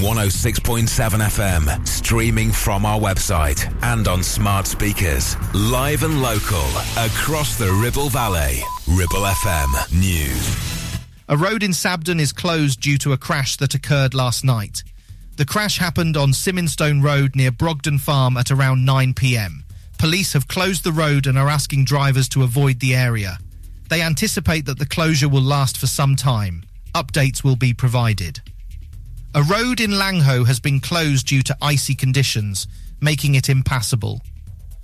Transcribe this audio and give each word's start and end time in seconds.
106.7 0.00 0.88
FM, 0.88 1.86
streaming 1.86 2.50
from 2.50 2.86
our 2.86 2.98
website 2.98 3.70
and 3.82 4.08
on 4.08 4.22
smart 4.22 4.66
speakers. 4.66 5.36
Live 5.54 6.02
and 6.02 6.22
local, 6.22 6.64
across 6.96 7.58
the 7.58 7.70
Ribble 7.70 8.08
Valley. 8.08 8.60
Ribble 8.88 9.26
FM 9.26 10.00
News. 10.00 11.00
A 11.28 11.36
road 11.36 11.62
in 11.62 11.72
Sabden 11.72 12.18
is 12.18 12.32
closed 12.32 12.80
due 12.80 12.98
to 12.98 13.12
a 13.12 13.18
crash 13.18 13.56
that 13.56 13.74
occurred 13.74 14.14
last 14.14 14.42
night. 14.42 14.82
The 15.36 15.44
crash 15.44 15.78
happened 15.78 16.16
on 16.16 16.32
Simonstone 16.32 17.02
Road 17.02 17.36
near 17.36 17.52
Brogden 17.52 18.00
Farm 18.00 18.36
at 18.36 18.50
around 18.50 18.84
9 18.84 19.14
pm. 19.14 19.64
Police 19.98 20.32
have 20.32 20.48
closed 20.48 20.82
the 20.82 20.92
road 20.92 21.26
and 21.26 21.38
are 21.38 21.48
asking 21.48 21.84
drivers 21.84 22.28
to 22.30 22.42
avoid 22.42 22.80
the 22.80 22.94
area. 22.94 23.38
They 23.90 24.00
anticipate 24.00 24.64
that 24.66 24.78
the 24.78 24.86
closure 24.86 25.28
will 25.28 25.42
last 25.42 25.76
for 25.76 25.86
some 25.86 26.16
time. 26.16 26.64
Updates 26.94 27.44
will 27.44 27.56
be 27.56 27.74
provided. 27.74 28.40
A 29.32 29.44
road 29.44 29.80
in 29.80 29.92
Langho 29.92 30.44
has 30.44 30.58
been 30.58 30.80
closed 30.80 31.28
due 31.28 31.42
to 31.42 31.56
icy 31.62 31.94
conditions, 31.94 32.66
making 33.00 33.36
it 33.36 33.48
impassable. 33.48 34.22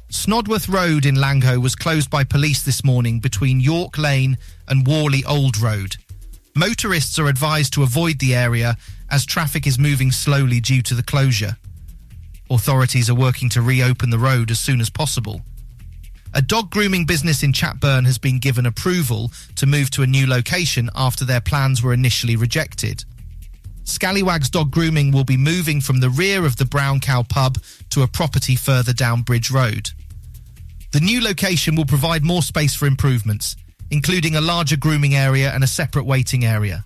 Snodworth 0.08 0.72
Road 0.72 1.04
in 1.04 1.16
Langho 1.16 1.60
was 1.60 1.74
closed 1.74 2.10
by 2.10 2.22
police 2.22 2.62
this 2.62 2.84
morning 2.84 3.18
between 3.18 3.58
York 3.58 3.98
Lane 3.98 4.38
and 4.68 4.86
Whalley 4.86 5.24
Old 5.24 5.58
Road. 5.58 5.96
Motorists 6.54 7.18
are 7.18 7.26
advised 7.26 7.72
to 7.72 7.82
avoid 7.82 8.20
the 8.20 8.36
area 8.36 8.76
as 9.10 9.26
traffic 9.26 9.66
is 9.66 9.80
moving 9.80 10.12
slowly 10.12 10.60
due 10.60 10.80
to 10.82 10.94
the 10.94 11.02
closure. 11.02 11.56
Authorities 12.48 13.10
are 13.10 13.16
working 13.16 13.48
to 13.48 13.60
reopen 13.60 14.10
the 14.10 14.18
road 14.18 14.52
as 14.52 14.60
soon 14.60 14.80
as 14.80 14.90
possible. 14.90 15.40
A 16.34 16.40
dog 16.40 16.70
grooming 16.70 17.04
business 17.04 17.42
in 17.42 17.52
Chatburn 17.52 18.06
has 18.06 18.18
been 18.18 18.38
given 18.38 18.64
approval 18.64 19.32
to 19.56 19.66
move 19.66 19.90
to 19.90 20.02
a 20.02 20.06
new 20.06 20.24
location 20.24 20.88
after 20.94 21.24
their 21.24 21.40
plans 21.40 21.82
were 21.82 21.92
initially 21.92 22.36
rejected. 22.36 23.04
Scallywags 23.86 24.50
Dog 24.50 24.72
Grooming 24.72 25.12
will 25.12 25.24
be 25.24 25.36
moving 25.36 25.80
from 25.80 26.00
the 26.00 26.10
rear 26.10 26.44
of 26.44 26.56
the 26.56 26.64
Brown 26.64 26.98
Cow 26.98 27.22
pub 27.22 27.58
to 27.90 28.02
a 28.02 28.08
property 28.08 28.56
further 28.56 28.92
down 28.92 29.22
Bridge 29.22 29.50
Road. 29.50 29.90
The 30.92 31.00
new 31.00 31.22
location 31.22 31.76
will 31.76 31.86
provide 31.86 32.24
more 32.24 32.42
space 32.42 32.74
for 32.74 32.86
improvements, 32.86 33.56
including 33.90 34.34
a 34.34 34.40
larger 34.40 34.76
grooming 34.76 35.14
area 35.14 35.52
and 35.52 35.62
a 35.62 35.68
separate 35.68 36.04
waiting 36.04 36.44
area. 36.44 36.84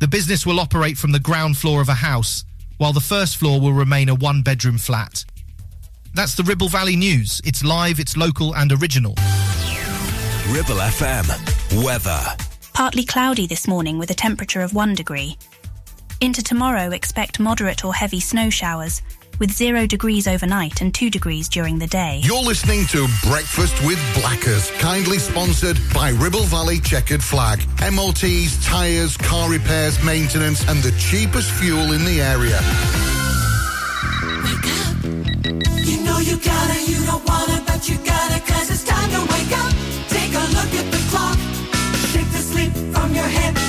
The 0.00 0.08
business 0.08 0.44
will 0.44 0.58
operate 0.58 0.98
from 0.98 1.12
the 1.12 1.20
ground 1.20 1.56
floor 1.56 1.80
of 1.80 1.88
a 1.88 1.94
house, 1.94 2.44
while 2.76 2.92
the 2.92 3.00
first 3.00 3.36
floor 3.36 3.60
will 3.60 3.72
remain 3.72 4.08
a 4.08 4.14
one 4.14 4.42
bedroom 4.42 4.78
flat. 4.78 5.24
That's 6.14 6.34
the 6.34 6.42
Ribble 6.42 6.68
Valley 6.68 6.96
News. 6.96 7.40
It's 7.44 7.62
live, 7.62 8.00
it's 8.00 8.16
local 8.16 8.54
and 8.56 8.72
original. 8.72 9.14
Ribble 10.50 10.80
FM. 10.80 11.84
Weather. 11.84 12.20
Partly 12.74 13.04
cloudy 13.04 13.46
this 13.46 13.68
morning 13.68 13.98
with 13.98 14.10
a 14.10 14.14
temperature 14.14 14.60
of 14.60 14.74
1 14.74 14.94
degree. 14.94 15.38
Into 16.22 16.40
tomorrow, 16.40 16.92
expect 16.92 17.40
moderate 17.40 17.84
or 17.84 17.92
heavy 17.92 18.20
snow 18.20 18.48
showers, 18.48 19.02
with 19.40 19.50
0 19.50 19.88
degrees 19.88 20.28
overnight 20.28 20.80
and 20.80 20.94
2 20.94 21.10
degrees 21.10 21.48
during 21.48 21.80
the 21.80 21.88
day. 21.88 22.20
You're 22.22 22.44
listening 22.44 22.86
to 22.94 23.08
Breakfast 23.24 23.74
with 23.84 23.98
Blackers, 24.14 24.70
kindly 24.78 25.18
sponsored 25.18 25.80
by 25.92 26.10
Ribble 26.10 26.44
Valley 26.44 26.78
Checkered 26.78 27.24
Flag. 27.24 27.58
MOTs, 27.92 28.64
tyres, 28.64 29.16
car 29.16 29.50
repairs, 29.50 30.00
maintenance, 30.04 30.64
and 30.68 30.80
the 30.80 30.92
cheapest 30.92 31.50
fuel 31.50 31.90
in 31.90 32.04
the 32.04 32.20
area. 32.22 32.60
You 35.82 36.04
know 36.04 36.20
you 36.20 36.36
gotta, 36.36 36.78
you 36.88 37.04
don't 37.04 37.26
wanna, 37.28 37.64
but 37.66 37.88
you 37.88 37.96
gotta, 37.96 38.38
cause 38.46 38.70
it's 38.70 38.84
time 38.84 39.10
to 39.10 39.22
wake 39.34 39.58
up. 39.58 39.72
Take 40.06 40.30
a 40.30 40.46
look 40.54 40.70
at 40.70 40.88
the 40.88 41.02
clock. 41.10 41.36
Shake 42.12 42.30
the 42.30 42.38
sleep 42.38 42.72
from 42.94 43.12
your 43.12 43.24
head. 43.24 43.61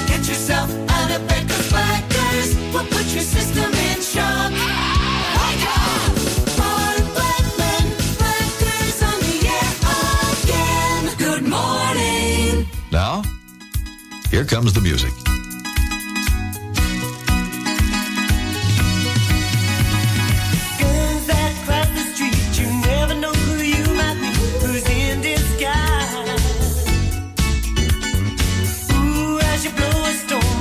You 14.33 14.43
comes 14.43 14.73
the 14.73 14.81
music. 14.81 15.13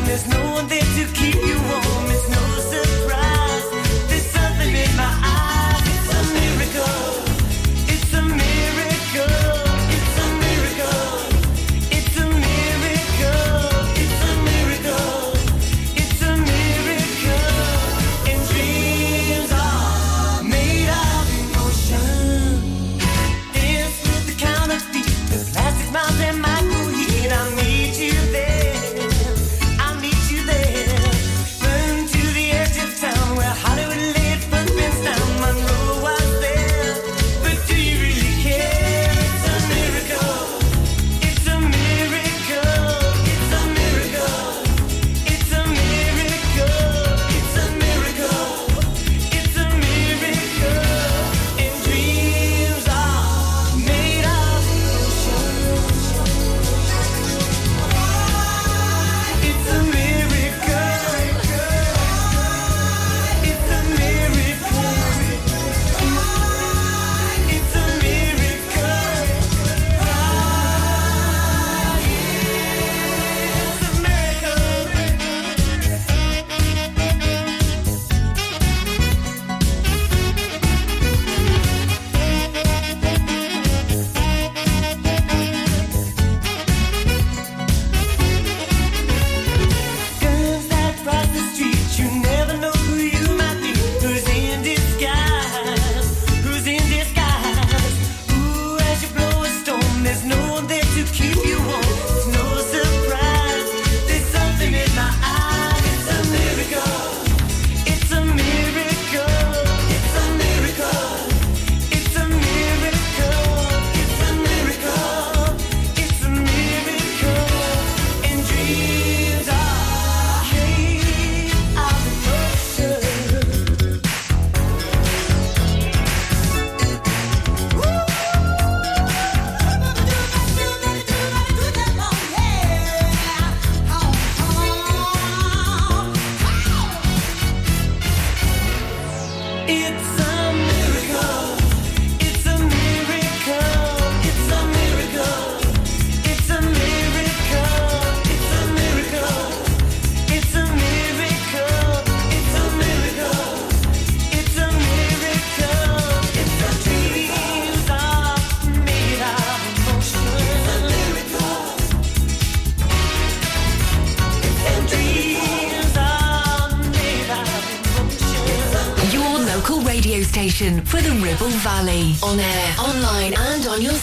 there's 0.04 0.27
no 0.28 0.51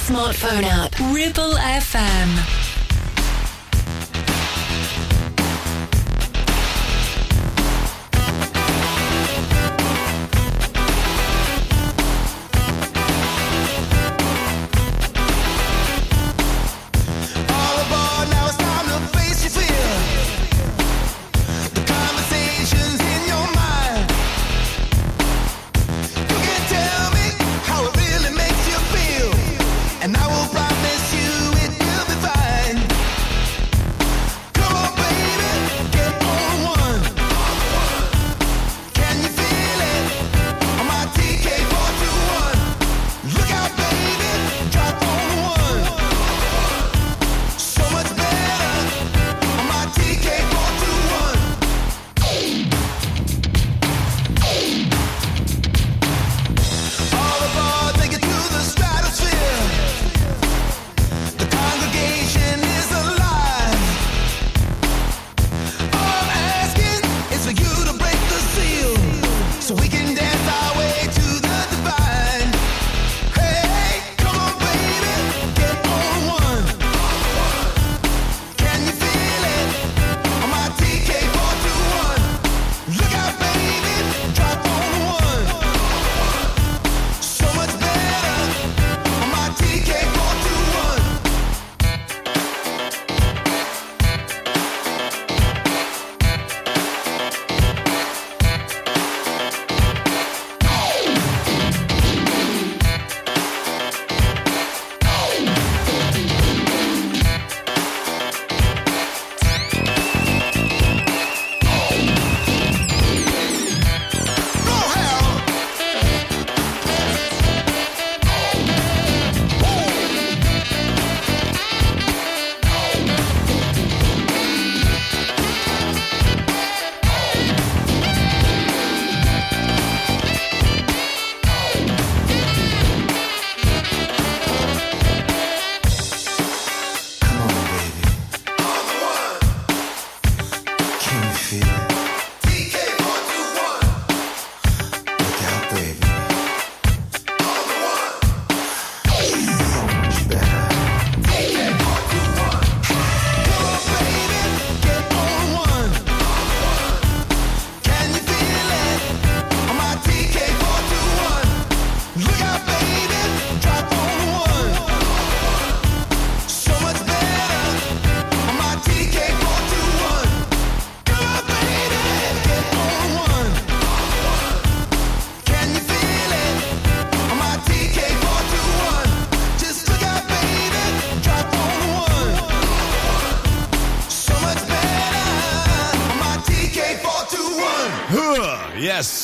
smartphone 0.10 0.64
app. 0.64 0.89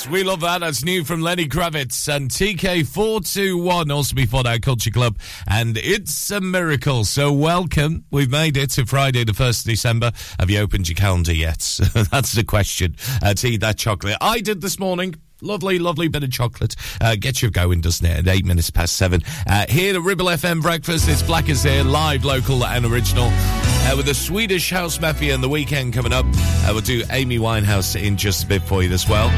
We 0.09 0.23
love 0.23 0.41
that. 0.41 0.59
That's 0.61 0.83
new 0.83 1.03
from 1.03 1.21
Lenny 1.21 1.47
Kravitz 1.47 2.13
and 2.13 2.29
TK421, 2.29 3.91
also 3.91 4.15
before 4.15 4.43
that 4.43 4.61
Culture 4.61 4.91
Club. 4.91 5.17
And 5.47 5.77
it's 5.77 6.29
a 6.31 6.41
miracle. 6.41 7.05
So 7.05 7.31
welcome. 7.31 8.05
We've 8.11 8.29
made 8.29 8.57
it 8.57 8.71
to 8.71 8.85
Friday, 8.85 9.23
the 9.23 9.31
1st 9.31 9.59
of 9.61 9.71
December. 9.71 10.11
Have 10.39 10.49
you 10.49 10.59
opened 10.59 10.87
your 10.87 10.95
calendar 10.95 11.33
yet? 11.33 11.59
That's 12.11 12.33
the 12.33 12.43
question. 12.43 12.95
Uh, 13.21 13.33
to 13.35 13.47
eat 13.47 13.61
that 13.61 13.77
chocolate. 13.77 14.17
I 14.21 14.41
did 14.41 14.61
this 14.61 14.79
morning. 14.79 15.15
Lovely, 15.41 15.79
lovely 15.79 16.07
bit 16.07 16.23
of 16.23 16.31
chocolate. 16.31 16.75
Uh, 17.01 17.15
gets 17.15 17.41
you 17.41 17.51
going, 17.51 17.81
doesn't 17.81 18.05
it? 18.05 18.19
At 18.19 18.27
eight 18.27 18.45
minutes 18.45 18.69
past 18.69 18.95
seven. 18.95 19.21
Uh, 19.47 19.65
here 19.67 19.95
at 19.95 20.01
Ribble 20.01 20.27
FM 20.27 20.61
Breakfast, 20.61 21.09
it's 21.09 21.21
Black 21.21 21.49
is 21.49 21.63
here, 21.63 21.83
live, 21.83 22.23
local, 22.23 22.65
and 22.65 22.85
original. 22.85 23.27
Uh, 23.29 23.93
with 23.97 24.05
the 24.05 24.13
Swedish 24.13 24.69
House 24.69 24.99
Mafia 24.99 25.33
and 25.35 25.43
the 25.43 25.49
weekend 25.49 25.93
coming 25.93 26.13
up. 26.13 26.25
Uh, 26.27 26.69
we'll 26.71 26.81
do 26.81 27.03
Amy 27.11 27.37
Winehouse 27.37 28.01
in 28.01 28.17
just 28.17 28.45
a 28.45 28.47
bit 28.47 28.61
for 28.63 28.81
you 28.81 28.91
as 28.91 29.07
well. 29.07 29.29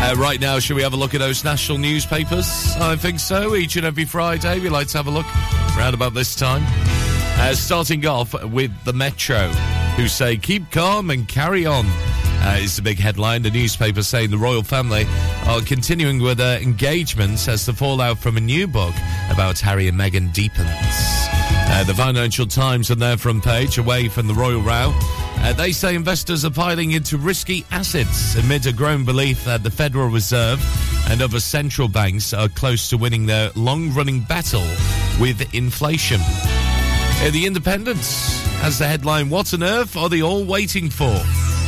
Uh, 0.00 0.14
right 0.16 0.40
now, 0.40 0.58
should 0.58 0.76
we 0.76 0.82
have 0.82 0.92
a 0.92 0.96
look 0.96 1.12
at 1.14 1.18
those 1.18 1.44
national 1.44 1.76
newspapers? 1.76 2.46
I 2.76 2.96
think 2.96 3.18
so. 3.18 3.56
Each 3.56 3.76
and 3.76 3.84
every 3.84 4.04
Friday, 4.04 4.60
we 4.60 4.68
like 4.68 4.86
to 4.88 4.96
have 4.96 5.08
a 5.08 5.10
look 5.10 5.26
around 5.76 5.94
about 5.94 6.14
this 6.14 6.34
time. 6.34 6.62
Uh, 7.40 7.54
starting 7.54 8.06
off 8.06 8.32
with 8.44 8.72
the 8.84 8.92
Metro, 8.92 9.48
who 9.96 10.08
say, 10.08 10.36
keep 10.36 10.70
calm 10.70 11.10
and 11.10 11.28
carry 11.28 11.66
on. 11.66 11.84
Uh, 11.86 12.56
it's 12.60 12.78
a 12.78 12.82
big 12.82 12.98
headline. 12.98 13.42
The 13.42 13.50
newspaper 13.50 14.02
saying 14.02 14.30
the 14.30 14.38
royal 14.38 14.62
family 14.62 15.04
are 15.46 15.60
continuing 15.60 16.22
with 16.22 16.38
their 16.38 16.60
engagements 16.60 17.48
as 17.48 17.66
the 17.66 17.72
fallout 17.72 18.18
from 18.18 18.36
a 18.36 18.40
new 18.40 18.68
book 18.68 18.94
about 19.30 19.58
Harry 19.58 19.88
and 19.88 19.98
Meghan 19.98 20.32
deepens. 20.32 20.68
Uh, 20.70 21.84
the 21.86 21.94
Financial 21.94 22.46
Times 22.46 22.90
on 22.90 22.98
their 22.98 23.16
front 23.16 23.44
page, 23.44 23.78
away 23.78 24.08
from 24.08 24.28
the 24.28 24.34
royal 24.34 24.62
row. 24.62 24.94
Uh, 25.40 25.52
they 25.52 25.72
say 25.72 25.94
investors 25.94 26.44
are 26.44 26.50
piling 26.50 26.92
into 26.92 27.16
risky 27.16 27.64
assets 27.70 28.34
amid 28.36 28.66
a 28.66 28.72
growing 28.72 29.04
belief 29.04 29.44
that 29.44 29.62
the 29.62 29.70
Federal 29.70 30.08
Reserve 30.08 30.60
and 31.08 31.22
other 31.22 31.40
central 31.40 31.88
banks 31.88 32.34
are 32.34 32.48
close 32.48 32.88
to 32.90 32.98
winning 32.98 33.26
their 33.26 33.50
long 33.54 33.92
running 33.94 34.20
battle 34.20 34.66
with 35.20 35.54
inflation. 35.54 36.20
Uh, 36.20 37.30
the 37.32 37.46
Independents 37.46 38.44
has 38.58 38.78
the 38.78 38.86
headline 38.86 39.30
What 39.30 39.54
on 39.54 39.62
earth 39.62 39.96
are 39.96 40.08
they 40.08 40.22
all 40.22 40.44
waiting 40.44 40.90
for? 40.90 41.16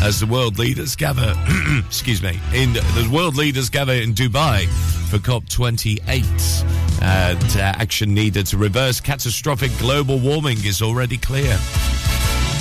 As 0.03 0.21
the 0.21 0.27
world 0.27 0.59
leaders 0.59 0.97
gather, 0.97 1.35
excuse 1.87 2.23
me, 2.23 2.39
in 2.55 2.73
the 2.73 3.11
world 3.13 3.37
leaders 3.37 3.69
gather 3.69 3.93
in 3.93 4.15
Dubai 4.15 4.67
for 5.11 5.19
COP28. 5.19 7.03
And 7.03 7.57
uh, 7.57 7.61
action 7.61 8.15
needed 8.15 8.47
to 8.47 8.59
reverse 8.59 9.01
catastrophic 9.01 9.71
global 9.79 10.19
warming 10.19 10.59
is 10.65 10.83
already 10.83 11.19
clear. 11.19 11.59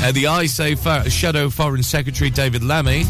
Uh, 0.02 0.12
the 0.14 0.26
ISA 0.26 1.10
Shadow 1.10 1.50
Foreign 1.50 1.84
Secretary 1.84 2.30
David 2.30 2.64
Lammy 2.64 3.04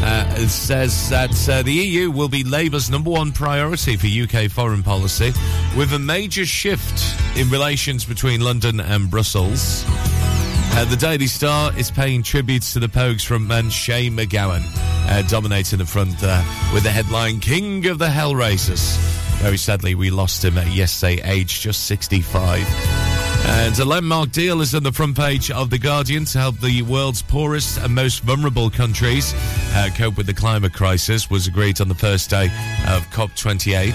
uh, 0.00 0.36
says 0.48 1.10
that 1.10 1.48
uh, 1.48 1.62
the 1.62 1.72
EU 1.72 2.10
will 2.10 2.28
be 2.28 2.42
Labour's 2.42 2.90
number 2.90 3.10
one 3.10 3.30
priority 3.30 3.96
for 3.96 4.06
UK 4.06 4.50
foreign 4.50 4.82
policy, 4.82 5.32
with 5.76 5.92
a 5.92 5.98
major 5.98 6.46
shift 6.46 7.02
in 7.36 7.48
relations 7.50 8.04
between 8.04 8.40
London 8.40 8.80
and 8.80 9.10
Brussels. 9.10 9.84
Uh, 9.86 10.84
the 10.86 10.96
Daily 10.96 11.26
Star 11.26 11.76
is 11.78 11.90
paying 11.90 12.22
tributes 12.22 12.72
to 12.72 12.80
the 12.80 12.88
Pogues 12.88 13.24
frontman 13.24 13.70
Shane 13.70 14.16
MacGowan, 14.16 14.62
uh, 15.08 15.22
dominating 15.28 15.78
the 15.78 15.86
front 15.86 16.16
uh, 16.22 16.42
with 16.72 16.82
the 16.82 16.90
headline 16.90 17.38
King 17.38 17.86
of 17.86 17.98
the 17.98 18.10
Hell 18.10 18.34
Races. 18.34 18.96
Very 19.42 19.58
sadly, 19.58 19.94
we 19.94 20.10
lost 20.10 20.44
him 20.44 20.58
at 20.58 20.66
yesterday, 20.68 21.20
aged 21.22 21.60
just 21.62 21.84
65. 21.84 23.03
And 23.46 23.78
a 23.78 23.84
landmark 23.84 24.30
deal 24.30 24.60
is 24.60 24.74
on 24.74 24.82
the 24.82 24.92
front 24.92 25.16
page 25.16 25.50
of 25.50 25.70
The 25.70 25.78
Guardian 25.78 26.24
to 26.26 26.38
help 26.38 26.58
the 26.60 26.82
world's 26.82 27.22
poorest 27.22 27.78
and 27.78 27.94
most 27.94 28.22
vulnerable 28.22 28.70
countries 28.70 29.34
uh, 29.74 29.90
cope 29.96 30.16
with 30.16 30.26
the 30.26 30.34
climate 30.34 30.72
crisis, 30.72 31.28
was 31.30 31.46
agreed 31.46 31.80
on 31.80 31.88
the 31.88 31.94
first 31.94 32.30
day 32.30 32.46
of 32.88 33.06
COP28. 33.10 33.94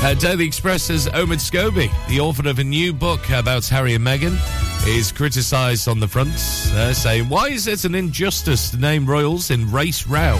Uh, 0.00 0.14
Daily 0.14 0.46
Express 0.46 0.84
says 0.84 1.06
Omid 1.08 1.40
Scobie, 1.40 1.90
the 2.08 2.20
author 2.20 2.48
of 2.48 2.58
a 2.58 2.64
new 2.64 2.92
book 2.92 3.30
about 3.30 3.66
Harry 3.66 3.94
and 3.94 4.04
Meghan, 4.06 4.36
is 4.86 5.12
criticised 5.12 5.88
on 5.88 6.00
the 6.00 6.08
front, 6.08 6.30
uh, 6.30 6.92
saying, 6.92 7.28
Why 7.28 7.48
is 7.48 7.66
it 7.66 7.84
an 7.84 7.94
injustice 7.94 8.70
to 8.70 8.76
name 8.76 9.06
royals 9.06 9.50
in 9.50 9.70
race 9.70 10.06
row? 10.06 10.38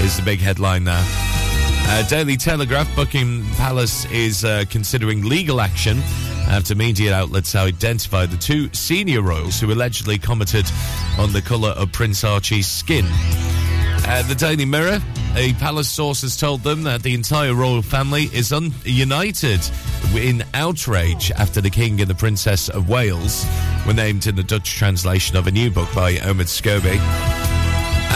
Is 0.00 0.16
the 0.16 0.22
big 0.24 0.40
headline 0.40 0.84
now. 0.84 1.04
Uh, 1.90 2.06
Daily 2.06 2.36
Telegraph, 2.36 2.94
Buckingham 2.94 3.48
Palace 3.54 4.04
is 4.12 4.44
uh, 4.44 4.64
considering 4.68 5.24
legal 5.24 5.60
action 5.60 6.02
after 6.48 6.74
media 6.74 7.14
outlets 7.14 7.54
identified 7.54 8.30
the 8.30 8.36
two 8.36 8.72
senior 8.72 9.22
royals 9.22 9.60
who 9.60 9.72
allegedly 9.72 10.18
commented 10.18 10.66
on 11.18 11.32
the 11.32 11.42
colour 11.42 11.70
of 11.70 11.92
Prince 11.92 12.24
Archie's 12.24 12.66
skin. 12.66 13.04
Uh, 14.10 14.22
the 14.22 14.34
Daily 14.34 14.64
Mirror, 14.64 15.00
a 15.36 15.52
palace 15.54 15.88
source 15.88 16.22
has 16.22 16.36
told 16.36 16.62
them 16.62 16.82
that 16.84 17.02
the 17.02 17.14
entire 17.14 17.54
royal 17.54 17.82
family 17.82 18.24
is 18.32 18.52
un- 18.52 18.72
united 18.84 19.60
in 20.14 20.42
outrage 20.54 21.30
after 21.32 21.60
the 21.60 21.70
King 21.70 22.00
and 22.00 22.08
the 22.08 22.14
Princess 22.14 22.68
of 22.70 22.88
Wales 22.88 23.44
were 23.86 23.92
named 23.92 24.26
in 24.26 24.34
the 24.34 24.42
Dutch 24.42 24.76
translation 24.76 25.36
of 25.36 25.46
a 25.46 25.50
new 25.50 25.70
book 25.70 25.88
by 25.94 26.14
Omid 26.14 26.48
Scobie. 26.48 26.98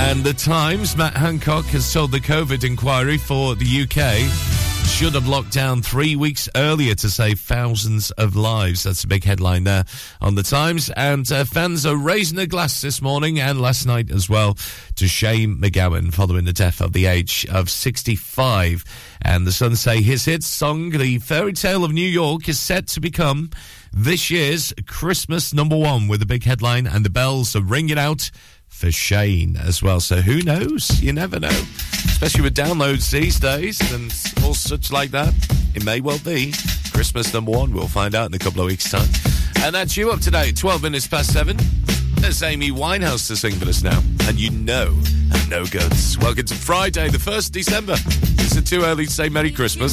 And 0.08 0.24
the 0.24 0.32
Times, 0.32 0.96
Matt 0.96 1.14
Hancock 1.14 1.66
has 1.66 1.92
told 1.92 2.10
the 2.10 2.20
COVID 2.20 2.64
inquiry 2.64 3.18
for 3.18 3.54
the 3.54 3.82
UK 3.82 4.61
should 4.86 5.14
have 5.14 5.26
locked 5.26 5.52
down 5.52 5.82
three 5.82 6.14
weeks 6.16 6.48
earlier 6.54 6.94
to 6.94 7.10
save 7.10 7.40
thousands 7.40 8.10
of 8.12 8.36
lives. 8.36 8.84
That's 8.84 9.04
a 9.04 9.08
big 9.08 9.24
headline 9.24 9.64
there 9.64 9.84
on 10.20 10.34
the 10.34 10.42
Times. 10.42 10.90
And 10.96 11.30
uh, 11.32 11.44
fans 11.44 11.84
are 11.86 11.96
raising 11.96 12.38
a 12.38 12.46
glass 12.46 12.80
this 12.80 13.02
morning 13.02 13.40
and 13.40 13.60
last 13.60 13.86
night 13.86 14.10
as 14.10 14.28
well 14.28 14.56
to 14.96 15.08
Shane 15.08 15.58
MacGowan 15.58 16.12
following 16.12 16.44
the 16.44 16.52
death 16.52 16.80
of 16.80 16.92
the 16.92 17.06
age 17.06 17.46
of 17.50 17.68
65. 17.70 18.84
And 19.22 19.46
the 19.46 19.52
Sun 19.52 19.76
say 19.76 20.02
his 20.02 20.24
hit 20.24 20.42
song, 20.42 20.90
The 20.90 21.18
Fairy 21.18 21.52
Tale 21.52 21.84
of 21.84 21.92
New 21.92 22.00
York, 22.08 22.48
is 22.48 22.60
set 22.60 22.86
to 22.88 23.00
become 23.00 23.50
this 23.92 24.30
year's 24.30 24.72
Christmas 24.86 25.52
number 25.52 25.76
one 25.76 26.08
with 26.08 26.22
a 26.22 26.26
big 26.26 26.44
headline 26.44 26.86
and 26.86 27.04
the 27.04 27.10
bells 27.10 27.54
are 27.56 27.62
ringing 27.62 27.98
out 27.98 28.30
for 28.72 28.90
Shane 28.90 29.56
as 29.56 29.82
well. 29.82 30.00
So 30.00 30.16
who 30.16 30.42
knows? 30.42 31.00
You 31.00 31.12
never 31.12 31.38
know. 31.38 31.48
Especially 32.04 32.40
with 32.42 32.54
downloads 32.56 33.10
these 33.10 33.38
days 33.38 33.80
and 33.92 34.12
all 34.44 34.54
such 34.54 34.90
like 34.90 35.10
that. 35.12 35.32
It 35.74 35.84
may 35.84 36.00
well 36.00 36.18
be 36.18 36.52
Christmas 36.92 37.32
number 37.32 37.52
one. 37.52 37.72
We'll 37.72 37.86
find 37.86 38.14
out 38.14 38.28
in 38.28 38.34
a 38.34 38.38
couple 38.38 38.60
of 38.60 38.66
weeks' 38.66 38.90
time. 38.90 39.08
And 39.62 39.74
that's 39.74 39.96
you 39.96 40.10
up 40.10 40.20
to 40.22 40.30
date. 40.30 40.56
12 40.56 40.82
minutes 40.82 41.06
past 41.06 41.32
seven. 41.32 41.56
There's 42.16 42.42
Amy 42.42 42.70
Winehouse 42.70 43.26
to 43.28 43.36
sing 43.36 43.54
for 43.54 43.68
us 43.68 43.82
now. 43.82 44.00
And 44.22 44.38
you 44.38 44.50
know, 44.50 44.96
no 45.48 45.64
goods. 45.66 46.18
Welcome 46.18 46.46
to 46.46 46.54
Friday, 46.54 47.08
the 47.08 47.18
1st 47.18 47.52
December. 47.52 47.94
Is 48.42 48.56
it 48.56 48.66
too 48.66 48.82
early 48.82 49.06
to 49.06 49.12
say 49.12 49.28
Merry 49.28 49.52
Christmas? 49.52 49.92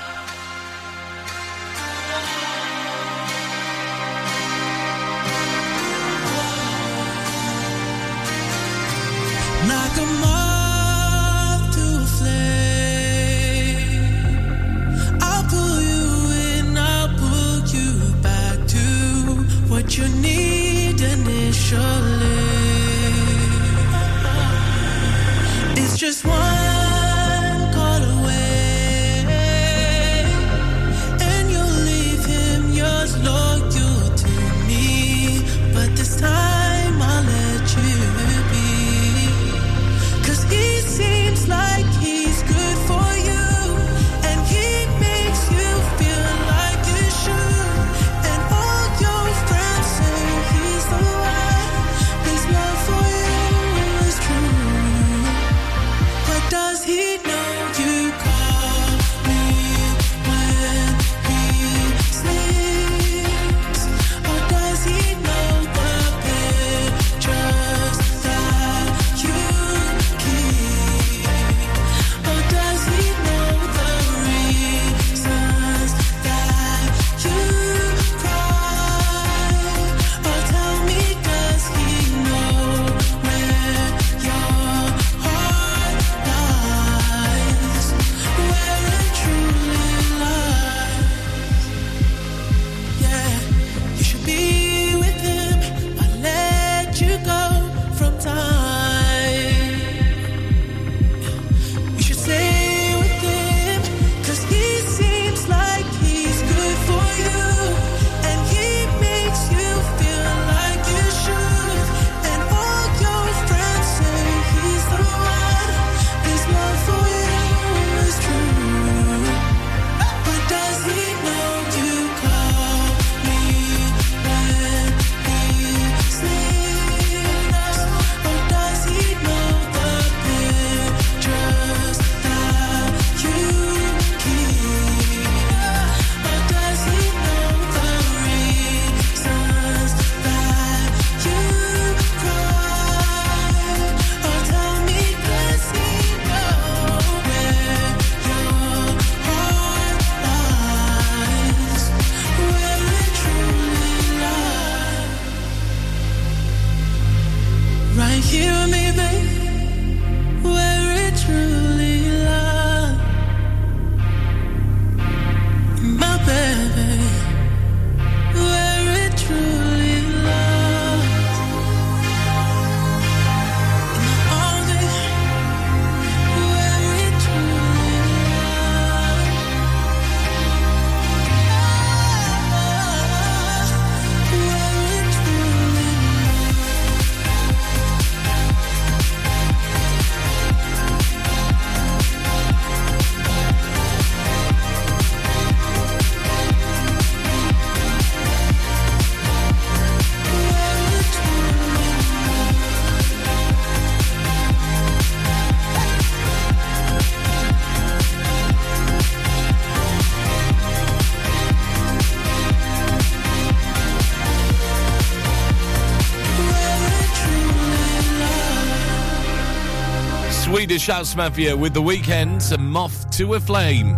House 220.71 221.17
Mafia 221.17 221.55
with 221.55 221.73
the 221.73 221.81
weekend, 221.81 222.41
a 222.53 222.57
moth 222.57 223.11
to 223.17 223.33
a 223.33 223.41
flame. 223.41 223.97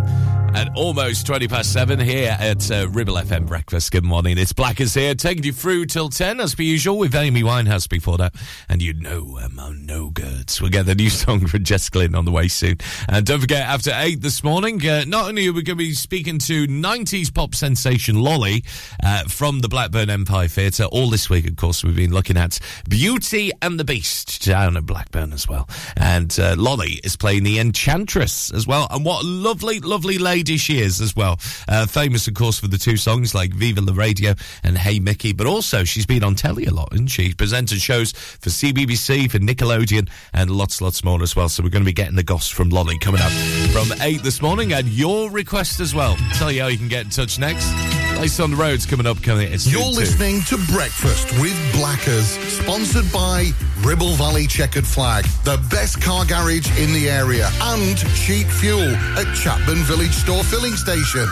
At 0.56 0.68
almost 0.76 1.26
20 1.26 1.48
past 1.48 1.72
7 1.72 1.98
here 1.98 2.36
at 2.38 2.70
uh, 2.70 2.88
Ribble 2.88 3.14
FM 3.14 3.46
Breakfast. 3.46 3.90
Good 3.90 4.04
morning. 4.04 4.38
It's 4.38 4.52
Blackers 4.52 4.94
here, 4.94 5.14
taking 5.16 5.42
you 5.42 5.52
through 5.52 5.86
till 5.86 6.08
10 6.08 6.38
as 6.40 6.54
per 6.54 6.62
usual 6.62 6.96
with 6.96 7.14
Amy 7.14 7.42
Winehouse 7.42 7.88
before 7.88 8.18
that. 8.18 8.34
And 8.68 8.80
you 8.80 8.92
know 8.92 9.38
on 9.64 9.86
no 9.86 10.10
goods. 10.10 10.60
We'll 10.60 10.70
get 10.70 10.86
the 10.86 10.94
new 10.94 11.10
song 11.24 11.46
from 11.46 11.64
Jess 11.64 11.88
Glynne 11.88 12.14
on 12.14 12.24
the 12.24 12.30
way 12.30 12.48
soon. 12.48 12.78
And 13.08 13.24
don't 13.26 13.40
forget, 13.40 13.66
after 13.66 13.92
8 13.94 14.20
this 14.20 14.44
morning, 14.44 14.86
uh, 14.86 15.04
not 15.06 15.28
only 15.28 15.48
are 15.48 15.52
we 15.52 15.62
going 15.62 15.76
to 15.78 15.84
be 15.84 15.92
speaking 15.92 16.38
to 16.40 16.66
90s 16.66 17.32
pop 17.32 17.54
sensation 17.54 18.20
Lolly 18.20 18.64
uh, 19.04 19.24
from 19.24 19.60
the 19.60 19.68
Blackburn 19.68 20.10
Empire 20.10 20.48
Theatre, 20.48 20.84
all 20.84 21.10
this 21.10 21.28
week, 21.28 21.46
of 21.46 21.56
course, 21.56 21.84
we've 21.84 21.94
been 21.94 22.12
looking 22.12 22.36
at 22.36 22.58
Beauty 22.88 23.52
and 23.60 23.78
the 23.78 23.84
Beast 23.84 24.44
down 24.44 24.76
at 24.76 24.86
Blackburn 24.86 25.32
as 25.32 25.46
well. 25.46 25.68
And 25.96 26.36
uh, 26.40 26.54
Lolly 26.56 27.00
is 27.04 27.16
playing 27.16 27.44
the 27.44 27.58
Enchantress 27.58 28.52
as 28.52 28.66
well. 28.66 28.86
And 28.90 29.04
what 29.04 29.22
a 29.22 29.26
lovely, 29.26 29.80
lovely 29.80 30.18
lady 30.18 30.56
she 30.56 30.80
is 30.80 31.00
as 31.00 31.14
well. 31.14 31.38
Uh, 31.68 31.86
famous, 31.86 32.26
of 32.28 32.34
course, 32.34 32.58
for 32.58 32.68
the 32.68 32.78
two 32.78 32.96
songs 32.96 33.34
like 33.34 33.52
Viva 33.52 33.80
la 33.80 33.92
Radio 33.94 34.34
and 34.62 34.78
Hey 34.78 34.98
Mickey, 34.98 35.32
but 35.32 35.46
also 35.46 35.84
she's 35.84 36.06
been 36.06 36.24
on 36.24 36.34
telly 36.34 36.64
a 36.66 36.72
lot, 36.72 36.92
and 36.92 37.10
she? 37.10 37.34
Presented 37.34 37.80
shows 37.80 38.12
for 38.12 38.50
CBBC, 38.50 39.30
for 39.30 39.38
Nickelodeon, 39.38 40.08
and 40.32 40.50
lots, 40.50 40.80
lots 40.80 41.04
more 41.04 41.22
as 41.22 41.36
well. 41.36 41.48
So 41.48 41.62
we're 41.62 41.70
going 41.70 41.84
to 41.84 41.88
be 41.88 41.92
getting 41.92 42.16
the 42.16 42.22
goss 42.22 42.48
from 42.48 42.70
Lolly 42.70 42.98
coming 42.98 43.20
up 43.20 43.32
from 43.72 44.00
8 44.00 44.22
this 44.22 44.40
morning, 44.40 44.72
and 44.72 44.88
your 44.88 45.30
request 45.30 45.80
as 45.80 45.94
well. 45.94 46.16
Tell 46.34 46.50
you 46.50 46.62
how 46.62 46.68
you 46.68 46.78
can 46.78 46.88
get 46.88 47.04
in 47.04 47.10
touch 47.10 47.38
next. 47.38 47.93
Place 48.14 48.40
on 48.40 48.50
the 48.52 48.56
roads 48.56 48.86
coming 48.86 49.06
up. 49.06 49.20
Coming, 49.22 49.52
it's 49.52 49.66
You're 49.70 49.82
two, 49.82 49.90
two. 49.90 49.96
listening 50.00 50.40
to 50.42 50.56
Breakfast 50.72 51.30
with 51.40 51.56
Blackers, 51.74 52.26
sponsored 52.48 53.10
by 53.12 53.50
Ribble 53.82 54.14
Valley 54.14 54.46
Checkered 54.46 54.86
Flag, 54.86 55.24
the 55.44 55.58
best 55.70 56.00
car 56.00 56.24
garage 56.24 56.66
in 56.78 56.92
the 56.92 57.10
area, 57.10 57.48
and 57.60 57.98
cheap 58.14 58.46
fuel 58.46 58.80
at 59.18 59.34
Chapman 59.34 59.78
Village 59.84 60.12
Store 60.12 60.42
Filling 60.44 60.74
Station. 60.74 61.26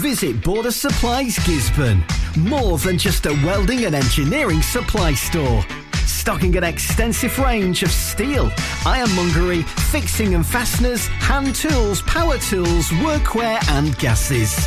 Visit 0.00 0.42
Border 0.42 0.70
Supplies 0.72 1.36
Gisburn. 1.40 2.02
More 2.36 2.78
than 2.78 2.98
just 2.98 3.26
a 3.26 3.32
welding 3.44 3.84
and 3.84 3.94
engineering 3.94 4.62
supply 4.62 5.14
store. 5.14 5.64
stocking 6.06 6.56
an 6.56 6.64
extensive 6.64 7.38
range 7.38 7.82
of 7.82 7.90
steel, 7.90 8.50
ironmongery, 8.86 9.62
fixing 9.92 10.34
and 10.34 10.44
fasteners, 10.46 11.06
hand 11.20 11.54
tools, 11.54 12.00
power 12.02 12.38
tools, 12.38 12.88
workwear, 13.04 13.58
and 13.72 13.96
gases. 13.98 14.66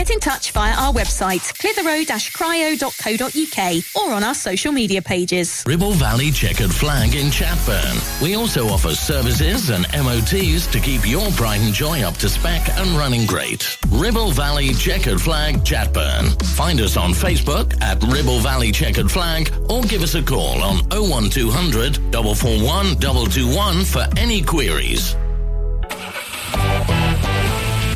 Get 0.00 0.08
in 0.08 0.18
touch 0.18 0.52
via 0.52 0.72
our 0.72 0.94
website, 0.94 1.52
clitheroe-cryo.co.uk 1.58 4.02
or 4.02 4.14
on 4.14 4.24
our 4.24 4.34
social 4.34 4.72
media 4.72 5.02
pages. 5.02 5.62
Ribble 5.66 5.92
Valley 5.92 6.30
Checkered 6.30 6.74
Flag 6.74 7.14
in 7.14 7.26
Chatburn. 7.26 8.22
We 8.22 8.34
also 8.34 8.68
offer 8.68 8.94
services 8.94 9.68
and 9.68 9.86
MOTs 9.92 10.66
to 10.68 10.80
keep 10.80 11.06
your 11.06 11.30
pride 11.32 11.60
and 11.60 11.74
joy 11.74 12.00
up 12.00 12.16
to 12.16 12.30
spec 12.30 12.66
and 12.78 12.96
running 12.96 13.26
great. 13.26 13.76
Ribble 13.90 14.30
Valley 14.30 14.72
Checkered 14.72 15.20
Flag 15.20 15.56
Chatburn. 15.64 16.42
Find 16.56 16.80
us 16.80 16.96
on 16.96 17.10
Facebook 17.10 17.78
at 17.82 18.02
Ribble 18.04 18.40
Valley 18.40 18.72
Checkered 18.72 19.10
Flag 19.10 19.52
or 19.68 19.82
give 19.82 20.00
us 20.00 20.14
a 20.14 20.22
call 20.22 20.62
on 20.62 20.76
01200 20.88 21.96
441 22.10 22.98
221 23.00 23.84
for 23.84 24.06
any 24.16 24.40
queries. 24.40 25.14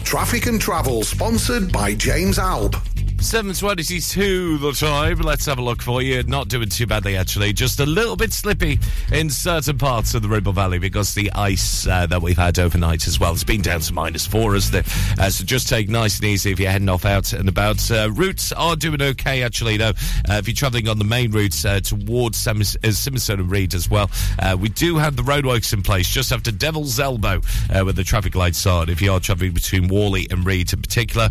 Traffic 0.04 0.46
and 0.46 0.60
Travel, 0.60 1.02
sponsored 1.02 1.72
by 1.72 1.94
James 1.94 2.38
Alb. 2.38 2.76
722 3.24 4.58
the 4.58 4.72
time. 4.72 5.18
Let's 5.18 5.46
have 5.46 5.58
a 5.58 5.62
look 5.62 5.80
for 5.80 6.02
you. 6.02 6.22
Not 6.24 6.48
doing 6.48 6.68
too 6.68 6.86
badly, 6.86 7.16
actually. 7.16 7.54
Just 7.54 7.80
a 7.80 7.86
little 7.86 8.16
bit 8.16 8.34
slippy 8.34 8.78
in 9.10 9.30
certain 9.30 9.78
parts 9.78 10.12
of 10.12 10.20
the 10.20 10.28
Ribble 10.28 10.52
Valley 10.52 10.78
because 10.78 11.14
the 11.14 11.32
ice 11.32 11.86
uh, 11.86 12.06
that 12.06 12.20
we've 12.20 12.36
had 12.36 12.58
overnight 12.58 13.06
as 13.06 13.18
well. 13.18 13.32
It's 13.32 13.42
been 13.42 13.62
down 13.62 13.80
to 13.80 13.94
minus 13.94 14.26
four, 14.26 14.54
isn't 14.56 14.74
it? 14.74 15.18
Uh, 15.18 15.30
so 15.30 15.42
just 15.42 15.70
take 15.70 15.88
nice 15.88 16.16
and 16.16 16.26
easy 16.26 16.52
if 16.52 16.60
you're 16.60 16.70
heading 16.70 16.90
off 16.90 17.06
out 17.06 17.32
and 17.32 17.48
about. 17.48 17.90
Uh, 17.90 18.10
routes 18.12 18.52
are 18.52 18.76
doing 18.76 19.00
okay, 19.00 19.42
actually, 19.42 19.78
though. 19.78 19.94
Uh, 20.28 20.34
if 20.34 20.46
you're 20.46 20.54
travelling 20.54 20.86
on 20.86 20.98
the 20.98 21.04
main 21.04 21.30
routes 21.30 21.64
uh, 21.64 21.80
towards 21.80 22.36
Sam- 22.36 22.60
uh, 22.60 22.90
Simonstone 22.90 23.40
and 23.40 23.50
Reed 23.50 23.72
as 23.72 23.88
well, 23.88 24.10
we 24.58 24.68
do 24.68 24.98
have 24.98 25.16
the 25.16 25.22
roadworks 25.22 25.72
in 25.72 25.82
place 25.82 26.08
just 26.08 26.30
after 26.30 26.52
Devil's 26.52 27.00
Elbow 27.00 27.40
with 27.84 27.96
the 27.96 28.04
traffic 28.04 28.34
lights 28.34 28.66
on. 28.66 28.90
If 28.90 29.00
you 29.00 29.12
are 29.12 29.18
travelling 29.18 29.52
between 29.54 29.88
Whalley 29.88 30.26
and 30.30 30.44
Reed 30.44 30.72
in 30.74 30.82
particular, 30.82 31.30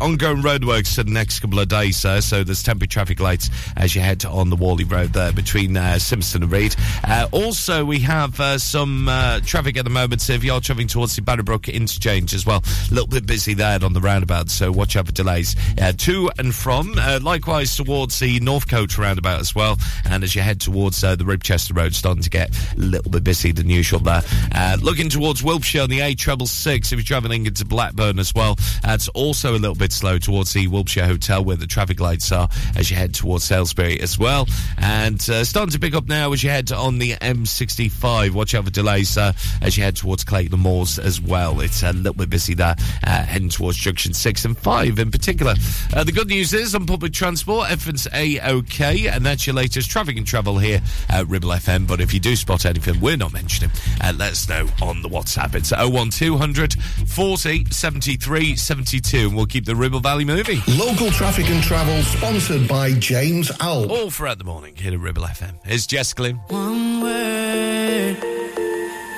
ongoing 0.00 0.42
roadworks 0.42 0.94
for 0.94 1.02
the 1.02 1.10
next 1.10 1.29
couple 1.38 1.60
of 1.60 1.68
days, 1.68 1.96
sir. 1.96 2.20
So 2.20 2.44
there's 2.44 2.62
temporary 2.62 2.88
traffic 2.88 3.20
lights 3.20 3.50
as 3.76 3.94
you 3.94 4.00
head 4.00 4.24
on 4.24 4.50
the 4.50 4.56
Whalley 4.56 4.84
Road 4.84 5.12
there 5.12 5.32
between 5.32 5.76
uh, 5.76 5.98
Simpson 5.98 6.42
and 6.42 6.52
Reed. 6.52 6.74
Uh, 7.04 7.28
also, 7.32 7.84
we 7.84 8.00
have 8.00 8.40
uh, 8.40 8.58
some 8.58 9.08
uh, 9.08 9.40
traffic 9.44 9.76
at 9.76 9.84
the 9.84 9.90
moment. 9.90 10.22
So 10.22 10.32
if 10.32 10.44
you're 10.44 10.60
travelling 10.60 10.88
towards 10.88 11.16
the 11.16 11.22
Bannerbrook 11.22 11.72
interchange 11.72 12.34
as 12.34 12.46
well, 12.46 12.62
a 12.90 12.94
little 12.94 13.08
bit 13.08 13.26
busy 13.26 13.54
there 13.54 13.78
on 13.84 13.92
the 13.92 14.00
roundabout. 14.00 14.50
So 14.50 14.72
watch 14.72 14.96
out 14.96 15.06
for 15.06 15.12
delays 15.12 15.56
uh, 15.80 15.92
to 15.98 16.30
and 16.38 16.54
from. 16.54 16.94
Uh, 16.96 17.20
likewise 17.22 17.76
towards 17.76 18.18
the 18.18 18.40
North 18.40 18.70
Northcote 18.70 18.98
roundabout 18.98 19.40
as 19.40 19.54
well. 19.54 19.78
And 20.04 20.22
as 20.22 20.34
you 20.34 20.42
head 20.42 20.60
towards 20.60 21.02
uh, 21.02 21.16
the 21.16 21.24
Ribchester 21.24 21.76
Road, 21.76 21.94
starting 21.94 22.22
to 22.22 22.30
get 22.30 22.50
a 22.76 22.80
little 22.80 23.10
bit 23.10 23.24
busy 23.24 23.52
than 23.52 23.68
usual 23.68 24.00
there. 24.00 24.22
Uh, 24.54 24.76
looking 24.80 25.08
towards 25.08 25.42
Wilpshire 25.42 25.82
on 25.82 25.90
the 25.90 26.00
A 26.00 26.14
treble 26.14 26.46
six. 26.46 26.92
If 26.92 26.98
you're 26.98 27.04
travelling 27.04 27.46
into 27.46 27.64
Blackburn 27.64 28.18
as 28.18 28.34
well, 28.34 28.56
uh, 28.86 28.92
it's 28.92 29.08
also 29.08 29.52
a 29.52 29.58
little 29.58 29.74
bit 29.74 29.92
slow 29.92 30.18
towards 30.18 30.52
the 30.52 30.66
Wilpshire 30.68 31.06
Hotel 31.10 31.44
where 31.44 31.56
the 31.56 31.66
traffic 31.66 32.00
lights 32.00 32.30
are 32.30 32.48
as 32.76 32.90
you 32.90 32.96
head 32.96 33.14
towards 33.14 33.44
Salesbury 33.44 34.00
as 34.00 34.18
well. 34.18 34.46
And 34.78 35.20
uh, 35.28 35.44
starting 35.44 35.72
to 35.72 35.78
pick 35.78 35.94
up 35.94 36.06
now 36.08 36.32
as 36.32 36.42
you 36.42 36.50
head 36.50 36.70
on 36.72 36.98
the 36.98 37.12
M65. 37.14 38.30
Watch 38.30 38.54
out 38.54 38.64
for 38.64 38.70
delays 38.70 39.16
uh, 39.16 39.32
as 39.60 39.76
you 39.76 39.82
head 39.82 39.96
towards 39.96 40.24
Clayton 40.24 40.58
Moors 40.58 40.98
as 40.98 41.20
well. 41.20 41.60
It's 41.60 41.82
a 41.82 41.92
little 41.92 42.14
bit 42.14 42.30
busy 42.30 42.54
there, 42.54 42.76
uh, 43.04 43.24
heading 43.24 43.48
towards 43.48 43.76
Junction 43.76 44.14
6 44.14 44.44
and 44.44 44.56
5 44.56 44.98
in 44.98 45.10
particular. 45.10 45.54
Uh, 45.92 46.04
the 46.04 46.12
good 46.12 46.28
news 46.28 46.52
is 46.52 46.74
on 46.74 46.86
public 46.86 47.12
transport, 47.12 47.70
everything's 47.70 48.06
A-OK, 48.14 49.08
and 49.08 49.26
that's 49.26 49.46
your 49.46 49.54
latest 49.54 49.90
traffic 49.90 50.16
and 50.16 50.26
travel 50.26 50.58
here 50.58 50.80
at 51.08 51.26
Ribble 51.26 51.50
FM. 51.50 51.86
But 51.86 52.00
if 52.00 52.14
you 52.14 52.20
do 52.20 52.36
spot 52.36 52.64
anything 52.66 53.00
we're 53.00 53.16
not 53.16 53.32
mentioning, 53.32 53.70
uh, 54.00 54.12
let 54.16 54.32
us 54.32 54.48
know 54.48 54.68
on 54.80 55.02
the 55.02 55.08
WhatsApp. 55.08 55.54
It's 55.54 55.72
01200 55.72 56.74
40 57.06 57.64
73 57.70 58.56
72, 58.56 59.18
and 59.28 59.36
we'll 59.36 59.46
keep 59.46 59.64
the 59.64 59.74
Ribble 59.74 60.00
Valley 60.00 60.24
moving. 60.24 60.60
Local 60.68 60.99
traffic 61.08 61.48
and 61.48 61.62
travel, 61.62 62.02
sponsored 62.02 62.68
by 62.68 62.92
James 62.92 63.50
Alb. 63.60 63.90
All 63.90 64.10
throughout 64.10 64.36
the 64.36 64.44
morning 64.44 64.74
here 64.76 64.92
at 64.92 65.00
Ribble 65.00 65.22
FM. 65.22 65.54
Here's 65.64 65.86
Jess 65.86 66.12
Glynne. 66.12 66.36
One 66.48 67.00
word, 67.00 68.16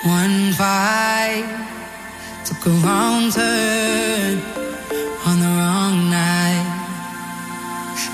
one 0.05 0.53
vibe 0.53 1.67
took 2.45 2.67
a 2.67 2.71
wrong 2.71 3.33
turn 3.33 4.39
on 5.27 5.41
the 5.41 5.47
wrong 5.47 6.11
night. 6.11 6.67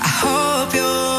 I 0.01 0.07
hope 0.07 0.73
you're 0.73 1.18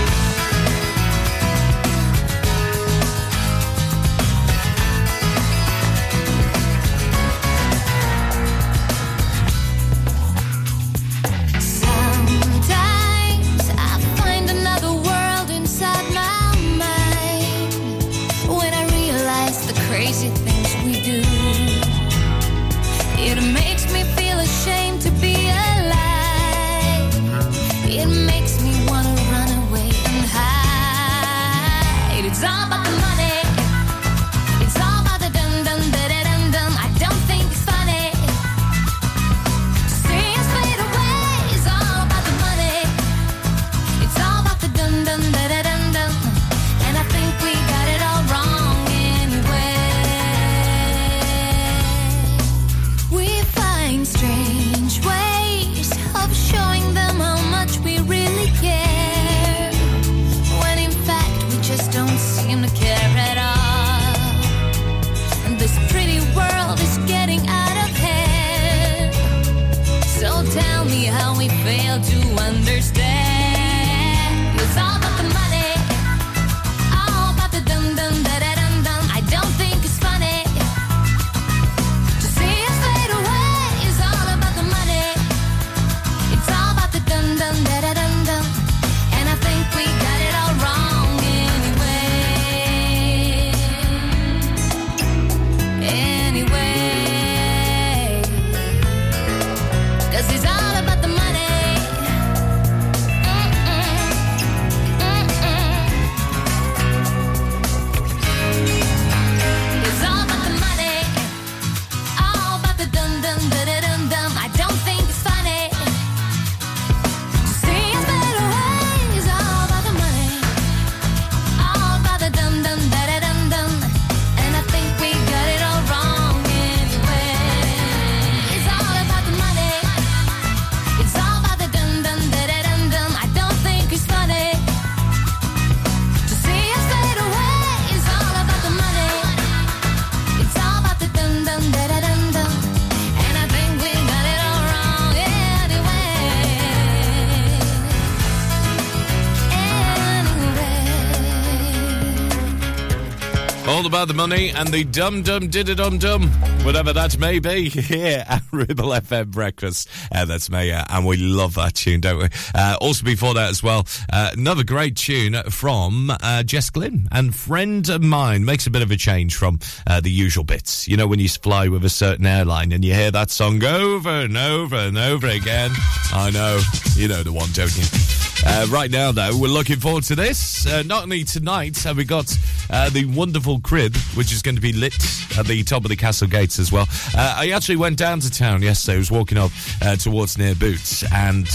About 154.01 154.07
the 154.07 154.13
money 154.15 154.49
and 154.49 154.67
the 154.69 154.83
dum 154.83 155.21
dum 155.21 155.47
did 155.47 155.69
it 155.69 155.75
dum 155.75 155.99
dum, 155.99 156.27
whatever 156.63 156.91
that 156.91 157.19
may 157.19 157.37
be, 157.37 157.69
here 157.69 158.25
at 158.27 158.41
Ribble 158.51 158.89
FM 158.89 159.27
Breakfast. 159.27 159.87
Uh, 160.11 160.25
that's 160.25 160.49
me, 160.49 160.71
uh, 160.71 160.83
and 160.89 161.05
we 161.05 161.17
love 161.17 161.53
that 161.53 161.75
tune, 161.75 162.01
don't 162.01 162.17
we? 162.17 162.29
Uh, 162.55 162.77
also, 162.81 163.05
before 163.05 163.35
that 163.35 163.51
as 163.51 163.61
well, 163.61 163.85
uh, 164.11 164.31
another 164.33 164.63
great 164.63 164.95
tune 164.95 165.35
from 165.51 166.09
uh, 166.09 166.41
Jess 166.41 166.71
Glynne 166.71 167.09
and 167.11 167.35
friend 167.35 167.87
of 167.89 168.01
mine. 168.01 168.43
Makes 168.43 168.65
a 168.65 168.71
bit 168.71 168.81
of 168.81 168.89
a 168.89 168.97
change 168.97 169.35
from 169.35 169.59
uh, 169.85 170.01
the 170.01 170.09
usual 170.09 170.45
bits. 170.45 170.87
You 170.87 170.97
know, 170.97 171.05
when 171.05 171.19
you 171.19 171.29
fly 171.29 171.67
with 171.67 171.85
a 171.85 171.89
certain 171.89 172.25
airline 172.25 172.71
and 172.71 172.83
you 172.83 172.95
hear 172.95 173.11
that 173.11 173.29
song 173.29 173.63
over 173.63 174.09
and 174.09 174.35
over 174.35 174.77
and 174.77 174.97
over 174.97 175.27
again. 175.27 175.69
I 176.11 176.31
know, 176.31 176.59
you 176.95 177.07
know 177.07 177.21
the 177.21 177.33
one, 177.33 177.51
don't 177.51 177.77
you? 177.77 178.00
Uh, 178.45 178.65
right 178.69 178.89
now, 178.89 179.11
though, 179.11 179.37
we're 179.37 179.47
looking 179.47 179.79
forward 179.79 180.03
to 180.03 180.15
this. 180.15 180.65
Uh, 180.65 180.83
not 180.83 181.03
only 181.03 181.23
tonight 181.23 181.77
have 181.83 181.97
we 181.97 182.03
got 182.03 182.35
uh, 182.69 182.89
the 182.89 183.05
wonderful 183.05 183.59
crib, 183.59 183.95
which 184.15 184.31
is 184.31 184.41
going 184.41 184.55
to 184.55 184.61
be 184.61 184.73
lit 184.73 184.93
at 185.37 185.45
the 185.45 185.63
top 185.63 185.83
of 185.83 185.89
the 185.89 185.95
castle 185.95 186.27
gates 186.27 186.59
as 186.59 186.71
well. 186.71 186.87
Uh, 187.15 187.35
I 187.37 187.51
actually 187.51 187.77
went 187.77 187.97
down 187.97 188.19
to 188.21 188.31
town 188.31 188.61
yesterday. 188.61 188.95
I 188.95 188.99
was 188.99 189.11
walking 189.11 189.37
up 189.37 189.51
uh, 189.81 189.95
towards 189.95 190.37
near 190.37 190.55
Boots, 190.55 191.03
and 191.13 191.45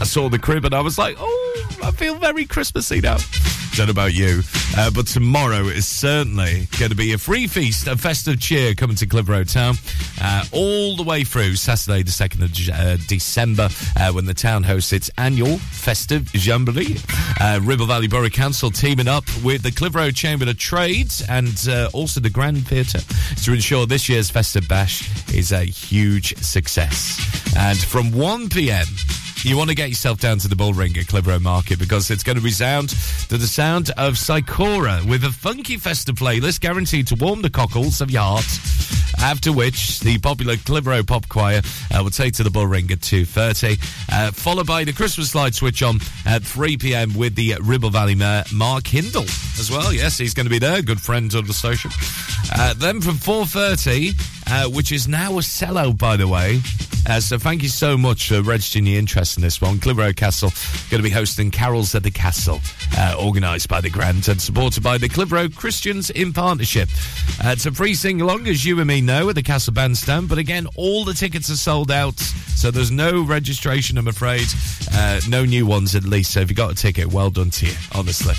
I 0.00 0.04
saw 0.04 0.28
the 0.28 0.38
crib, 0.38 0.64
and 0.64 0.74
I 0.74 0.80
was 0.80 0.98
like, 0.98 1.16
"Oh, 1.18 1.68
I 1.82 1.90
feel 1.90 2.14
very 2.16 2.46
Christmassy 2.46 3.00
now." 3.00 3.16
Don't 3.74 3.88
know 3.88 3.90
about 3.90 4.14
you, 4.14 4.40
uh, 4.78 4.90
but 4.90 5.06
tomorrow 5.06 5.66
is 5.66 5.86
certainly 5.86 6.66
going 6.78 6.88
to 6.90 6.96
be 6.96 7.12
a 7.12 7.18
free 7.18 7.46
feast, 7.46 7.86
a 7.86 7.94
festive 7.94 8.40
cheer 8.40 8.74
coming 8.74 8.96
to 8.96 9.06
Clitheroe 9.06 9.44
Town, 9.44 9.74
uh, 10.22 10.44
all 10.50 10.96
the 10.96 11.02
way 11.02 11.24
through 11.24 11.56
Saturday, 11.56 12.02
the 12.02 12.10
second 12.10 12.42
of 12.42 12.52
uh, 12.72 12.96
December, 13.06 13.68
uh, 14.00 14.10
when 14.12 14.24
the 14.24 14.32
town 14.32 14.62
hosts 14.62 14.94
its 14.94 15.10
annual 15.18 15.58
festive 15.58 16.34
jamboree. 16.36 16.96
Uh, 17.40 17.60
Ribble 17.62 17.86
Valley 17.86 18.08
Borough 18.08 18.28
Council 18.28 18.70
teaming 18.70 19.08
up 19.08 19.24
with 19.42 19.62
the 19.62 19.70
Clitheroe 19.70 20.10
Chamber 20.10 20.48
of 20.48 20.58
Trades 20.58 21.22
and 21.28 21.66
uh, 21.68 21.88
also 21.92 22.20
the 22.20 22.30
Grand 22.30 22.66
Theatre 22.66 23.00
to 23.42 23.52
ensure 23.52 23.86
this 23.86 24.08
year's 24.08 24.30
festive 24.30 24.68
bash 24.68 25.08
is 25.34 25.52
a 25.52 25.64
huge 25.64 26.36
success. 26.38 27.18
And 27.56 27.78
from 27.78 28.12
1 28.12 28.48
p.m. 28.48 28.86
You 29.44 29.56
want 29.56 29.68
to 29.70 29.76
get 29.76 29.88
yourself 29.90 30.20
down 30.20 30.38
to 30.38 30.48
the 30.48 30.56
Bull 30.56 30.72
Ring 30.72 30.96
at 30.96 31.06
Clitheroe 31.06 31.38
Market 31.38 31.78
because 31.78 32.10
it's 32.10 32.22
going 32.24 32.36
to 32.36 32.42
resound 32.42 32.88
to 33.28 33.36
the 33.36 33.46
sound 33.46 33.90
of 33.90 34.14
Psychora 34.14 35.04
with 35.08 35.22
a 35.24 35.30
funky 35.30 35.76
festa 35.76 36.12
playlist 36.12 36.60
guaranteed 36.60 37.06
to 37.08 37.14
warm 37.14 37.42
the 37.42 37.50
cockles 37.50 38.00
of 38.00 38.10
your 38.10 38.22
heart. 38.22 38.46
After 39.22 39.52
which, 39.52 40.00
the 40.00 40.18
popular 40.18 40.56
Clitheroe 40.56 41.02
Pop 41.04 41.28
Choir 41.28 41.62
uh, 41.94 42.02
will 42.02 42.10
take 42.10 42.34
to 42.34 42.42
the 42.42 42.50
Bull 42.50 42.66
Ring 42.66 42.90
at 42.90 42.98
2.30, 43.00 43.78
uh, 44.12 44.30
followed 44.32 44.66
by 44.66 44.84
the 44.84 44.92
Christmas 44.92 45.34
light 45.34 45.54
switch 45.54 45.82
on 45.82 46.00
at 46.26 46.42
3 46.42 46.76
p.m. 46.76 47.14
with 47.14 47.34
the 47.34 47.54
Ribble 47.62 47.90
Valley 47.90 48.14
Mayor, 48.14 48.44
Mark 48.52 48.86
Hindle, 48.86 49.22
as 49.22 49.70
well. 49.70 49.92
Yes, 49.92 50.18
he's 50.18 50.34
going 50.34 50.46
to 50.46 50.50
be 50.50 50.58
there, 50.58 50.82
good 50.82 51.00
friend 51.00 51.32
of 51.34 51.46
the 51.46 51.54
station. 51.54 51.90
Uh, 52.54 52.74
then 52.74 53.00
from 53.00 53.14
4.30, 53.14 54.35
uh, 54.46 54.68
which 54.68 54.92
is 54.92 55.08
now 55.08 55.32
a 55.32 55.42
sellout, 55.42 55.98
by 55.98 56.16
the 56.16 56.28
way, 56.28 56.60
uh, 57.08 57.20
so 57.20 57.38
thank 57.38 57.62
you 57.62 57.68
so 57.68 57.96
much 57.96 58.28
for 58.28 58.42
registering 58.42 58.84
your 58.84 58.98
interest 58.98 59.36
in 59.36 59.42
this 59.42 59.60
one. 59.60 59.78
Clitheroe 59.78 60.12
Castle 60.12 60.50
going 60.90 61.00
to 61.00 61.08
be 61.08 61.14
hosting 61.14 61.52
Carols 61.52 61.94
at 61.94 62.02
the 62.02 62.10
Castle, 62.10 62.60
uh, 62.98 63.16
organised 63.18 63.68
by 63.68 63.80
the 63.80 63.88
Grant 63.88 64.26
and 64.26 64.42
supported 64.42 64.82
by 64.82 64.98
the 64.98 65.08
Clitheroe 65.08 65.48
Christians 65.48 66.10
in 66.10 66.32
Partnership. 66.32 66.88
Uh, 67.44 67.50
it's 67.50 67.64
a 67.64 67.70
free 67.70 67.94
sing-along, 67.94 68.48
as 68.48 68.64
you 68.64 68.78
and 68.78 68.88
me 68.88 69.00
know, 69.00 69.28
at 69.28 69.36
the 69.36 69.42
Castle 69.42 69.72
Bandstand. 69.72 70.28
But 70.28 70.38
again, 70.38 70.66
all 70.74 71.04
the 71.04 71.14
tickets 71.14 71.48
are 71.48 71.56
sold 71.56 71.92
out, 71.92 72.18
so 72.18 72.72
there's 72.72 72.90
no 72.90 73.22
registration, 73.22 73.98
I'm 73.98 74.08
afraid. 74.08 74.46
Uh, 74.92 75.20
no 75.28 75.44
new 75.44 75.64
ones, 75.64 75.94
at 75.94 76.04
least. 76.04 76.32
So 76.32 76.40
if 76.40 76.50
you 76.50 76.56
got 76.56 76.72
a 76.72 76.74
ticket, 76.74 77.12
well 77.12 77.30
done 77.30 77.50
to 77.50 77.66
you, 77.66 77.74
honestly. 77.94 78.34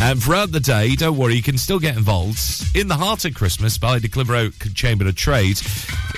And 0.00 0.22
throughout 0.22 0.52
the 0.52 0.60
day, 0.60 0.94
don't 0.94 1.16
worry, 1.16 1.36
you 1.36 1.42
can 1.42 1.56
still 1.56 1.78
get 1.78 1.96
involved 1.96 2.40
in 2.74 2.88
the 2.88 2.96
heart 2.96 3.24
of 3.24 3.34
Christmas 3.34 3.78
by 3.78 3.98
the 3.98 4.08
Clitheroe 4.08 4.50
Chamber 4.74 5.06
of 5.08 5.16
Trade. 5.16 5.49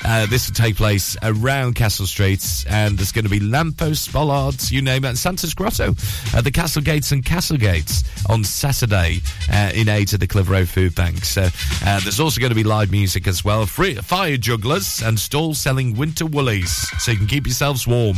Uh, 0.05 0.27
this 0.27 0.49
will 0.49 0.55
take 0.55 0.77
place 0.77 1.17
around 1.23 1.75
Castle 1.75 2.07
Streets, 2.07 2.67
and 2.67 2.99
there's 2.99 3.13
going 3.13 3.25
to 3.25 3.31
be 3.31 3.39
lampposts, 3.39 4.09
bollards, 4.09 4.73
you 4.73 4.83
name 4.83 5.05
it, 5.05 5.09
and 5.09 5.19
Santa's 5.19 5.55
Grotto 5.55 5.95
at 6.35 6.43
the 6.43 6.51
Castle 6.51 6.83
Gates 6.83 7.13
and 7.13 7.25
Castle 7.25 7.57
Gates 7.57 8.03
on 8.29 8.43
Saturday 8.43 9.21
uh, 9.53 9.71
in 9.75 9.89
aid 9.89 10.13
of 10.13 10.21
the 10.21 10.27
Clitheroe 10.27 10.65
Food 10.65 10.95
Bank. 10.95 11.25
So 11.25 11.43
uh, 11.43 12.01
there's 12.01 12.19
also 12.19 12.41
going 12.41 12.51
to 12.51 12.57
be 12.57 12.65
live 12.65 12.91
music 12.91 13.29
as 13.29 13.45
well, 13.45 13.65
free 13.67 13.95
fire 13.95 14.37
jugglers 14.37 15.03
and 15.03 15.19
stalls 15.19 15.59
selling 15.59 15.97
winter 15.97 16.27
woolies, 16.27 16.73
so 16.99 17.13
you 17.13 17.19
can 17.19 17.27
keep 17.29 17.47
yourselves 17.47 17.87
warm. 17.87 18.17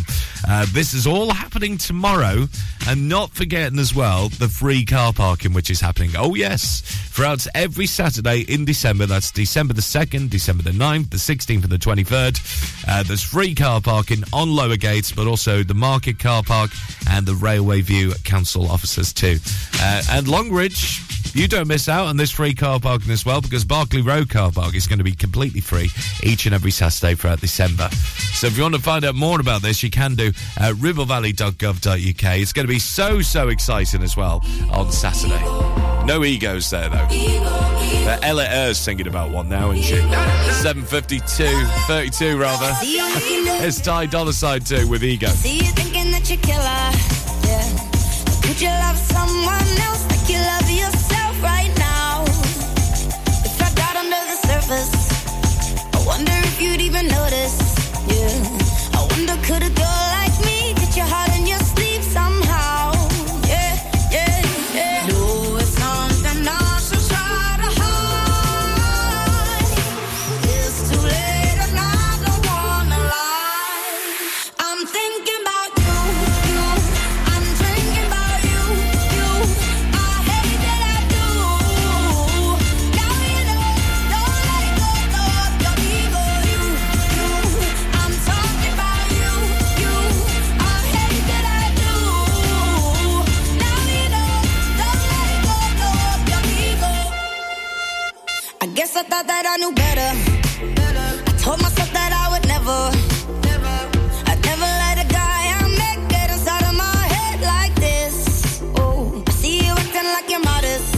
Uh, 0.48 0.66
this 0.72 0.94
is 0.94 1.06
all 1.06 1.32
happening 1.32 1.76
tomorrow, 1.76 2.46
and 2.88 3.08
not 3.08 3.30
forgetting 3.30 3.78
as 3.78 3.94
well 3.94 4.28
the 4.28 4.48
free 4.48 4.84
car 4.84 5.12
parking 5.12 5.52
which 5.52 5.70
is 5.70 5.80
happening. 5.80 6.10
Oh 6.16 6.34
yes, 6.34 6.82
throughout 7.14 7.46
every 7.54 7.86
Saturday 7.86 8.40
in 8.40 8.64
December. 8.64 9.06
That's 9.06 9.30
December 9.30 9.74
the 9.74 9.82
second, 9.82 10.30
December 10.30 10.62
the 10.62 10.70
9th, 10.70 11.03
the 11.10 11.16
16th, 11.16 11.62
and 11.62 11.72
the 11.72 11.78
23rd. 11.78 12.86
Uh, 12.88 13.02
there's 13.02 13.22
free 13.22 13.54
car 13.54 13.80
parking 13.80 14.22
on 14.32 14.54
lower 14.54 14.76
gates, 14.76 15.12
but 15.12 15.26
also 15.26 15.62
the 15.62 15.74
market 15.74 16.18
car 16.18 16.42
park 16.42 16.70
and 17.10 17.26
the 17.26 17.34
Railway 17.34 17.80
View 17.80 18.12
Council 18.24 18.70
offices 18.70 19.12
too. 19.12 19.38
Uh, 19.80 20.02
and 20.10 20.28
Longridge. 20.28 21.00
You 21.34 21.48
don't 21.48 21.66
miss 21.66 21.88
out 21.88 22.06
on 22.06 22.16
this 22.16 22.30
free 22.30 22.54
car 22.54 22.78
parking 22.78 23.10
as 23.10 23.26
well 23.26 23.40
because 23.40 23.64
Barclay 23.64 24.02
Road 24.02 24.30
car 24.30 24.52
park 24.52 24.76
is 24.76 24.86
going 24.86 24.98
to 24.98 25.04
be 25.04 25.16
completely 25.16 25.60
free 25.60 25.90
each 26.22 26.46
and 26.46 26.54
every 26.54 26.70
Saturday 26.70 27.16
throughout 27.16 27.40
December. 27.40 27.88
So 27.90 28.46
if 28.46 28.56
you 28.56 28.62
want 28.62 28.76
to 28.76 28.80
find 28.80 29.04
out 29.04 29.16
more 29.16 29.40
about 29.40 29.60
this, 29.60 29.82
you 29.82 29.90
can 29.90 30.14
do 30.14 30.28
at 30.58 30.74
ribblevalley.gov.uk. 30.74 32.38
It's 32.40 32.52
going 32.52 32.66
to 32.66 32.72
be 32.72 32.78
so, 32.78 33.20
so 33.20 33.48
exciting 33.48 34.04
as 34.04 34.16
well 34.16 34.44
on 34.70 34.92
Saturday. 34.92 35.93
No 36.06 36.22
egos 36.22 36.68
there 36.70 36.88
though. 36.90 37.08
Uh, 37.08 38.18
Ella 38.22 38.44
Eyre's 38.44 38.78
singing 38.78 39.06
about 39.06 39.30
one 39.30 39.48
now, 39.48 39.70
isn't 39.70 39.84
she? 39.84 39.96
752, 39.96 41.44
32 41.86 42.36
rather. 42.38 42.70
it's 43.64 43.80
Ty 43.80 44.06
Dolla 44.06 44.34
Sign 44.34 44.60
2 44.60 44.86
with 44.86 45.02
Ego. 45.02 45.28
See 45.28 45.56
you 45.64 45.72
thinking 45.72 46.10
that 46.12 46.28
you're 46.28 46.38
killer, 46.44 46.92
yeah. 47.48 47.64
Could 48.42 48.60
you 48.60 48.68
love 48.68 48.98
someone 48.98 49.66
else 49.88 50.04
like 50.10 50.28
you 50.28 50.36
love 50.36 50.68
yourself 50.68 51.42
right 51.42 51.72
now? 51.78 52.24
If 53.42 53.62
I 53.62 53.72
got 53.74 53.96
under 53.96 54.20
the 54.28 54.36
surface, 54.44 54.92
I 55.94 56.06
wonder 56.06 56.32
if 56.32 56.60
you'd 56.60 56.82
even 56.82 57.08
notice, 57.08 57.56
yeah. 58.12 58.28
I 58.92 59.06
wonder 59.10 59.40
could 59.46 59.62
a 59.62 59.70
girl 59.70 60.03
guess 98.74 98.96
I 98.96 99.04
thought 99.04 99.26
that 99.28 99.46
I 99.46 99.56
knew 99.58 99.72
better. 99.72 100.10
I 101.30 101.32
told 101.38 101.62
myself 101.62 101.92
that 101.92 102.10
I 102.12 102.24
would 102.32 102.46
never. 102.48 102.78
I'd 104.26 104.40
never 104.44 104.68
let 104.82 104.96
a 104.98 105.06
guy 105.06 105.42
I 105.54 105.68
met 105.78 106.10
get 106.10 106.30
inside 106.30 106.64
of 106.64 106.74
my 106.74 107.00
head 107.14 107.40
like 107.42 107.74
this. 107.76 108.62
Oh, 108.76 109.22
I 109.26 109.30
see 109.30 109.64
you 109.64 109.72
acting 109.72 110.08
like 110.16 110.28
you're 110.28 110.40
modest. 110.40 110.90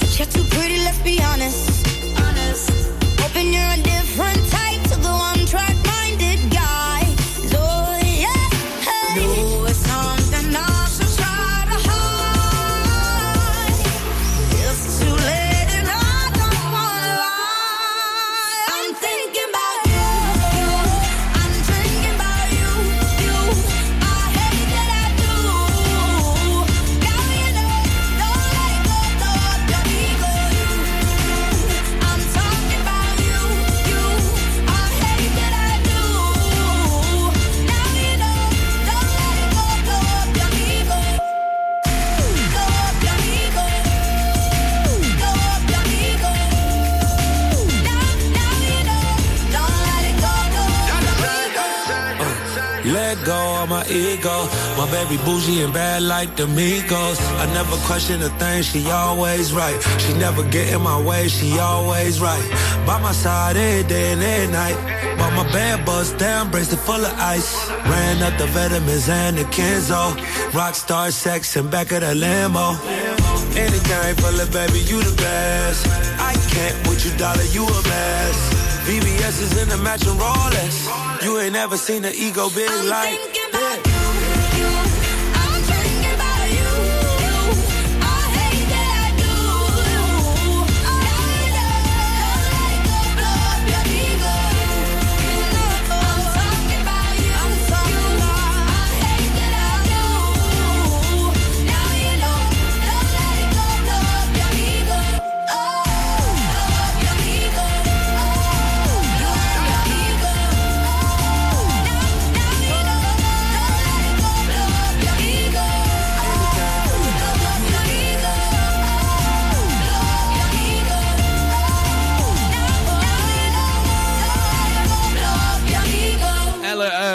But 0.00 0.18
you're 0.18 0.26
too 0.26 0.44
pretty, 0.54 0.78
let's 0.78 0.98
be 0.98 1.22
honest. 1.22 1.81
Ego. 54.22 54.46
My 54.76 54.88
baby 54.90 55.16
bougie 55.24 55.62
and 55.62 55.72
bad 55.72 56.02
like 56.02 56.36
the 56.36 56.44
Migos. 56.44 57.18
I 57.38 57.46
never 57.52 57.76
question 57.86 58.22
a 58.22 58.28
thing, 58.38 58.62
she 58.62 58.90
always 58.90 59.52
right. 59.52 59.78
She 59.98 60.14
never 60.14 60.42
get 60.44 60.72
in 60.72 60.82
my 60.82 61.00
way, 61.00 61.28
she 61.28 61.58
always 61.58 62.20
right. 62.20 62.46
By 62.86 63.00
my 63.00 63.12
side 63.12 63.56
every 63.56 63.88
day 63.88 64.12
and 64.12 64.22
every 64.22 64.52
night. 64.52 64.76
Bought 65.18 65.34
my 65.34 65.52
bad 65.52 65.84
bust 65.84 66.18
down, 66.18 66.50
bracelet 66.50 66.80
full 66.80 67.04
of 67.04 67.18
ice. 67.18 67.70
Ran 67.70 68.22
up 68.22 68.38
the 68.38 68.46
vitamins 68.46 69.08
and 69.08 69.36
the 69.38 69.44
Kenzo. 69.44 70.14
Rockstar 70.52 71.10
sex 71.12 71.56
in 71.56 71.68
back 71.70 71.92
of 71.92 72.00
the 72.00 72.14
limo. 72.14 72.76
Anything 73.54 74.14
for 74.16 74.32
the 74.32 74.48
baby, 74.52 74.80
you 74.80 75.02
the 75.02 75.14
best. 75.16 75.86
I 76.18 76.32
can't 76.52 76.76
with 76.88 77.04
you, 77.04 77.12
dollar, 77.18 77.48
you 77.52 77.64
a 77.64 77.82
mess. 77.88 78.38
VVS 78.86 79.42
is 79.42 79.62
in 79.62 79.68
the 79.68 79.76
matching 79.78 80.16
Rolex. 80.18 81.22
You 81.22 81.38
ain't 81.38 81.52
never 81.52 81.76
seen 81.76 82.04
an 82.04 82.12
ego 82.14 82.48
big 82.50 82.70
like 82.88 83.18
that. 83.52 83.91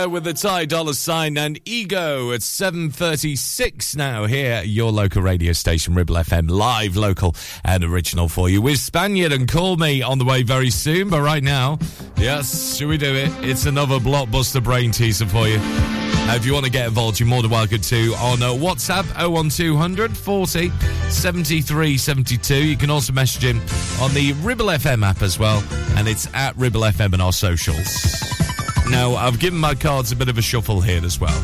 With 0.06 0.26
the 0.26 0.34
Ty 0.34 0.66
Dolla 0.66 0.94
Sign 0.94 1.38
and 1.38 1.60
ego 1.66 2.32
at 2.32 2.42
7.36 2.42 3.96
now 3.96 4.26
here 4.26 4.62
your 4.64 4.92
local 4.92 5.22
radio 5.22 5.54
station, 5.54 5.96
Ribble 5.96 6.16
FM, 6.16 6.50
live, 6.50 6.96
local 6.96 7.36
and 7.64 7.84
original 7.84 8.28
for 8.30 8.48
you 8.50 8.62
with 8.62 8.78
Spagna 8.78 9.34
and 9.34 9.50
Call 9.50 9.76
Me 9.78 10.02
on 10.02 10.20
the 10.20 10.26
way 10.26 10.44
very 10.44 10.70
soon. 10.70 11.10
But 11.10 11.22
right 11.22 11.44
now, 11.44 11.80
yes, 12.16 12.78
should 12.78 12.90
we 12.90 12.98
do 12.98 13.14
it? 13.16 13.32
It's 13.42 13.66
another 13.66 13.98
blockbuster 14.00 14.64
brain 14.64 14.92
teaser 14.92 15.26
for 15.26 15.48
you. 15.48 15.58
Uh, 15.60 16.36
if 16.36 16.46
you 16.46 16.54
want 16.54 16.66
to 16.66 16.72
get 16.72 16.88
involved, 16.88 17.20
you're 17.20 17.28
more 17.28 17.42
than 17.42 17.52
welcome 17.52 17.82
to 17.82 18.14
on 18.16 18.44
uh, 18.44 18.50
WhatsApp 18.50 19.06
01200 19.30 20.16
40 20.16 20.70
73 21.10 21.98
72. 21.98 22.56
You 22.56 22.78
can 22.78 22.90
also 22.90 23.14
message 23.14 23.44
him 23.44 23.58
on 24.02 24.14
the 24.14 24.34
Ribble 24.42 24.68
FM 24.68 25.04
app 25.06 25.22
as 25.22 25.40
well, 25.40 25.64
and 25.98 26.08
it's 26.08 26.28
at 26.34 26.56
Ribble 26.56 26.82
FM 26.82 27.14
and 27.14 27.22
our 27.22 27.34
socials. 27.34 28.47
Now, 28.90 29.16
I've 29.16 29.40
given 29.40 29.60
my 29.60 29.76
cards 29.76 30.12
a 30.12 30.16
bit 30.16 30.30
of 30.30 30.38
a 30.38 30.42
shuffle 30.42 30.82
here 30.82 31.04
as 31.04 31.20
well. 31.20 31.38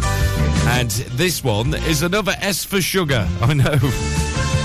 And 0.67 0.89
this 0.89 1.43
one 1.43 1.73
is 1.73 2.01
another 2.01 2.33
S 2.39 2.63
for 2.63 2.81
sugar. 2.81 3.27
I 3.41 3.53
know. 3.53 3.77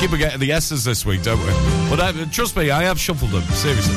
Keep 0.00 0.12
on 0.12 0.18
getting 0.18 0.38
the 0.38 0.52
S's 0.52 0.84
this 0.84 1.04
week, 1.04 1.22
don't 1.22 1.40
we? 1.40 1.90
But 1.90 2.00
I, 2.00 2.24
trust 2.30 2.56
me, 2.56 2.70
I 2.70 2.84
have 2.84 3.00
shuffled 3.00 3.32
them, 3.32 3.42
seriously. 3.42 3.96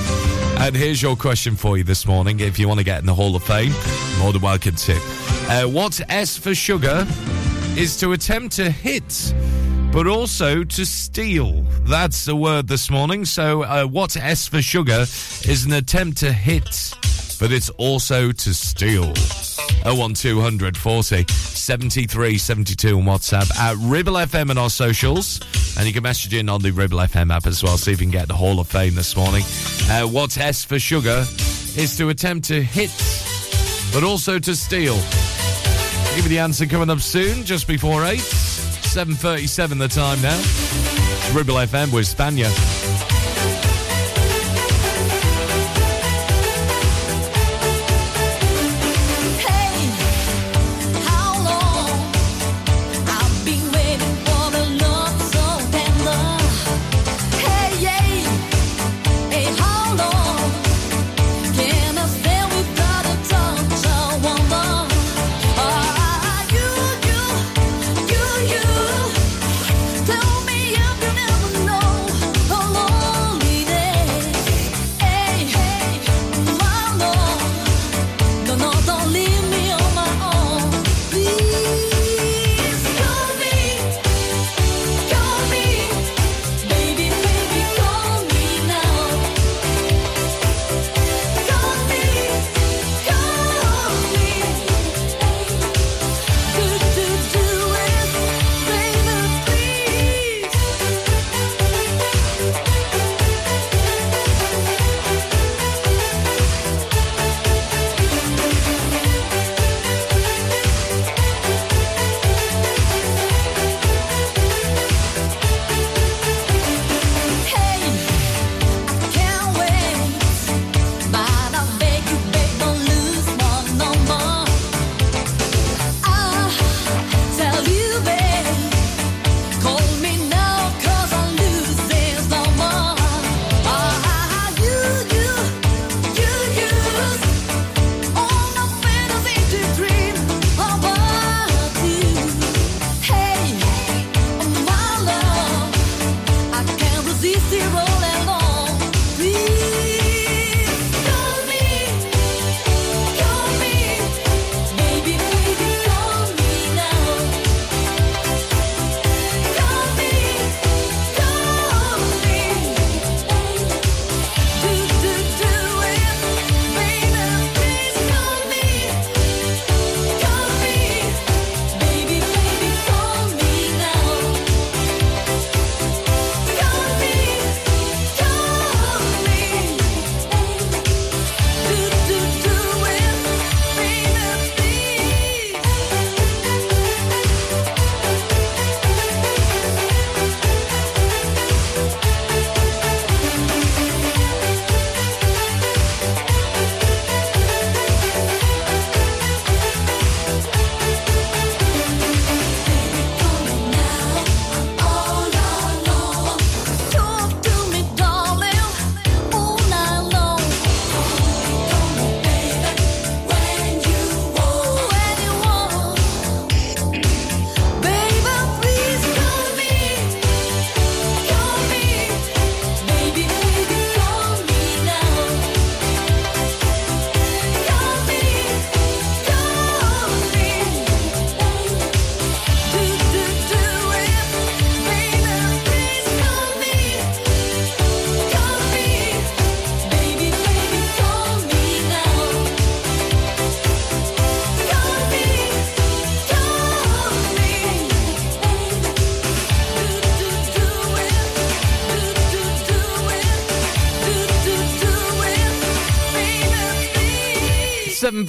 And 0.60 0.76
here's 0.76 1.02
your 1.02 1.16
question 1.16 1.56
for 1.56 1.78
you 1.78 1.84
this 1.84 2.08
morning. 2.08 2.40
If 2.40 2.58
you 2.58 2.68
want 2.68 2.80
to 2.80 2.84
get 2.84 3.00
in 3.00 3.06
the 3.06 3.14
Hall 3.14 3.36
of 3.36 3.44
Fame, 3.44 3.72
more 4.20 4.34
than 4.34 4.42
welcome 4.42 4.76
to. 4.76 4.94
Uh, 5.48 5.64
what 5.64 6.00
S 6.10 6.38
for 6.38 6.56
sugar 6.56 7.06
is 7.78 7.98
to 8.00 8.14
attempt 8.14 8.56
to 8.56 8.70
hit, 8.70 9.34
but 9.92 10.08
also 10.08 10.64
to 10.64 10.86
steal? 10.86 11.62
That's 11.84 12.26
the 12.26 12.36
word 12.36 12.68
this 12.68 12.90
morning. 12.90 13.26
So, 13.26 13.64
uh, 13.64 13.86
what 13.86 14.18
S 14.18 14.48
for 14.48 14.62
sugar 14.62 15.02
is 15.02 15.66
an 15.66 15.74
attempt 15.74 16.18
to 16.20 16.32
hit, 16.32 16.94
but 17.42 17.52
it's 17.52 17.70
also 17.72 18.32
to 18.32 18.54
steal? 18.54 19.12
01200 19.84 20.78
40 20.78 21.26
73 21.28 22.38
72 22.38 22.98
on 22.98 23.04
WhatsApp 23.04 23.52
at 23.60 23.76
Ribble 23.80 24.14
FM 24.14 24.52
and 24.52 24.60
our 24.60 24.70
socials. 24.70 25.42
And 25.78 25.88
you 25.88 25.94
can 25.94 26.04
message 26.04 26.36
in 26.36 26.50
on 26.50 26.62
the 26.62 26.72
Ribble 26.72 27.00
FM 27.00 27.34
app 27.36 27.48
as 27.48 27.64
well, 27.64 27.78
see 27.78 27.92
if 27.92 28.00
you 28.00 28.06
can 28.06 28.12
get 28.12 28.28
the 28.28 28.36
Hall 28.36 28.60
of 28.60 28.68
Fame 28.68 28.94
this 28.94 29.18
morning. 29.18 29.44
Uh, 29.90 30.08
what's 30.08 30.38
S 30.38 30.64
for 30.64 30.78
sugar 30.78 31.26
is 31.76 31.98
to 31.98 32.10
attempt 32.10 32.48
to 32.50 32.62
hit, 32.62 32.92
but 33.92 34.04
also 34.04 34.38
to 34.38 34.56
steal. 34.56 34.96
Give 36.16 36.26
you 36.26 36.30
the 36.30 36.40
answer 36.40 36.68
coming 36.68 36.92
up 36.92 37.00
soon, 37.00 37.44
just 37.44 37.68
before 37.68 38.06
8. 38.06 38.20
7.37 38.20 39.80
the 39.80 39.88
time 39.88 40.22
now. 40.22 40.38
Ribble 41.34 41.56
FM 41.56 41.94
with 41.94 42.06
Spagna. 42.06 42.81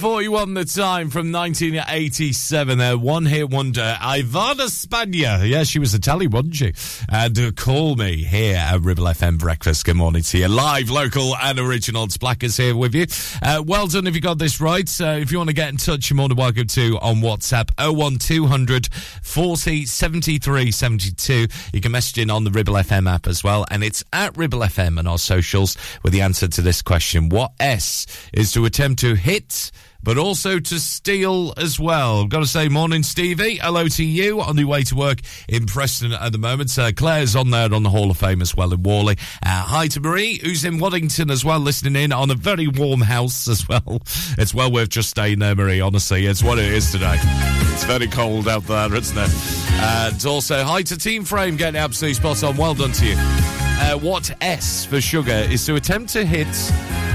741 0.03 0.53
the 0.53 0.65
time 0.65 1.09
from 1.09 1.31
1987 1.31 2.77
there 2.77 2.97
one 2.97 3.25
hit 3.25 3.49
wonder. 3.49 3.97
Ivana 4.01 4.67
Spagna 4.67 5.49
yeah 5.49 5.63
she 5.63 5.79
was 5.79 5.97
telly 5.99 6.27
wasn't 6.27 6.55
she? 6.55 6.73
And 7.07 7.39
uh, 7.39 7.51
call 7.51 7.95
me 7.95 8.17
here 8.17 8.57
at 8.57 8.81
Ribble 8.81 9.05
FM 9.05 9.39
breakfast. 9.39 9.85
Good 9.85 9.95
morning 9.95 10.21
to 10.23 10.39
you. 10.39 10.49
Live 10.49 10.89
local 10.89 11.37
and 11.37 11.57
original. 11.57 12.03
It's 12.03 12.17
Blackers 12.17 12.57
here 12.57 12.75
with 12.75 12.93
you. 12.93 13.05
Uh, 13.41 13.63
well 13.65 13.87
done 13.87 14.05
if 14.05 14.13
you 14.13 14.19
got 14.19 14.39
this 14.39 14.59
right. 14.59 14.89
Uh, 14.99 15.19
if 15.21 15.31
you 15.31 15.37
want 15.37 15.51
to 15.51 15.55
get 15.55 15.69
in 15.69 15.77
touch 15.77 16.09
you're 16.09 16.17
more 16.17 16.27
than 16.27 16.37
welcome 16.37 16.67
to 16.67 16.99
on 16.99 17.21
WhatsApp 17.21 17.69
01200 17.79 18.89
40 18.91 19.85
73 19.85 20.71
72 20.71 21.47
you 21.71 21.79
can 21.79 21.93
message 21.93 22.17
in 22.17 22.29
on 22.29 22.43
the 22.43 22.51
Ribble 22.51 22.73
FM 22.73 23.09
app 23.09 23.25
as 23.25 23.41
well 23.41 23.65
and 23.71 23.81
it's 23.85 24.03
at 24.11 24.35
Ribble 24.35 24.59
FM 24.59 24.99
and 24.99 25.07
our 25.07 25.17
socials 25.17 25.77
with 26.03 26.11
the 26.11 26.19
answer 26.19 26.49
to 26.49 26.61
this 26.61 26.81
question. 26.81 27.29
What 27.29 27.53
S 27.61 28.05
is 28.33 28.51
to 28.51 28.65
attempt 28.65 28.99
to 28.99 29.15
hit 29.15 29.71
but 30.03 30.17
also 30.17 30.59
to 30.59 30.79
Steel 30.79 31.53
as 31.57 31.79
well. 31.79 32.25
Got 32.25 32.41
to 32.41 32.47
say, 32.47 32.67
morning, 32.67 33.03
Stevie. 33.03 33.55
Hello 33.55 33.87
to 33.87 34.03
you 34.03 34.41
on 34.41 34.55
the 34.55 34.65
way 34.65 34.83
to 34.83 34.95
work 34.95 35.19
in 35.47 35.65
Preston 35.65 36.11
at 36.11 36.31
the 36.31 36.37
moment. 36.37 36.77
Uh, 36.77 36.91
Claire's 36.91 37.35
on 37.35 37.49
there 37.49 37.73
on 37.73 37.83
the 37.83 37.89
Hall 37.89 38.11
of 38.11 38.17
Fame 38.17 38.41
as 38.41 38.55
well 38.55 38.73
in 38.73 38.83
Whalley. 38.83 39.17
Uh, 39.45 39.63
hi 39.63 39.87
to 39.87 39.99
Marie, 39.99 40.39
who's 40.43 40.65
in 40.65 40.77
Waddington 40.77 41.31
as 41.31 41.45
well, 41.45 41.59
listening 41.59 41.95
in 41.95 42.11
on 42.11 42.29
a 42.29 42.35
very 42.35 42.67
warm 42.67 43.01
house 43.01 43.47
as 43.47 43.67
well. 43.67 44.01
It's 44.37 44.53
well 44.53 44.71
worth 44.71 44.89
just 44.89 45.09
staying 45.09 45.39
there, 45.39 45.55
Marie, 45.55 45.79
honestly. 45.79 46.25
It's 46.25 46.43
what 46.43 46.57
it 46.57 46.65
is 46.65 46.91
today. 46.91 47.17
It's 47.17 47.83
very 47.83 48.07
cold 48.07 48.47
out 48.47 48.63
there, 48.63 48.93
isn't 48.93 49.17
it? 49.17 49.29
And 49.73 50.25
also, 50.25 50.63
hi 50.63 50.81
to 50.83 50.97
Team 50.97 51.23
Frame, 51.23 51.55
getting 51.55 51.79
absolutely 51.79 52.15
spot 52.15 52.43
on. 52.43 52.57
Well 52.57 52.73
done 52.73 52.91
to 52.93 53.05
you. 53.05 53.15
Uh, 53.17 53.97
what 53.99 54.35
S 54.41 54.85
for 54.85 54.99
sugar 54.99 55.31
is 55.31 55.65
to 55.67 55.75
attempt 55.75 56.13
to 56.13 56.25
hit 56.25 56.47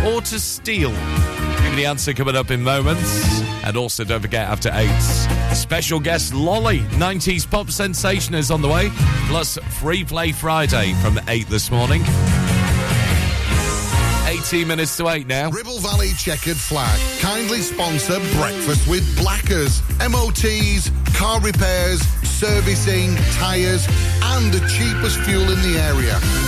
or 0.07 0.21
to 0.23 0.39
steal? 0.39 0.93
The 1.79 1.87
answer 1.87 2.13
coming 2.13 2.35
up 2.35 2.51
in 2.51 2.61
moments. 2.61 3.41
And 3.63 3.77
also, 3.77 4.03
don't 4.03 4.21
forget, 4.21 4.49
after 4.49 4.69
eight, 4.75 5.01
special 5.55 6.01
guest 6.01 6.35
Lolly, 6.35 6.81
90s 6.99 7.49
pop 7.49 7.71
sensation 7.71 8.35
is 8.35 8.51
on 8.51 8.63
the 8.63 8.69
way, 8.69 8.89
plus 9.29 9.59
Free 9.79 10.03
Play 10.03 10.33
Friday 10.33 10.93
from 10.95 11.21
8 11.29 11.47
this 11.47 11.71
morning. 11.71 12.03
18 14.27 14.67
minutes 14.67 14.97
to 14.97 15.09
8 15.09 15.29
now. 15.29 15.51
Ribble 15.53 15.79
Valley 15.79 16.11
Checkered 16.19 16.57
Flag 16.57 16.99
kindly 17.21 17.61
sponsor 17.61 18.19
Breakfast 18.35 18.89
with 18.89 19.17
Blackers, 19.17 19.81
MOTs, 20.01 20.91
car 21.17 21.41
repairs, 21.41 22.01
servicing, 22.25 23.15
tyres, 23.35 23.87
and 24.25 24.53
the 24.53 24.67
cheapest 24.67 25.21
fuel 25.21 25.45
in 25.45 25.63
the 25.63 25.79
area. 25.79 26.48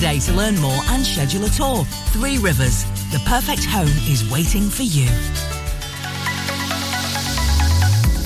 to 0.01 0.33
learn 0.33 0.59
more 0.59 0.79
and 0.89 1.05
schedule 1.05 1.45
a 1.45 1.49
tour. 1.49 1.85
Three 2.09 2.39
Rivers, 2.39 2.85
the 3.11 3.21
perfect 3.27 3.63
home 3.63 3.87
is 4.09 4.27
waiting 4.31 4.67
for 4.67 4.81
you. 4.81 5.07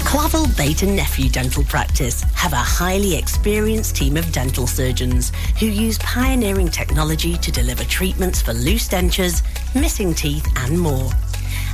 Clavel 0.05 0.47
Bait 0.55 0.83
and 0.83 0.95
Nephew 0.95 1.27
Dental 1.27 1.65
Practice 1.65 2.21
have 2.33 2.53
a 2.53 2.55
highly 2.55 3.17
experienced 3.17 3.97
team 3.97 4.15
of 4.15 4.31
dental 4.31 4.67
surgeons 4.67 5.33
who 5.59 5.65
use 5.65 5.97
pioneering 5.97 6.69
technology 6.69 7.35
to 7.39 7.51
deliver 7.51 7.83
treatments 7.83 8.41
for 8.41 8.53
loose 8.53 8.87
dentures, 8.87 9.43
missing 9.75 10.13
teeth, 10.13 10.47
and 10.55 10.79
more. 10.79 11.11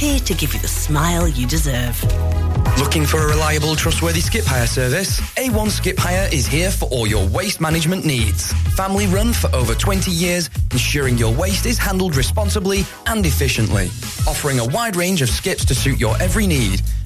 here 0.00 0.18
to 0.18 0.32
give 0.32 0.54
you 0.54 0.60
the 0.60 0.68
smile 0.68 1.28
you 1.28 1.46
deserve. 1.46 2.02
Looking 2.78 3.04
for 3.04 3.18
a 3.18 3.26
reliable, 3.26 3.76
trustworthy 3.76 4.20
skip 4.20 4.46
hire 4.46 4.66
service? 4.66 5.20
A1 5.36 5.68
Skip 5.68 5.98
Hire 5.98 6.26
is 6.32 6.46
here 6.46 6.70
for 6.70 6.86
all 6.86 7.06
your 7.06 7.28
waste 7.28 7.60
management 7.60 8.06
needs. 8.06 8.50
Family 8.74 9.06
run 9.06 9.34
for 9.34 9.54
over 9.54 9.74
20 9.74 10.10
years, 10.10 10.48
ensuring 10.72 11.18
your 11.18 11.34
waste 11.34 11.66
is 11.66 11.76
handled 11.76 12.16
responsibly 12.16 12.86
and 13.04 13.26
efficiently. 13.26 13.88
Offering 14.26 14.58
a 14.58 14.64
wide 14.64 14.96
range 14.96 15.20
of 15.20 15.28
skips 15.28 15.66
to 15.66 15.74
suit 15.74 16.00
your 16.00 16.16
every 16.22 16.46
need, 16.46 16.80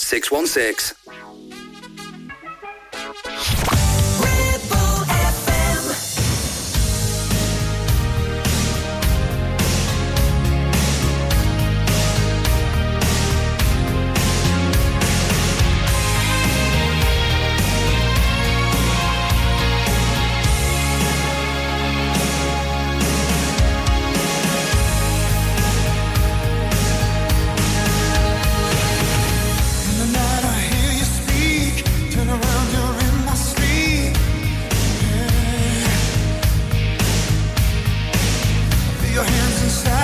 616. 0.00 0.94
Your 39.20 39.28
hands 39.28 39.62
inside 39.62 39.99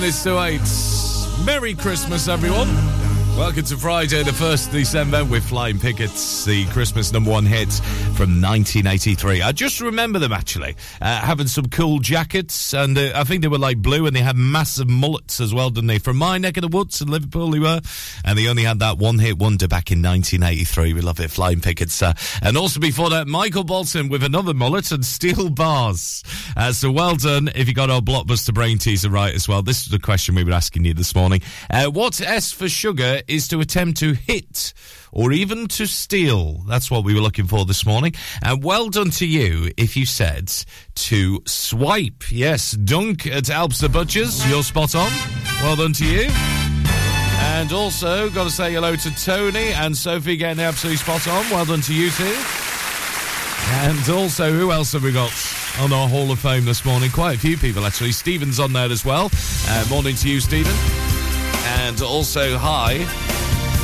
minutes 0.00 0.24
to 0.24 0.42
eight. 0.42 1.46
Merry 1.46 1.72
Christmas, 1.72 2.26
everyone. 2.26 3.03
Welcome 3.36 3.64
to 3.64 3.76
Friday, 3.76 4.22
the 4.22 4.30
1st 4.30 4.68
of 4.68 4.72
December, 4.74 5.24
with 5.24 5.44
Flying 5.44 5.80
Pickets, 5.80 6.44
the 6.44 6.66
Christmas 6.66 7.12
number 7.12 7.32
one 7.32 7.44
hit 7.44 7.72
from 8.14 8.40
1983. 8.40 9.42
I 9.42 9.50
just 9.50 9.80
remember 9.80 10.20
them 10.20 10.32
actually 10.32 10.76
uh, 11.02 11.18
having 11.20 11.48
some 11.48 11.66
cool 11.66 11.98
jackets, 11.98 12.72
and 12.72 12.96
uh, 12.96 13.10
I 13.12 13.24
think 13.24 13.42
they 13.42 13.48
were 13.48 13.58
like 13.58 13.78
blue, 13.78 14.06
and 14.06 14.14
they 14.14 14.20
had 14.20 14.36
massive 14.36 14.88
mullets 14.88 15.40
as 15.40 15.52
well, 15.52 15.68
didn't 15.68 15.88
they? 15.88 15.98
From 15.98 16.16
my 16.16 16.38
neck 16.38 16.58
of 16.58 16.62
the 16.62 16.68
woods 16.68 17.02
in 17.02 17.08
Liverpool, 17.08 17.50
they 17.50 17.58
were, 17.58 17.80
and 18.24 18.38
they 18.38 18.46
only 18.46 18.62
had 18.62 18.78
that 18.78 18.98
one 18.98 19.18
hit 19.18 19.36
wonder 19.36 19.66
back 19.66 19.90
in 19.90 20.00
1983. 20.00 20.92
We 20.92 21.00
love 21.00 21.18
it, 21.18 21.32
Flying 21.32 21.60
Pickets. 21.60 22.00
Uh, 22.00 22.14
and 22.40 22.56
also 22.56 22.78
before 22.78 23.10
that, 23.10 23.26
Michael 23.26 23.64
Bolton 23.64 24.08
with 24.08 24.22
another 24.22 24.54
mullet 24.54 24.92
and 24.92 25.04
steel 25.04 25.50
bars. 25.50 26.22
Uh, 26.56 26.70
so 26.70 26.88
well 26.88 27.16
done 27.16 27.50
if 27.56 27.66
you 27.66 27.74
got 27.74 27.90
our 27.90 28.00
blockbuster 28.00 28.54
brain 28.54 28.78
teaser 28.78 29.10
right 29.10 29.34
as 29.34 29.48
well. 29.48 29.60
This 29.60 29.82
is 29.82 29.88
the 29.88 29.98
question 29.98 30.36
we 30.36 30.44
were 30.44 30.52
asking 30.52 30.84
you 30.84 30.94
this 30.94 31.16
morning. 31.16 31.42
Uh, 31.68 31.86
what 31.86 32.20
S 32.20 32.52
for 32.52 32.68
sugar 32.68 33.22
is 33.28 33.48
to 33.48 33.60
attempt 33.60 33.98
to 33.98 34.12
hit 34.12 34.72
or 35.12 35.32
even 35.32 35.68
to 35.68 35.86
steal? 35.86 36.62
That's 36.66 36.90
what 36.90 37.04
we 37.04 37.14
were 37.14 37.20
looking 37.20 37.46
for 37.46 37.64
this 37.64 37.86
morning. 37.86 38.14
And 38.42 38.62
well 38.62 38.88
done 38.88 39.10
to 39.10 39.26
you 39.26 39.70
if 39.76 39.96
you 39.96 40.06
said 40.06 40.52
to 40.94 41.42
swipe. 41.46 42.30
Yes, 42.30 42.72
Dunk 42.72 43.26
at 43.26 43.50
Alps 43.50 43.80
the 43.80 43.88
Butchers, 43.88 44.48
you're 44.48 44.62
spot 44.62 44.94
on. 44.94 45.10
Well 45.62 45.76
done 45.76 45.92
to 45.94 46.06
you. 46.06 46.28
And 47.56 47.72
also, 47.72 48.30
got 48.30 48.44
to 48.44 48.50
say 48.50 48.72
hello 48.72 48.96
to 48.96 49.24
Tony 49.24 49.72
and 49.72 49.96
Sophie 49.96 50.36
getting 50.36 50.62
absolutely 50.62 50.96
spot 50.96 51.26
on. 51.28 51.48
Well 51.50 51.64
done 51.64 51.80
to 51.82 51.94
you 51.94 52.10
too. 52.10 52.36
And 53.66 54.08
also, 54.10 54.52
who 54.52 54.72
else 54.72 54.92
have 54.92 55.02
we 55.02 55.12
got 55.12 55.32
on 55.80 55.92
our 55.92 56.08
Hall 56.08 56.30
of 56.30 56.38
Fame 56.38 56.64
this 56.64 56.84
morning? 56.84 57.10
Quite 57.10 57.36
a 57.36 57.40
few 57.40 57.56
people, 57.56 57.86
actually. 57.86 58.12
Stephen's 58.12 58.60
on 58.60 58.72
there 58.72 58.90
as 58.90 59.04
well. 59.04 59.30
Uh, 59.68 59.86
morning 59.88 60.14
to 60.16 60.28
you, 60.28 60.40
Stephen. 60.40 60.74
And 61.82 62.00
also, 62.02 62.56
hi 62.56 63.04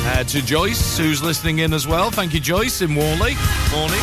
uh, 0.03 0.23
to 0.23 0.41
Joyce, 0.41 0.97
who's 0.97 1.21
listening 1.21 1.59
in 1.59 1.73
as 1.73 1.87
well. 1.87 2.11
Thank 2.11 2.33
you, 2.33 2.39
Joyce, 2.39 2.81
in 2.81 2.95
Whalley. 2.95 3.35
Morning. 3.71 3.99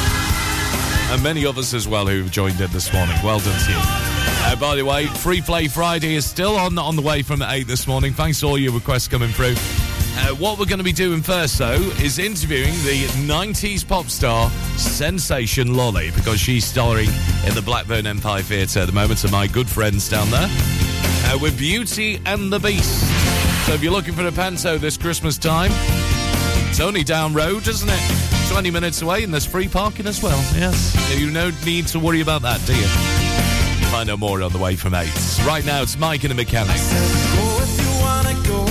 And 1.10 1.22
many 1.22 1.44
others 1.46 1.74
as 1.74 1.88
well 1.88 2.06
who've 2.06 2.30
joined 2.30 2.60
in 2.60 2.70
this 2.70 2.92
morning. 2.92 3.16
Well 3.24 3.40
done 3.40 3.58
to 3.64 3.70
you. 3.70 3.78
Uh, 3.80 4.56
by 4.56 4.76
the 4.76 4.84
way, 4.84 5.06
Free 5.06 5.40
Play 5.40 5.68
Friday 5.68 6.14
is 6.14 6.24
still 6.24 6.56
on 6.56 6.78
on 6.78 6.96
the 6.96 7.02
way 7.02 7.22
from 7.22 7.42
8 7.42 7.66
this 7.66 7.86
morning. 7.86 8.12
Thanks 8.12 8.40
for 8.40 8.46
all 8.46 8.58
your 8.58 8.72
requests 8.72 9.08
coming 9.08 9.30
through. 9.30 9.54
Uh, 10.20 10.34
what 10.34 10.58
we're 10.58 10.66
going 10.66 10.78
to 10.78 10.84
be 10.84 10.92
doing 10.92 11.22
first, 11.22 11.58
though, 11.58 11.80
is 12.02 12.18
interviewing 12.18 12.72
the 12.84 13.06
90s 13.26 13.86
pop 13.86 14.06
star 14.06 14.50
Sensation 14.76 15.74
Lolly 15.74 16.10
because 16.10 16.40
she's 16.40 16.64
starring 16.64 17.08
in 17.46 17.54
the 17.54 17.62
Blackburn 17.62 18.06
Empire 18.06 18.42
Theatre 18.42 18.80
at 18.80 18.86
the 18.86 18.92
moment, 18.92 19.22
and 19.22 19.32
my 19.32 19.46
good 19.46 19.68
friends 19.68 20.08
down 20.08 20.30
there 20.30 20.48
uh, 21.04 21.38
with 21.40 21.58
Beauty 21.58 22.20
and 22.26 22.52
the 22.52 22.58
Beast. 22.58 23.00
So 23.66 23.74
if 23.74 23.82
you're 23.82 23.92
looking 23.92 24.14
for 24.14 24.26
a 24.26 24.32
panto 24.32 24.78
this 24.78 24.96
Christmas 24.96 25.36
time, 25.38 25.70
it's 26.68 26.80
only 26.80 27.04
down 27.04 27.34
road, 27.34 27.66
isn't 27.68 27.88
it? 27.88 28.50
20 28.50 28.70
minutes 28.70 29.02
away, 29.02 29.24
and 29.24 29.32
there's 29.32 29.44
free 29.44 29.68
parking 29.68 30.06
as 30.06 30.22
well. 30.22 30.38
Yes. 30.54 31.18
You 31.18 31.30
no 31.30 31.50
need 31.66 31.86
to 31.88 31.98
worry 31.98 32.20
about 32.20 32.42
that, 32.42 32.64
do 32.66 32.74
you? 32.74 32.86
Find 33.90 34.10
out 34.10 34.18
more 34.18 34.42
on 34.42 34.52
the 34.52 34.58
way 34.58 34.76
from 34.76 34.94
8. 34.94 35.08
Right 35.46 35.64
now, 35.64 35.82
it's 35.82 35.98
Mike 35.98 36.24
and 36.24 36.30
the 36.30 36.34
Mechanics. 36.34 36.92
Go 37.34 37.58
if 37.62 37.80
you 37.80 37.90
wanna 38.00 38.34
go. 38.46 38.66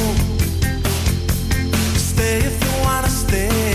Stay 1.97 2.39
if 2.39 2.63
you 2.63 2.82
wanna 2.84 3.09
stay. 3.09 3.66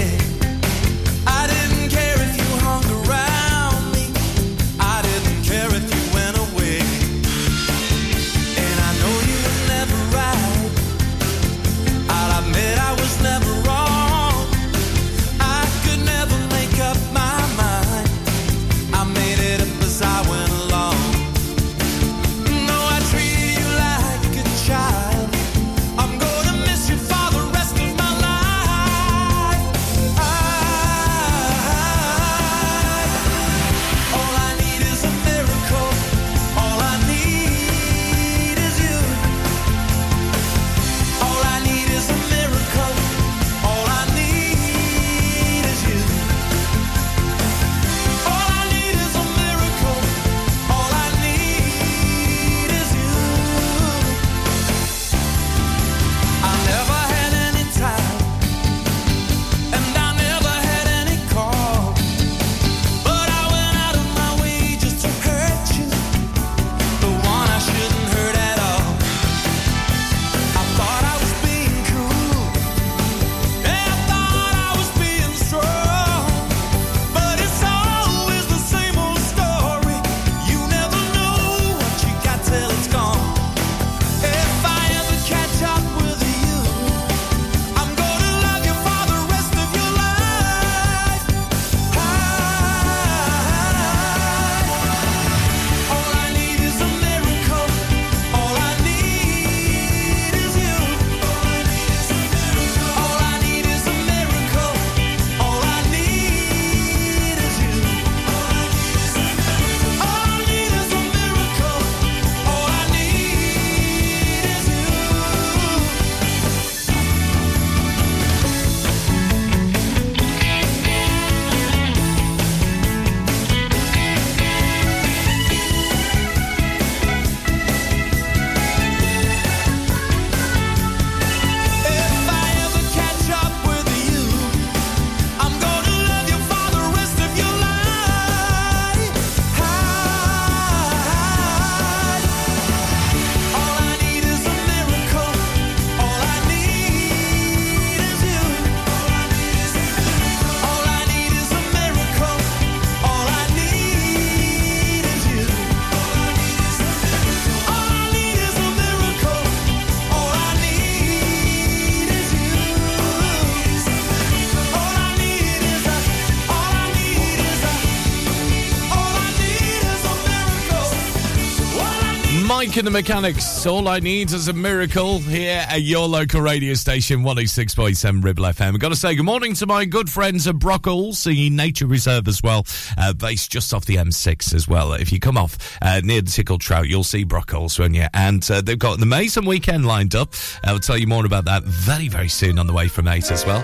Mike 172.73 172.79
and 172.79 172.87
the 172.87 172.91
Mechanics. 172.91 173.66
All 173.66 173.87
I 173.87 173.99
need 173.99 174.33
is 174.33 174.49
a 174.49 174.53
miracle 174.55 175.18
here 175.18 175.62
at 175.68 175.83
your 175.83 176.09
local 176.09 176.41
radio 176.41 176.73
station, 176.73 177.23
106.7 177.23 178.25
Ribble 178.25 178.45
FM. 178.45 178.73
I've 178.73 178.79
got 178.79 178.89
to 178.89 178.97
say 178.97 179.14
good 179.14 179.27
morning 179.27 179.53
to 179.57 179.66
my 179.66 179.85
good 179.85 180.09
friends 180.09 180.47
at 180.47 180.55
Brockholes, 180.55 181.23
the 181.23 181.51
Nature 181.51 181.87
Reserve 181.87 182.29
as 182.29 182.43
well, 182.43 182.64
uh, 182.97 183.12
based 183.12 183.53
just 183.53 183.75
off 183.75 183.85
the 183.85 183.97
M6 183.97 184.55
as 184.55 184.66
well. 184.66 184.95
If 184.95 185.12
you 185.12 185.20
come 185.20 185.37
off 185.37 185.77
uh, 185.83 186.01
near 186.03 186.23
the 186.23 186.31
Tickle 186.31 186.57
Trout, 186.57 186.89
you'll 186.89 187.05
see 187.05 187.27
Brockholes, 187.27 187.79
won't 187.79 187.95
you? 187.95 188.07
And 188.14 188.51
uh, 188.51 188.62
they've 188.62 188.79
got 188.79 188.97
an 188.97 189.03
amazing 189.03 189.45
weekend 189.45 189.85
lined 189.85 190.14
up. 190.14 190.33
I'll 190.64 190.79
tell 190.79 190.97
you 190.97 191.07
more 191.07 191.27
about 191.27 191.45
that 191.45 191.64
very, 191.64 192.09
very 192.09 192.29
soon 192.29 192.59
on 192.59 192.66
the 192.66 192.73
way 192.73 192.89
from 192.89 193.07
8 193.07 193.31
as 193.31 193.45
well. 193.45 193.62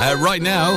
Uh, 0.00 0.16
right 0.16 0.42
now, 0.42 0.74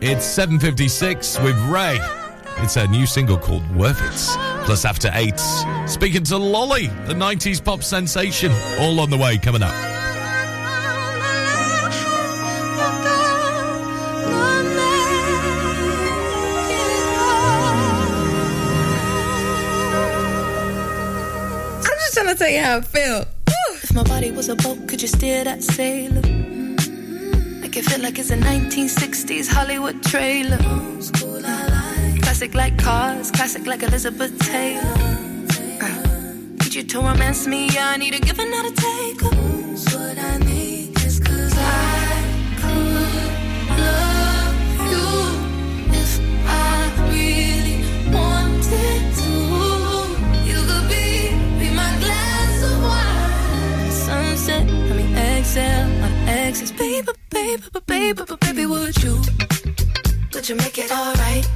it's 0.00 0.24
7.56 0.34 1.44
with 1.44 1.58
Raye. 1.64 2.21
It's 2.58 2.74
her 2.74 2.86
new 2.86 3.06
single 3.06 3.38
called 3.38 3.68
Worth 3.74 4.00
It. 4.00 4.64
Plus, 4.64 4.84
after 4.84 5.10
eight, 5.14 5.40
speaking 5.86 6.22
to 6.24 6.36
Lolly, 6.36 6.86
the 7.06 7.14
90s 7.14 7.62
pop 7.62 7.82
sensation. 7.82 8.52
All 8.78 9.00
on 9.00 9.10
the 9.10 9.16
way, 9.16 9.38
coming 9.38 9.62
up. 9.62 9.74
I'm 21.84 21.98
just 21.98 22.14
trying 22.14 22.28
to 22.28 22.34
tell 22.36 22.48
you 22.48 22.60
how 22.60 22.76
I 22.76 22.80
feel. 22.80 23.24
If 23.82 23.92
my 23.94 24.04
body 24.04 24.30
was 24.30 24.48
a 24.48 24.54
boat, 24.54 24.86
could 24.86 25.02
you 25.02 25.08
steer 25.08 25.42
that 25.44 25.62
sailor? 25.62 26.22
Make 27.60 27.76
it 27.76 27.84
feel 27.84 28.00
like 28.00 28.18
it's 28.18 28.30
a 28.30 28.36
1960s 28.36 29.48
Hollywood 29.48 30.02
trailer. 30.04 30.58
Classic 32.42 32.56
like 32.56 32.76
cars, 32.76 33.30
classic 33.30 33.66
like 33.68 33.84
Elizabeth 33.84 34.36
Taylor. 34.40 34.82
Uh, 35.80 36.32
need 36.58 36.74
you 36.74 36.82
to 36.82 36.98
romance 36.98 37.46
me, 37.46 37.68
I 37.78 37.96
need 37.96 38.14
a 38.14 38.18
give 38.18 38.36
and 38.40 38.50
not 38.50 38.66
a 38.66 38.72
take. 38.72 39.22
What 39.22 40.18
I 40.18 40.38
need 40.38 41.00
is 41.04 41.20
cause 41.20 41.54
I 41.56 42.24
could 42.58 43.78
love 43.78 44.56
you 44.90 45.06
if 45.94 46.18
I 46.44 46.90
really 47.14 47.78
wanted 48.10 49.02
to. 49.22 49.32
You 50.42 50.58
could 50.66 50.88
be, 50.88 51.30
be 51.60 51.70
my 51.70 51.94
glass 52.02 52.62
of 52.64 52.82
wine. 52.82 53.90
Sunset, 53.92 54.62
I 54.66 54.92
mean 54.96 55.14
exhale, 55.16 55.86
not 56.00 56.10
exes. 56.26 56.72
Baby, 56.72 57.12
baby, 57.30 57.62
baby, 57.86 58.12
baby, 58.16 58.36
baby, 58.40 58.66
would 58.66 59.00
you? 59.00 59.22
Would 60.34 60.48
you 60.48 60.56
make 60.56 60.76
it 60.78 60.90
alright? 60.90 61.48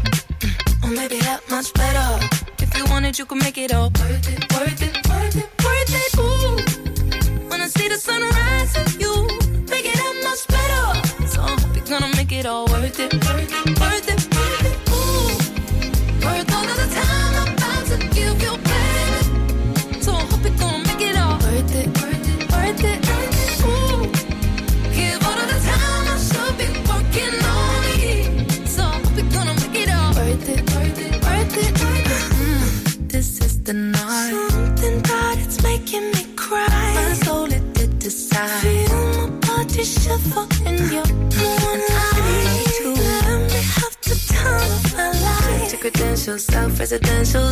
Or 0.87 0.91
maybe 0.91 1.19
that 1.19 1.43
much 1.51 1.73
better. 1.75 2.09
If 2.61 2.79
you 2.79 2.85
wanted, 2.85 3.19
you 3.19 3.27
could 3.27 3.43
make 3.43 3.59
it 3.59 3.75
all 3.75 3.91
worth 3.99 4.29
it, 4.29 4.53
worth 4.53 4.83
it, 4.83 4.95
worth 5.09 5.37
it, 5.37 5.49
worth 5.65 5.95
it. 6.03 6.11
Ooh, 6.17 7.49
when 7.49 7.61
I 7.61 7.67
see 7.67 7.89
the 7.89 7.97
sunrise 7.97 8.73
with 8.79 9.01
you, 9.01 9.27
make 9.69 9.85
it 9.85 9.97
that 9.97 10.17
much 10.23 10.47
better. 10.47 11.27
So 11.27 11.43
I 11.43 11.51
hope 11.51 11.75
you're 11.75 11.87
gonna 11.87 12.15
make 12.15 12.31
it 12.31 12.47
all 12.47 12.67
worth 12.67 13.01
it, 13.01 13.13
worth 13.15 13.67
it, 13.67 13.81
worth 13.81 14.09
it. 14.13 14.26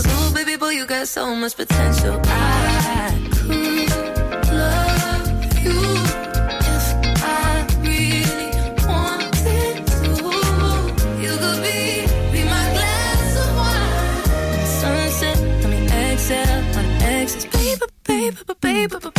Ooh, 0.07 0.33
baby 0.35 0.57
boy, 0.57 0.71
you 0.71 0.87
got 0.87 1.07
so 1.07 1.35
much 1.37 1.57
potential. 1.57 2.21
I 2.25 3.13
could 3.33 3.91
love 4.53 5.29
you 5.63 5.81
if 6.73 6.87
I 7.23 7.67
really 7.83 8.51
wanted 8.87 9.87
to. 9.87 10.09
You 11.21 11.33
could 11.37 11.61
be, 11.63 12.07
be 12.33 12.45
my 12.45 12.67
glass 12.75 13.37
of 13.43 13.51
wine. 13.57 14.67
Sunset, 14.81 15.39
I 15.39 15.67
mean 15.69 15.87
exhale, 15.91 16.79
on 16.79 16.87
exes. 17.03 17.45
Baby, 17.47 17.87
baby, 18.05 18.37
baby, 18.61 18.99
baby, 18.99 19.14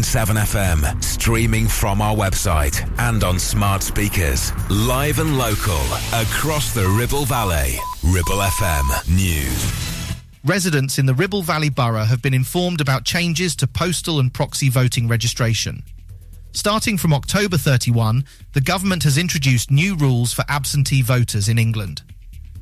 FM, 0.00 1.04
streaming 1.04 1.68
from 1.68 2.00
our 2.00 2.16
website 2.16 2.88
and 2.98 3.22
on 3.22 3.38
smart 3.38 3.82
speakers. 3.82 4.50
Live 4.70 5.18
and 5.18 5.36
local 5.36 5.80
across 6.14 6.72
the 6.72 6.88
Ribble 6.98 7.26
Valley. 7.26 7.76
Ribble 8.02 8.40
FM 8.40 9.14
News. 9.14 10.16
Residents 10.44 10.98
in 10.98 11.06
the 11.06 11.14
Ribble 11.14 11.42
Valley 11.42 11.68
Borough 11.68 12.04
have 12.04 12.22
been 12.22 12.34
informed 12.34 12.80
about 12.80 13.04
changes 13.04 13.54
to 13.56 13.66
postal 13.66 14.18
and 14.18 14.32
proxy 14.32 14.70
voting 14.70 15.08
registration. 15.08 15.82
Starting 16.52 16.96
from 16.96 17.12
October 17.12 17.58
31, 17.58 18.24
the 18.54 18.60
government 18.60 19.02
has 19.02 19.18
introduced 19.18 19.70
new 19.70 19.94
rules 19.94 20.32
for 20.32 20.44
absentee 20.48 21.02
voters 21.02 21.48
in 21.48 21.58
England. 21.58 22.02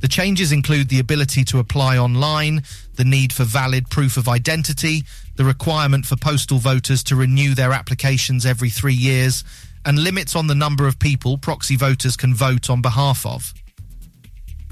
The 0.01 0.09
changes 0.09 0.51
include 0.51 0.89
the 0.89 0.99
ability 0.99 1.45
to 1.45 1.59
apply 1.59 1.99
online, 1.99 2.63
the 2.95 3.05
need 3.05 3.33
for 3.33 3.45
valid 3.45 3.91
proof 3.91 4.17
of 4.17 4.29
identity, 4.29 5.05
the 5.37 5.45
requirement 5.45 6.07
for 6.07 6.17
postal 6.17 6.59
voters 6.59 7.03
to 7.05 7.17
renew 7.17 7.55
their 7.55 7.73
applications 7.73 8.47
every 8.47 8.71
three 8.71 8.95
years, 8.95 9.45
and 9.85 9.99
limits 9.99 10.35
on 10.35 10.47
the 10.47 10.55
number 10.55 10.87
of 10.87 10.99
people 10.99 11.39
proxy 11.39 11.77
voters 11.77 12.17
can 12.17 12.35
vote 12.35 12.71
on 12.71 12.83
behalf 12.83 13.27
of. 13.27 13.53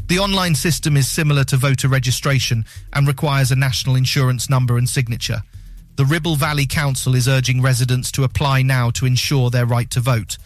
The 0.06 0.18
online 0.18 0.54
system 0.54 0.96
is 0.96 1.06
similar 1.06 1.44
to 1.44 1.58
voter 1.58 1.88
registration 1.88 2.64
and 2.94 3.06
requires 3.06 3.50
a 3.50 3.56
national 3.56 3.96
insurance 3.96 4.48
number 4.48 4.78
and 4.78 4.88
signature. 4.88 5.42
The 5.96 6.06
Ribble 6.06 6.36
Valley 6.36 6.64
Council 6.64 7.14
is 7.14 7.28
urging 7.28 7.60
residents 7.60 8.10
to 8.12 8.24
apply 8.24 8.62
now 8.62 8.90
to 8.92 9.04
ensure 9.04 9.50
their 9.50 9.66
right 9.66 9.90
to 9.90 10.00
vote. 10.00 10.38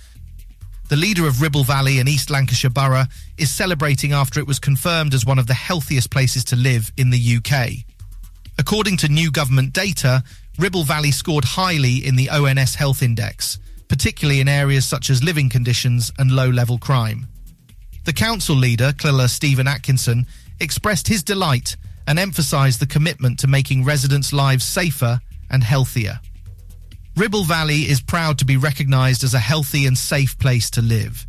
The 0.93 0.99
leader 0.99 1.27
of 1.27 1.41
Ribble 1.41 1.65
Valley 1.65 2.01
and 2.01 2.07
East 2.07 2.29
Lancashire 2.29 2.71
Borough 2.71 3.07
is 3.39 3.51
celebrating 3.51 4.13
after 4.13 4.39
it 4.39 4.47
was 4.47 4.59
confirmed 4.59 5.15
as 5.15 5.25
one 5.25 5.39
of 5.39 5.47
the 5.47 5.55
healthiest 5.55 6.11
places 6.11 6.45
to 6.45 6.55
live 6.55 6.93
in 6.99 7.09
the 7.09 7.37
UK. 7.39 7.87
According 8.59 8.99
to 8.99 9.09
new 9.09 9.31
government 9.31 9.73
data, 9.73 10.23
Ribble 10.59 10.85
Valley 10.85 11.11
scored 11.11 11.47
highly 11.47 12.07
in 12.07 12.17
the 12.17 12.29
ONS 12.29 12.75
Health 12.75 13.03
Index, 13.03 13.59
particularly 13.89 14.41
in 14.41 14.49
areas 14.49 14.85
such 14.85 15.09
as 15.09 15.25
living 15.25 15.49
conditions 15.49 16.13
and 16.19 16.31
low 16.31 16.51
level 16.51 16.77
crime. 16.77 17.27
The 18.05 18.13
council 18.13 18.55
leader, 18.55 18.93
Clilla 18.93 19.31
Stephen 19.31 19.67
Atkinson, 19.67 20.27
expressed 20.61 21.09
his 21.09 21.23
delight 21.23 21.75
and 22.07 22.19
emphasised 22.19 22.81
the 22.81 22.87
commitment 22.87 23.39
to 23.39 23.47
making 23.47 23.87
residents' 23.87 24.35
lives 24.35 24.67
safer 24.67 25.23
and 25.49 25.65
healthier. 25.65 26.21
Ribble 27.15 27.45
Valley 27.45 27.83
is 27.83 28.01
proud 28.01 28.39
to 28.39 28.47
be 28.47 28.57
recognised 28.57 29.23
as 29.23 29.35
a 29.35 29.39
healthy 29.39 29.85
and 29.85 29.99
safe 29.99 30.39
place 30.39 30.71
to 30.71 30.81
live. 30.81 31.27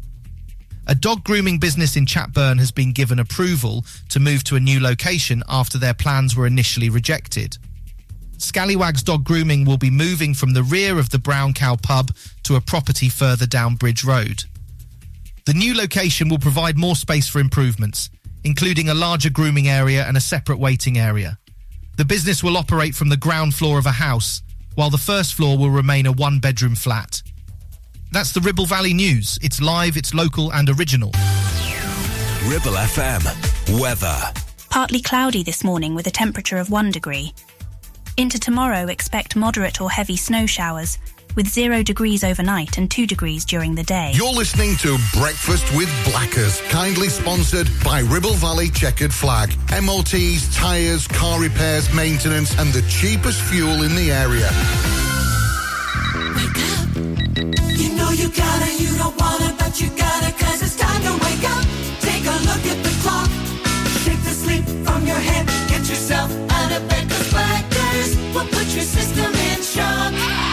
A 0.87 0.95
dog 0.95 1.25
grooming 1.25 1.59
business 1.59 1.97
in 1.97 2.05
Chatburn 2.05 2.57
has 2.59 2.71
been 2.71 2.93
given 2.93 3.19
approval 3.19 3.85
to 4.09 4.21
move 4.21 4.45
to 4.45 4.55
a 4.55 4.61
new 4.61 4.79
location 4.79 5.43
after 5.49 5.77
their 5.77 5.93
plans 5.93 6.37
were 6.37 6.47
initially 6.47 6.89
rejected. 6.89 7.57
Scallywags 8.37 9.03
Dog 9.03 9.25
Grooming 9.25 9.65
will 9.65 9.77
be 9.77 9.89
moving 9.89 10.33
from 10.33 10.53
the 10.53 10.63
rear 10.63 10.99
of 10.99 11.09
the 11.09 11.19
Brown 11.19 11.53
Cow 11.53 11.75
pub 11.75 12.11
to 12.43 12.55
a 12.55 12.61
property 12.61 13.09
further 13.09 13.45
down 13.45 13.75
Bridge 13.75 14.05
Road. 14.05 14.43
The 15.45 15.53
new 15.53 15.75
location 15.75 16.29
will 16.29 16.39
provide 16.39 16.77
more 16.77 16.95
space 16.95 17.27
for 17.27 17.39
improvements, 17.39 18.09
including 18.45 18.87
a 18.87 18.93
larger 18.93 19.29
grooming 19.29 19.67
area 19.67 20.05
and 20.05 20.15
a 20.15 20.21
separate 20.21 20.59
waiting 20.59 20.97
area. 20.97 21.37
The 21.97 22.05
business 22.05 22.41
will 22.41 22.57
operate 22.57 22.95
from 22.95 23.09
the 23.09 23.17
ground 23.17 23.53
floor 23.53 23.77
of 23.77 23.85
a 23.85 23.91
house, 23.91 24.41
while 24.75 24.89
the 24.89 24.97
first 24.97 25.33
floor 25.33 25.57
will 25.57 25.69
remain 25.69 26.05
a 26.05 26.11
one 26.11 26.39
bedroom 26.39 26.75
flat. 26.75 27.21
That's 28.11 28.31
the 28.31 28.41
Ribble 28.41 28.65
Valley 28.65 28.93
News. 28.93 29.39
It's 29.41 29.61
live, 29.61 29.97
it's 29.97 30.13
local 30.13 30.51
and 30.53 30.69
original. 30.69 31.11
Ribble 32.45 32.77
FM. 32.77 33.79
Weather. 33.79 34.17
Partly 34.69 35.01
cloudy 35.01 35.43
this 35.43 35.63
morning 35.63 35.95
with 35.95 36.07
a 36.07 36.11
temperature 36.11 36.57
of 36.57 36.69
1 36.69 36.91
degree. 36.91 37.33
Into 38.17 38.39
tomorrow, 38.39 38.87
expect 38.87 39.35
moderate 39.35 39.81
or 39.81 39.89
heavy 39.89 40.17
snow 40.17 40.45
showers, 40.45 40.97
with 41.35 41.47
0 41.47 41.83
degrees 41.83 42.23
overnight 42.23 42.77
and 42.77 42.89
2 42.89 43.07
degrees 43.07 43.45
during 43.45 43.75
the 43.75 43.83
day. 43.83 44.11
You're 44.13 44.33
listening 44.33 44.75
to 44.77 44.97
Breakfast 45.13 45.65
with 45.75 45.89
Blackers, 46.05 46.61
kindly 46.69 47.09
sponsored 47.09 47.69
by 47.83 48.01
Ribble 48.01 48.33
Valley 48.33 48.69
Checkered 48.69 49.13
Flag. 49.13 49.53
MOTs, 49.71 50.55
tyres, 50.55 51.07
car 51.07 51.39
repairs, 51.39 51.93
maintenance, 51.93 52.57
and 52.59 52.71
the 52.73 52.81
cheapest 52.83 53.41
fuel 53.41 53.83
in 53.83 53.95
the 53.95 54.11
area. 54.11 54.49
You 57.75 57.95
know 57.95 58.11
you 58.11 58.29
gotta, 58.29 58.71
you 58.81 58.95
don't 58.97 59.17
wanna, 59.19 59.55
but 59.57 59.79
you 59.81 59.89
gotta, 59.89 60.31
cause 60.33 60.61
it's 60.61 60.75
time 60.75 61.01
to 61.01 61.13
wake 61.25 61.45
up. 61.49 61.65
Take 62.01 62.25
a 62.25 62.37
look 62.47 62.63
at 62.65 62.79
the 62.83 62.93
clock. 63.01 63.29
Shake 64.03 64.21
the 64.23 64.35
sleep 64.35 64.65
from 64.85 65.05
your 65.05 65.17
head. 65.17 65.47
Get 65.69 65.87
yourself 65.89 66.31
out 66.51 66.71
of 66.71 66.87
bed, 66.89 67.09
cause 67.09 67.31
Blackers 67.31 68.17
will 68.33 68.47
put 68.47 68.67
your 68.75 68.83
system 68.83 69.33
in 69.33 69.61
shock. 69.61 70.52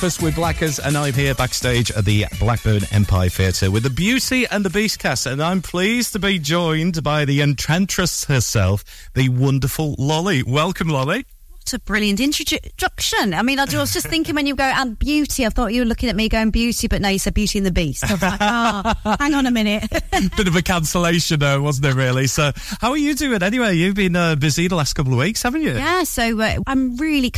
Breakfast 0.00 0.22
with 0.22 0.34
Blackers, 0.34 0.78
and 0.78 0.96
I'm 0.96 1.12
here 1.12 1.34
backstage 1.34 1.90
at 1.90 2.06
the 2.06 2.24
Blackburn 2.38 2.84
Empire 2.90 3.28
Theatre 3.28 3.70
with 3.70 3.82
the 3.82 3.90
Beauty 3.90 4.46
and 4.46 4.64
the 4.64 4.70
Beast 4.70 4.98
cast, 4.98 5.26
and 5.26 5.42
I'm 5.42 5.60
pleased 5.60 6.14
to 6.14 6.18
be 6.18 6.38
joined 6.38 7.02
by 7.02 7.26
the 7.26 7.42
enchantress 7.42 8.24
herself, 8.24 8.82
the 9.12 9.28
wonderful 9.28 9.96
Lolly. 9.98 10.42
Welcome, 10.42 10.88
Lolly. 10.88 11.26
what 11.58 11.72
a 11.74 11.78
brilliant 11.80 12.18
introduction. 12.18 13.34
I 13.34 13.42
mean, 13.42 13.58
I 13.58 13.66
was 13.66 13.92
just 13.92 14.06
thinking 14.06 14.34
when 14.34 14.46
you 14.46 14.54
go, 14.54 14.64
and 14.64 14.98
beauty, 14.98 15.44
I 15.44 15.50
thought 15.50 15.74
you 15.74 15.82
were 15.82 15.86
looking 15.86 16.08
at 16.08 16.16
me 16.16 16.30
going 16.30 16.50
beauty, 16.50 16.88
but 16.88 17.02
no, 17.02 17.10
you 17.10 17.18
said 17.18 17.34
beauty 17.34 17.58
and 17.58 17.66
the 17.66 17.70
beast. 17.70 18.02
I 18.08 18.14
was 18.14 18.22
like, 18.22 18.38
oh, 18.40 19.16
hang 19.20 19.34
on 19.34 19.44
a 19.44 19.50
minute. 19.50 19.86
Bit 20.10 20.48
of 20.48 20.56
a 20.56 20.62
cancellation, 20.62 21.40
though, 21.40 21.60
wasn't 21.60 21.88
it, 21.88 21.94
really? 21.94 22.26
So, 22.26 22.52
how 22.80 22.92
are 22.92 22.96
you 22.96 23.14
doing 23.14 23.42
anyway? 23.42 23.74
You've 23.74 23.96
been 23.96 24.16
uh, 24.16 24.36
busy 24.36 24.66
the 24.66 24.76
last 24.76 24.94
couple 24.94 25.12
of 25.12 25.18
weeks, 25.18 25.42
haven't 25.42 25.60
you? 25.60 25.74
Yeah, 25.74 26.04
so 26.04 26.40
uh, 26.40 26.56
I'm 26.66 26.96
really 26.96 27.30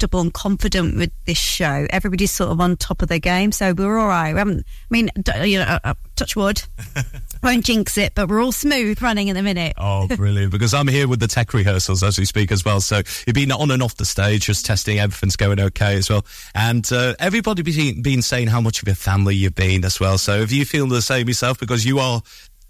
comfortable 0.00 0.20
and 0.20 0.32
confident 0.32 0.96
with 0.96 1.12
this 1.26 1.36
show. 1.36 1.86
Everybody's 1.90 2.30
sort 2.30 2.50
of 2.50 2.58
on 2.58 2.76
top 2.76 3.02
of 3.02 3.08
their 3.08 3.18
game, 3.18 3.52
so 3.52 3.74
we're 3.74 3.98
all 3.98 4.08
right. 4.08 4.32
We 4.32 4.38
haven't, 4.38 4.60
I 4.60 4.86
mean, 4.88 5.10
you 5.44 5.58
know, 5.58 5.64
uh, 5.64 5.78
uh, 5.84 5.94
touch 6.16 6.34
wood, 6.36 6.62
won't 7.42 7.66
jinx 7.66 7.98
it, 7.98 8.14
but 8.14 8.30
we're 8.30 8.42
all 8.42 8.52
smooth 8.52 9.02
running 9.02 9.28
in 9.28 9.36
the 9.36 9.42
minute. 9.42 9.74
Oh, 9.76 10.08
brilliant. 10.16 10.52
Because 10.52 10.72
I'm 10.72 10.88
here 10.88 11.06
with 11.06 11.20
the 11.20 11.28
tech 11.28 11.52
rehearsals 11.52 12.02
as 12.02 12.18
we 12.18 12.24
speak 12.24 12.50
as 12.50 12.64
well. 12.64 12.80
So 12.80 13.02
you've 13.26 13.34
been 13.34 13.52
on 13.52 13.70
and 13.70 13.82
off 13.82 13.96
the 13.96 14.06
stage, 14.06 14.46
just 14.46 14.64
testing 14.64 14.98
everything's 14.98 15.36
going 15.36 15.60
okay 15.60 15.96
as 15.96 16.08
well. 16.08 16.24
And 16.54 16.90
uh, 16.90 17.14
everybody 17.18 17.60
been, 17.60 18.00
been 18.00 18.22
saying 18.22 18.46
how 18.46 18.62
much 18.62 18.80
of 18.80 18.88
a 18.88 18.94
family 18.94 19.34
you've 19.36 19.54
been 19.54 19.84
as 19.84 20.00
well. 20.00 20.16
So 20.16 20.40
have 20.40 20.50
you 20.50 20.64
feel 20.64 20.86
the 20.86 21.02
same 21.02 21.28
yourself? 21.28 21.60
Because 21.60 21.84
you 21.84 21.98
are 21.98 22.22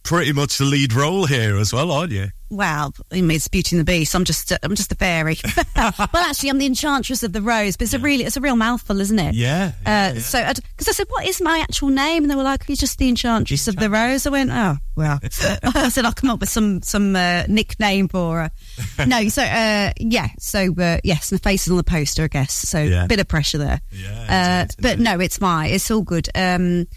pretty 0.03 0.33
much 0.33 0.59
the 0.59 0.65
lead 0.65 0.93
role 0.93 1.27
here 1.27 1.57
as 1.59 1.73
well, 1.73 1.91
aren't 1.93 2.13
you? 2.13 2.29
Well, 2.53 2.93
I 3.13 3.21
mean, 3.21 3.31
it's 3.37 3.47
Beauty 3.47 3.77
and 3.77 3.81
the 3.81 3.85
Beast. 3.85 4.13
I'm 4.13 4.25
just, 4.25 4.53
I'm 4.65 4.75
just 4.75 4.91
a 4.91 4.97
fairy. 4.97 5.37
well, 5.77 5.93
actually, 6.17 6.49
I'm 6.49 6.59
the 6.59 6.67
Enchantress 6.67 7.23
of 7.23 7.33
the 7.33 7.41
Rose, 7.41 7.77
but 7.77 7.85
it's 7.85 7.95
a 7.95 8.01
really, 8.01 8.25
it's 8.25 8.37
a 8.37 8.41
real 8.41 8.57
mouthful, 8.57 9.01
isn't 9.01 9.19
it? 9.21 9.35
Yeah. 9.37 9.71
Uh, 9.87 10.15
So, 10.19 10.45
because 10.53 10.89
I 10.89 10.93
said, 10.93 11.07
"What 11.11 11.29
is 11.29 11.41
my 11.41 11.61
actual 11.61 11.91
name?" 11.91 12.25
And 12.25 12.31
they 12.31 12.35
were 12.35 12.43
like, 12.43 12.65
"You're 12.69 12.75
just 12.75 12.99
the 12.99 13.09
Enchantress 13.09 13.69
of 13.69 13.77
the 13.77 13.89
Rose." 13.89 14.27
I 14.27 14.31
went, 14.31 14.51
"Oh, 14.53 14.79
well." 14.97 15.21
I 15.63 15.91
said, 15.91 16.05
"I'll 16.05 16.13
come 16.13 16.31
up 16.31 16.41
with 16.41 16.49
some 16.49 16.83
some 16.83 17.15
uh, 17.15 17.45
nickname 17.47 18.09
for 18.09 18.41
her." 18.97 19.07
no, 19.07 19.29
so 19.29 19.45
uh, 19.45 19.93
yeah, 20.01 20.31
so 20.41 20.75
uh, 20.77 20.99
yes, 21.05 21.31
and 21.31 21.39
the 21.39 21.43
face 21.45 21.69
is 21.69 21.71
on 21.71 21.77
the 21.77 21.85
poster, 21.85 22.25
I 22.25 22.29
guess. 22.29 22.53
So, 22.53 22.81
Yeah. 22.83 23.07
bit 23.07 23.21
of 23.21 23.29
pressure 23.29 23.59
there. 23.59 23.81
Yeah. 23.93 24.67
Uh, 24.69 24.73
but 24.81 24.99
no, 24.99 25.21
it's 25.21 25.41
my, 25.41 25.69
it's 25.69 25.89
all 25.89 26.03
good. 26.03 26.29
Um, 26.35 26.89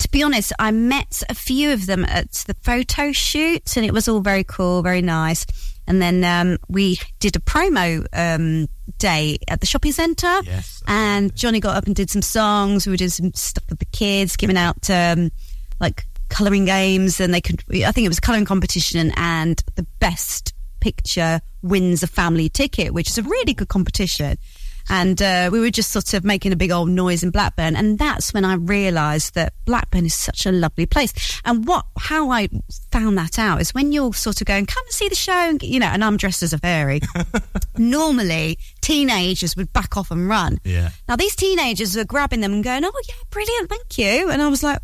to 0.00 0.10
be 0.10 0.22
honest, 0.22 0.52
I 0.58 0.70
met 0.70 1.22
a 1.28 1.34
few 1.34 1.72
of 1.72 1.86
them 1.86 2.04
at 2.04 2.32
the 2.46 2.54
photo 2.54 3.12
shoot, 3.12 3.76
and 3.76 3.84
it 3.84 3.92
was 3.92 4.08
all 4.08 4.20
very 4.20 4.44
cool, 4.44 4.82
very 4.82 5.02
nice. 5.02 5.46
And 5.86 6.00
then 6.00 6.24
um, 6.24 6.58
we 6.68 6.98
did 7.20 7.36
a 7.36 7.40
promo 7.40 8.06
um, 8.12 8.68
day 8.98 9.38
at 9.48 9.60
the 9.60 9.66
shopping 9.66 9.92
centre. 9.92 10.40
Yes. 10.44 10.82
And 10.86 11.34
Johnny 11.34 11.60
got 11.60 11.76
up 11.76 11.86
and 11.86 11.94
did 11.94 12.10
some 12.10 12.22
songs. 12.22 12.86
We 12.86 12.92
were 12.92 12.96
doing 12.96 13.10
some 13.10 13.34
stuff 13.34 13.64
with 13.68 13.78
the 13.78 13.84
kids, 13.86 14.36
giving 14.36 14.56
out 14.56 14.88
um, 14.88 15.30
like 15.80 16.06
colouring 16.30 16.64
games, 16.64 17.20
and 17.20 17.34
they 17.34 17.40
could. 17.40 17.62
I 17.70 17.92
think 17.92 18.06
it 18.06 18.08
was 18.08 18.18
a 18.18 18.22
colouring 18.22 18.46
competition, 18.46 19.12
and 19.16 19.62
the 19.74 19.86
best 20.00 20.54
picture 20.80 21.40
wins 21.62 22.02
a 22.02 22.06
family 22.06 22.48
ticket, 22.48 22.92
which 22.92 23.08
is 23.08 23.18
a 23.18 23.22
really 23.22 23.54
good 23.54 23.68
competition. 23.68 24.38
And 24.88 25.20
uh, 25.20 25.50
we 25.52 25.60
were 25.60 25.70
just 25.70 25.90
sort 25.90 26.14
of 26.14 26.24
making 26.24 26.52
a 26.52 26.56
big 26.56 26.70
old 26.70 26.90
noise 26.90 27.22
in 27.22 27.30
Blackburn, 27.30 27.76
and 27.76 27.98
that's 27.98 28.34
when 28.34 28.44
I 28.44 28.54
realised 28.54 29.34
that 29.34 29.54
Blackburn 29.64 30.06
is 30.06 30.14
such 30.14 30.46
a 30.46 30.52
lovely 30.52 30.86
place. 30.86 31.40
And 31.44 31.66
what, 31.66 31.86
how 31.98 32.30
I 32.30 32.48
found 32.90 33.16
that 33.18 33.38
out 33.38 33.60
is 33.60 33.74
when 33.74 33.92
you're 33.92 34.12
sort 34.14 34.40
of 34.40 34.46
going, 34.46 34.66
come 34.66 34.84
and 34.84 34.92
see 34.92 35.08
the 35.08 35.14
show, 35.14 35.32
and, 35.32 35.62
you 35.62 35.80
know, 35.80 35.86
and 35.86 36.04
I'm 36.04 36.16
dressed 36.16 36.42
as 36.42 36.52
a 36.52 36.58
fairy. 36.58 37.00
Normally, 37.78 38.58
teenagers 38.80 39.56
would 39.56 39.72
back 39.72 39.96
off 39.96 40.10
and 40.10 40.28
run. 40.28 40.58
Yeah. 40.64 40.90
Now 41.08 41.16
these 41.16 41.34
teenagers 41.34 41.96
were 41.96 42.04
grabbing 42.04 42.40
them 42.40 42.52
and 42.52 42.62
going, 42.64 42.84
"Oh 42.84 43.02
yeah, 43.08 43.14
brilliant, 43.30 43.70
thank 43.70 43.98
you," 43.98 44.30
and 44.30 44.42
I 44.42 44.48
was 44.48 44.62
like, 44.62 44.78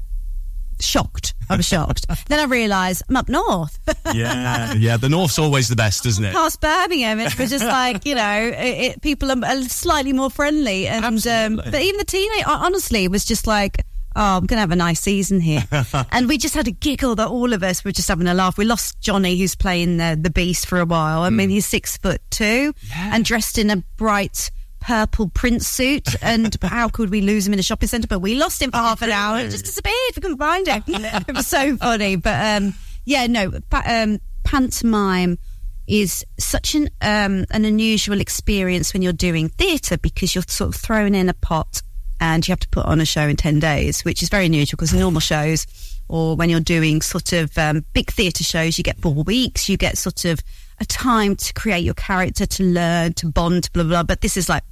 shocked. 0.83 1.35
I 1.49 1.57
was 1.57 1.67
shocked. 1.67 2.07
then 2.29 2.39
I 2.39 2.45
realised 2.45 3.03
I'm 3.09 3.17
up 3.17 3.29
north. 3.29 3.79
Yeah. 4.15 4.73
yeah. 4.79 4.97
The 4.97 5.09
North's 5.09 5.39
always 5.39 5.69
the 5.69 5.77
best, 5.77 6.05
isn't 6.05 6.25
it? 6.25 6.33
past 6.33 6.61
Birmingham. 6.61 7.21
It 7.21 7.39
was 7.39 7.51
just 7.51 7.65
like 7.65 8.05
you 8.05 8.15
know, 8.15 8.49
it, 8.49 8.95
it, 8.97 9.03
people 9.03 9.31
are, 9.31 9.45
are 9.45 9.63
slightly 9.63 10.13
more 10.13 10.31
friendly, 10.31 10.89
and 10.89 11.05
um, 11.27 11.57
but 11.57 11.75
even 11.75 11.99
the 11.99 12.05
teenage, 12.05 12.45
honestly, 12.47 13.07
was 13.09 13.25
just 13.25 13.47
like. 13.47 13.85
Oh, 14.17 14.39
I'm 14.39 14.47
going 14.47 14.57
to 14.57 14.63
have 14.63 14.73
a 14.73 14.77
nice 14.77 14.99
season 14.99 15.41
here. 15.41 15.63
and 16.11 16.27
we 16.27 16.37
just 16.37 16.55
had 16.55 16.67
a 16.67 16.73
giggle 16.73 17.15
that 17.15 17.29
all 17.29 17.53
of 17.53 17.63
us 17.63 17.85
were 17.85 17.93
just 17.93 18.09
having 18.09 18.27
a 18.27 18.35
laugh. 18.35 18.59
We 18.59 18.65
lost 18.65 19.01
Johnny, 19.01 19.39
who's 19.39 19.55
playing 19.55 19.99
the, 19.99 20.19
the 20.21 20.31
beast 20.31 20.67
for 20.67 20.81
a 20.81 20.85
while. 20.85 21.23
I 21.23 21.31
mean, 21.31 21.49
he's 21.49 21.65
six 21.65 21.97
foot 21.97 22.21
two 22.29 22.75
and 22.93 23.25
dressed 23.25 23.57
in 23.57 23.71
a 23.71 23.77
bright 23.97 24.51
purple 24.81 25.29
print 25.29 25.63
suit. 25.63 26.09
And 26.23 26.55
how 26.63 26.89
could 26.89 27.11
we 27.11 27.21
lose 27.23 27.47
him 27.47 27.53
in 27.53 27.59
a 27.59 27.63
shopping 27.63 27.89
centre? 27.89 28.07
But 28.09 28.21
we 28.21 28.35
lost 28.35 28.61
him 28.61 28.71
for 28.71 28.77
half 28.77 29.03
an 29.03 29.11
hour. 29.11 29.39
It 29.39 29.51
just 29.51 29.65
disappeared. 29.65 29.95
We 30.17 30.23
couldn't 30.23 30.39
find 30.39 30.67
him. 30.67 30.83
it 30.89 31.35
was 31.35 31.47
so 31.47 31.77
funny. 31.77 32.17
But 32.17 32.63
um, 32.63 32.75
yeah, 33.05 33.27
no, 33.27 33.53
pa- 33.71 33.85
um, 33.87 34.21
pantomime 34.45 35.39
is 35.87 36.25
such 36.39 36.75
an 36.75 36.89
um, 37.01 37.47
an 37.51 37.65
unusual 37.65 38.21
experience 38.21 38.93
when 38.93 39.03
you're 39.03 39.13
doing 39.13 39.49
theatre 39.49 39.99
because 39.99 40.35
you're 40.35 40.45
sort 40.47 40.75
of 40.75 40.81
thrown 40.81 41.15
in 41.15 41.29
a 41.29 41.35
pot 41.35 41.83
and 42.21 42.47
you 42.47 42.53
have 42.53 42.61
to 42.61 42.69
put 42.69 42.87
on 42.87 43.01
a 43.01 43.07
show 43.07 43.27
in 43.27 43.37
10 43.37 43.59
days, 43.61 44.05
which 44.05 44.23
is 44.23 44.29
very 44.29 44.47
unusual 44.47 44.77
because 44.77 44.93
normal 44.93 45.21
shows 45.21 45.67
or 46.11 46.35
when 46.35 46.51
you're 46.51 46.61
doing 46.61 47.01
sort 47.01 47.33
of 47.33 47.57
um, 47.57 47.85
big 47.93 48.11
theatre 48.11 48.43
shows, 48.43 48.77
you 48.77 48.85
get 48.85 48.99
four 48.99 49.15
weeks, 49.15 49.69
you 49.69 49.77
get 49.77 49.97
sort 49.97 50.25
of 50.25 50.41
a 50.81 50.85
time 50.85 51.37
to 51.37 51.53
create 51.55 51.85
your 51.85 51.95
character, 51.95 52.47
to 52.47 52.65
learn, 52.65 53.13
to 53.15 53.27
bond, 53.27 53.71
blah, 53.73 53.85
blah. 53.85 53.91
blah. 53.91 54.03
But 54.03 54.21
this 54.21 54.37
is 54.37 54.49
like, 54.49 54.65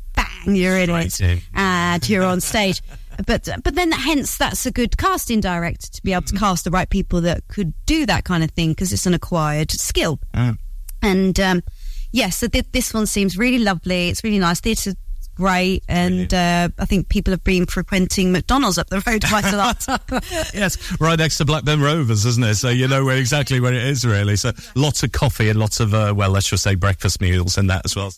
you're 0.56 0.78
in 0.78 0.90
it 0.90 1.20
in. 1.20 1.40
and 1.54 2.08
you're 2.08 2.24
on 2.24 2.40
stage. 2.40 2.82
But 3.26 3.48
but 3.64 3.74
then 3.74 3.90
hence 3.90 4.36
that's 4.36 4.64
a 4.64 4.70
good 4.70 4.96
casting 4.96 5.40
director 5.40 5.90
to 5.90 6.02
be 6.02 6.12
able 6.12 6.22
to 6.22 6.36
cast 6.36 6.64
the 6.64 6.70
right 6.70 6.88
people 6.88 7.20
that 7.22 7.46
could 7.48 7.74
do 7.84 8.06
that 8.06 8.24
kind 8.24 8.44
of 8.44 8.52
thing 8.52 8.70
because 8.70 8.92
it's 8.92 9.06
an 9.06 9.14
acquired 9.14 9.72
skill. 9.72 10.20
And 11.02 11.38
um, 11.40 11.62
yes, 12.12 12.36
so 12.38 12.46
th- 12.48 12.66
this 12.72 12.94
one 12.94 13.06
seems 13.06 13.36
really 13.36 13.58
lovely. 13.58 14.08
It's 14.08 14.22
really 14.22 14.38
nice. 14.38 14.60
Theatre's 14.60 14.94
great, 15.34 15.84
and 15.88 16.32
uh, 16.34 16.68
I 16.78 16.84
think 16.84 17.08
people 17.08 17.32
have 17.32 17.44
been 17.44 17.66
frequenting 17.66 18.32
McDonald's 18.32 18.76
up 18.78 18.88
the 18.88 19.02
road 19.06 19.24
quite 19.24 19.52
a 19.52 19.56
lot. 19.56 19.84
yes, 20.54 21.00
right 21.00 21.18
next 21.18 21.38
to 21.38 21.44
Blackburn 21.44 21.80
Rovers, 21.80 22.24
isn't 22.24 22.44
it? 22.44 22.56
So 22.56 22.68
you 22.68 22.88
know 22.88 23.04
where 23.04 23.16
exactly 23.16 23.60
where 23.60 23.72
it 23.72 23.84
is, 23.84 24.04
really. 24.04 24.36
So 24.36 24.52
lots 24.74 25.02
of 25.02 25.12
coffee 25.12 25.48
and 25.48 25.58
lots 25.58 25.80
of, 25.80 25.94
uh, 25.94 26.12
well, 26.16 26.30
let's 26.30 26.48
just 26.48 26.62
say 26.64 26.74
breakfast 26.74 27.20
meals 27.20 27.56
and 27.56 27.70
that 27.70 27.82
as 27.84 27.94
well. 27.96 28.12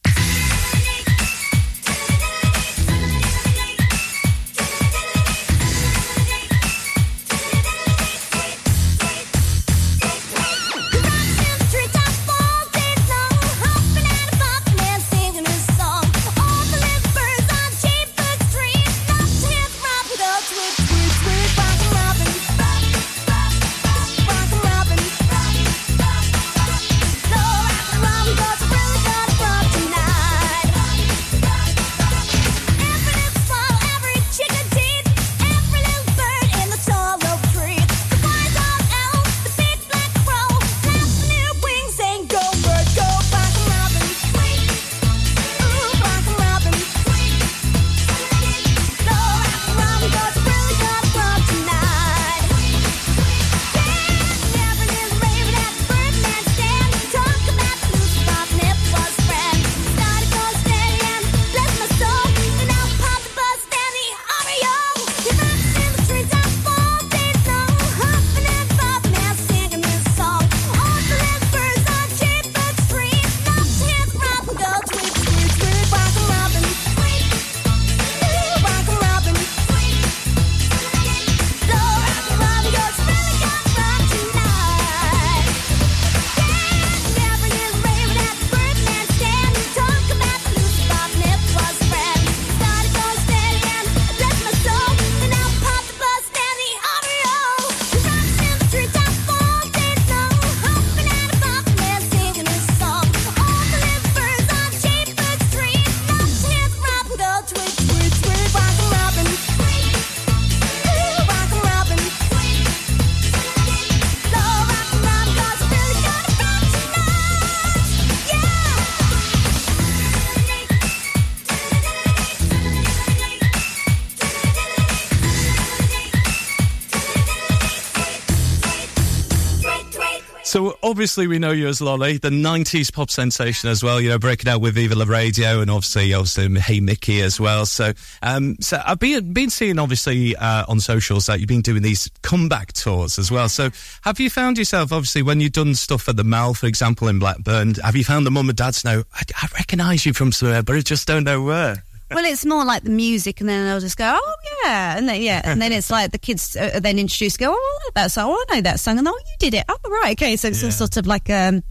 Obviously 131.00 131.26
we 131.26 131.38
know 131.38 131.50
you 131.50 131.66
as 131.66 131.80
Lolly, 131.80 132.18
the 132.18 132.28
'90s 132.28 132.92
pop 132.92 133.08
sensation 133.08 133.70
as 133.70 133.82
well. 133.82 134.02
You 134.02 134.10
know, 134.10 134.18
breaking 134.18 134.50
out 134.50 134.60
with 134.60 134.74
Viva 134.74 134.94
La 134.94 135.06
Radio 135.06 135.62
and 135.62 135.70
obviously, 135.70 136.12
obviously, 136.12 136.60
Hey 136.60 136.80
Mickey 136.80 137.22
as 137.22 137.40
well. 137.40 137.64
So, 137.64 137.94
um, 138.20 138.56
so 138.60 138.82
I've 138.84 138.98
been 138.98 139.32
been 139.32 139.48
seeing 139.48 139.78
obviously 139.78 140.36
uh, 140.36 140.66
on 140.68 140.78
socials 140.78 141.24
that 141.24 141.40
you've 141.40 141.48
been 141.48 141.62
doing 141.62 141.80
these 141.80 142.10
comeback 142.20 142.74
tours 142.74 143.18
as 143.18 143.30
well. 143.30 143.48
So, 143.48 143.70
have 144.02 144.20
you 144.20 144.28
found 144.28 144.58
yourself 144.58 144.92
obviously 144.92 145.22
when 145.22 145.40
you've 145.40 145.52
done 145.52 145.74
stuff 145.74 146.06
at 146.06 146.18
the 146.18 146.24
Mall, 146.24 146.52
for 146.52 146.66
example, 146.66 147.08
in 147.08 147.18
Blackburn? 147.18 147.76
Have 147.76 147.96
you 147.96 148.04
found 148.04 148.26
the 148.26 148.30
mum 148.30 148.50
and 148.50 148.58
dads 148.58 148.84
know 148.84 149.02
I, 149.14 149.22
I 149.36 149.48
recognise 149.54 150.04
you 150.04 150.12
from 150.12 150.32
somewhere, 150.32 150.62
but 150.62 150.76
I 150.76 150.80
just 150.80 151.08
don't 151.08 151.24
know 151.24 151.42
where? 151.42 151.82
Well, 152.10 152.24
it's 152.24 152.44
more 152.44 152.64
like 152.64 152.82
the 152.82 152.90
music, 152.90 153.40
and 153.40 153.48
then 153.48 153.66
they'll 153.66 153.80
just 153.80 153.96
go, 153.96 154.18
"Oh 154.20 154.34
yeah," 154.64 154.96
and 154.96 155.08
then 155.08 155.22
yeah, 155.22 155.40
and 155.44 155.60
then 155.60 155.72
it's 155.72 155.90
like 155.96 156.12
the 156.12 156.18
kids 156.18 156.56
uh, 156.56 156.72
are 156.74 156.80
then 156.80 156.98
introduced, 156.98 157.38
go, 157.38 157.52
"Oh, 157.52 157.78
I 157.80 157.86
like 157.86 157.94
that 157.94 158.10
song. 158.10 158.30
Oh, 158.30 158.44
I 158.48 158.54
know 158.56 158.60
that 158.62 158.80
song," 158.80 158.98
and 158.98 159.08
oh, 159.08 159.12
you 159.12 159.36
did 159.38 159.54
it. 159.54 159.64
Oh, 159.68 159.78
right, 160.02 160.12
okay. 160.12 160.36
So 160.36 160.48
it's 160.48 160.62
all 160.64 160.70
sort 160.70 160.96
of 160.96 161.06
like 161.06 161.30
um, 161.30 161.62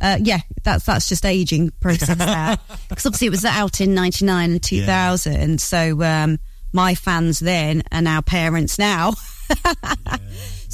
uh, 0.00 0.18
yeah, 0.20 0.40
that's 0.62 0.84
that's 0.84 1.08
just 1.08 1.24
aging 1.24 1.70
process 1.80 2.16
there. 2.16 2.58
Because 2.88 3.06
obviously 3.06 3.26
it 3.26 3.30
was 3.30 3.44
out 3.44 3.80
in 3.80 3.94
'99 3.94 4.52
and 4.52 4.62
2000, 4.62 5.60
so 5.60 6.02
um, 6.02 6.38
my 6.72 6.94
fans 6.94 7.40
then 7.40 7.82
are 7.92 8.02
now 8.02 8.20
parents 8.20 8.78
now. 8.78 9.14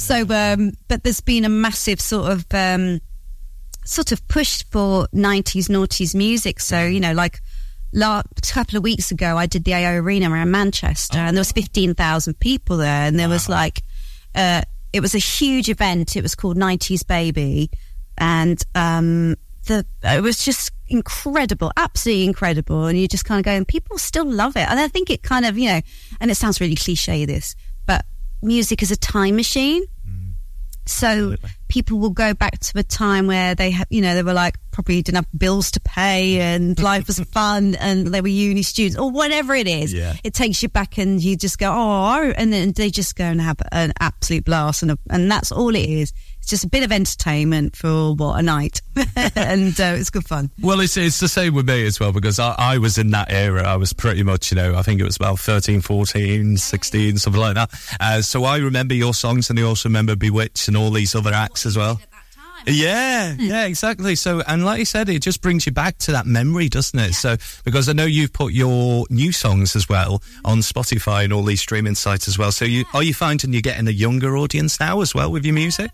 So, 0.01 0.25
um, 0.29 0.71
but 0.87 1.03
there's 1.03 1.21
been 1.21 1.45
a 1.45 1.49
massive 1.49 2.01
sort 2.01 2.31
of 2.31 2.45
um, 2.51 3.01
sort 3.85 4.11
of 4.11 4.27
push 4.27 4.63
for 4.71 5.07
90s 5.13 5.69
noughties 5.69 6.15
music. 6.15 6.59
So, 6.59 6.83
you 6.83 6.99
know, 6.99 7.13
like 7.13 7.39
a 7.93 8.23
couple 8.53 8.77
of 8.77 8.83
weeks 8.83 9.11
ago, 9.11 9.37
I 9.37 9.45
did 9.45 9.63
the 9.63 9.73
AO 9.73 9.95
Arena 9.95 10.31
around 10.31 10.51
Manchester, 10.51 11.17
and 11.17 11.35
there 11.35 11.41
was 11.41 11.51
15,000 11.51 12.39
people 12.39 12.77
there, 12.77 13.07
and 13.07 13.19
there 13.19 13.29
was 13.29 13.49
like, 13.49 13.81
uh, 14.35 14.61
it 14.93 15.01
was 15.01 15.15
a 15.15 15.19
huge 15.19 15.69
event. 15.69 16.15
It 16.15 16.21
was 16.21 16.35
called 16.35 16.57
90s 16.57 17.05
Baby, 17.05 17.69
and 18.17 18.61
um, 18.75 19.35
the 19.67 19.85
it 20.03 20.21
was 20.21 20.43
just 20.43 20.71
incredible, 20.87 21.71
absolutely 21.77 22.25
incredible. 22.25 22.85
And 22.85 22.99
you 22.99 23.07
just 23.07 23.25
kind 23.25 23.39
of 23.39 23.45
go, 23.45 23.51
and 23.51 23.67
people 23.67 23.97
still 23.97 24.29
love 24.29 24.55
it. 24.55 24.67
And 24.69 24.79
I 24.79 24.87
think 24.87 25.09
it 25.09 25.23
kind 25.23 25.45
of, 25.45 25.57
you 25.57 25.69
know, 25.69 25.81
and 26.19 26.31
it 26.31 26.35
sounds 26.35 26.61
really 26.61 26.75
cliche, 26.75 27.25
this, 27.25 27.55
but 27.85 28.05
music 28.41 28.81
is 28.81 28.91
a 28.91 28.97
time 28.97 29.35
machine. 29.35 29.83
So 30.85 31.35
people 31.67 31.99
will 31.99 32.09
go 32.09 32.33
back 32.33 32.59
to 32.59 32.79
a 32.79 32.83
time 32.83 33.27
where 33.27 33.55
they 33.55 33.71
have, 33.71 33.87
you 33.89 34.01
know, 34.01 34.13
they 34.13 34.23
were 34.23 34.33
like 34.33 34.55
probably 34.71 35.01
didn't 35.01 35.15
have 35.15 35.27
bills 35.37 35.71
to 35.71 35.79
pay 35.79 36.39
and 36.39 36.77
life 36.83 37.07
was 37.07 37.19
fun 37.19 37.75
and 37.75 38.07
they 38.07 38.21
were 38.21 38.27
uni 38.27 38.63
students 38.63 38.97
or 38.97 39.09
whatever 39.09 39.53
it 39.55 39.67
is. 39.67 39.93
Yeah. 39.93 40.15
It 40.23 40.33
takes 40.33 40.61
you 40.63 40.69
back 40.69 40.97
and 40.97 41.21
you 41.21 41.37
just 41.37 41.59
go, 41.59 41.71
oh, 41.71 42.33
and 42.35 42.51
then 42.51 42.71
they 42.73 42.89
just 42.89 43.15
go 43.15 43.25
and 43.25 43.39
have 43.41 43.57
an 43.71 43.93
absolute 43.99 44.45
blast 44.45 44.81
and 44.81 44.91
a, 44.91 44.97
and 45.09 45.31
that's 45.31 45.51
all 45.51 45.75
it 45.75 45.87
is. 45.87 46.13
It's 46.51 46.59
just 46.59 46.65
a 46.65 46.69
bit 46.69 46.83
of 46.83 46.91
entertainment 46.91 47.77
for 47.77 48.13
what 48.13 48.37
a 48.37 48.41
night, 48.41 48.81
and 49.37 49.79
uh, 49.79 49.95
it's 49.95 50.09
good 50.09 50.25
fun. 50.25 50.51
Well, 50.61 50.81
it's 50.81 50.97
it's 50.97 51.21
the 51.21 51.29
same 51.29 51.55
with 51.55 51.65
me 51.65 51.85
as 51.85 51.97
well 51.97 52.11
because 52.11 52.39
I, 52.39 52.53
I 52.57 52.77
was 52.77 52.97
in 52.97 53.11
that 53.11 53.31
era. 53.31 53.63
I 53.63 53.77
was 53.77 53.93
pretty 53.93 54.21
much, 54.23 54.51
you 54.51 54.57
know, 54.57 54.75
I 54.75 54.81
think 54.81 54.99
it 54.99 55.05
was 55.05 55.15
about 55.15 55.39
13, 55.39 55.79
14, 55.79 56.57
16, 56.57 57.17
something 57.19 57.41
like 57.41 57.55
that. 57.55 57.69
Uh, 58.01 58.21
so 58.21 58.43
I 58.43 58.57
remember 58.57 58.93
your 58.93 59.13
songs 59.13 59.49
and 59.49 59.57
I 59.57 59.61
also 59.61 59.87
remember 59.87 60.17
Bewitched 60.17 60.67
and 60.67 60.75
all 60.75 60.91
these 60.91 61.15
other 61.15 61.31
acts 61.31 61.65
as 61.65 61.77
well. 61.77 62.01
Yeah, 62.67 63.33
yeah, 63.39 63.65
exactly. 63.65 64.15
So, 64.15 64.43
and 64.45 64.65
like 64.65 64.79
you 64.79 64.85
said, 64.85 65.07
it 65.07 65.21
just 65.21 65.41
brings 65.41 65.65
you 65.65 65.71
back 65.71 65.99
to 65.99 66.11
that 66.11 66.25
memory, 66.25 66.67
doesn't 66.67 66.99
it? 66.99 67.13
So, 67.13 67.37
because 67.63 67.87
I 67.87 67.93
know 67.93 68.03
you've 68.03 68.33
put 68.33 68.51
your 68.51 69.05
new 69.09 69.31
songs 69.31 69.73
as 69.77 69.87
well 69.87 70.21
on 70.43 70.57
Spotify 70.57 71.23
and 71.23 71.31
all 71.31 71.43
these 71.43 71.61
streaming 71.61 71.95
sites 71.95 72.27
as 72.27 72.37
well. 72.37 72.51
So, 72.51 72.65
you 72.65 72.83
are 72.93 73.03
you 73.03 73.13
finding 73.13 73.53
you're 73.53 73.61
getting 73.61 73.87
a 73.87 73.91
younger 73.91 74.35
audience 74.35 74.81
now 74.81 74.99
as 74.99 75.15
well 75.15 75.31
with 75.31 75.45
your 75.45 75.55
music? 75.55 75.91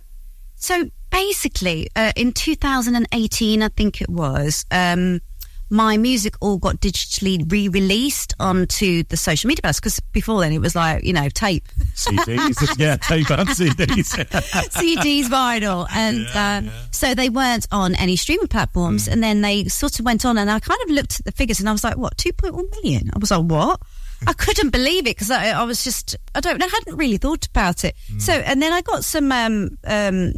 So 0.58 0.90
basically, 1.12 1.88
uh, 1.96 2.12
in 2.16 2.34
2018, 2.34 3.62
I 3.62 3.68
think 3.70 4.02
it 4.02 4.10
was, 4.10 4.66
um, 4.72 5.22
my 5.70 5.98
music 5.98 6.36
all 6.40 6.58
got 6.58 6.80
digitally 6.80 7.44
re-released 7.52 8.34
onto 8.40 9.04
the 9.04 9.18
social 9.18 9.48
media 9.50 9.62
because 9.76 10.00
before 10.14 10.40
then 10.40 10.54
it 10.54 10.60
was 10.60 10.76
like 10.76 11.04
you 11.04 11.12
know 11.12 11.28
tape, 11.30 11.68
CDs, 11.94 12.76
yeah, 12.78 12.96
tape 12.96 13.30
and 13.30 13.50
CDs. 13.50 14.16
CDs, 14.72 15.26
vinyl, 15.26 15.86
and 15.94 16.26
uh, 16.34 16.72
so 16.92 17.14
they 17.14 17.30
weren't 17.30 17.68
on 17.72 17.96
any 17.96 18.16
streaming 18.16 18.48
platforms. 18.48 19.08
And 19.08 19.22
then 19.22 19.42
they 19.42 19.66
sort 19.66 20.00
of 20.00 20.06
went 20.06 20.26
on, 20.26 20.38
and 20.38 20.50
I 20.50 20.60
kind 20.60 20.80
of 20.86 20.90
looked 20.90 21.20
at 21.20 21.26
the 21.26 21.34
figures, 21.34 21.60
and 21.60 21.68
I 21.68 21.74
was 21.74 21.84
like, 21.84 21.98
"What? 21.98 22.18
2.1 22.18 22.72
million?" 22.82 23.12
I 23.14 23.20
was 23.20 23.32
like, 23.32 23.44
"What?" 23.44 23.82
I 24.26 24.34
couldn't 24.34 24.72
believe 24.72 25.02
it 25.02 25.16
because 25.16 25.30
I, 25.30 25.50
I 25.50 25.64
was 25.64 25.84
just 25.84 26.16
I 26.34 26.40
don't 26.40 26.58
know, 26.58 26.66
I 26.66 26.70
hadn't 26.70 26.98
really 26.98 27.18
thought 27.18 27.46
about 27.46 27.84
it. 27.84 27.96
So 28.18 28.34
and 28.34 28.62
then 28.62 28.74
I 28.74 28.82
got 28.82 29.04
some 29.04 29.32
um 29.32 29.78
um 29.84 30.34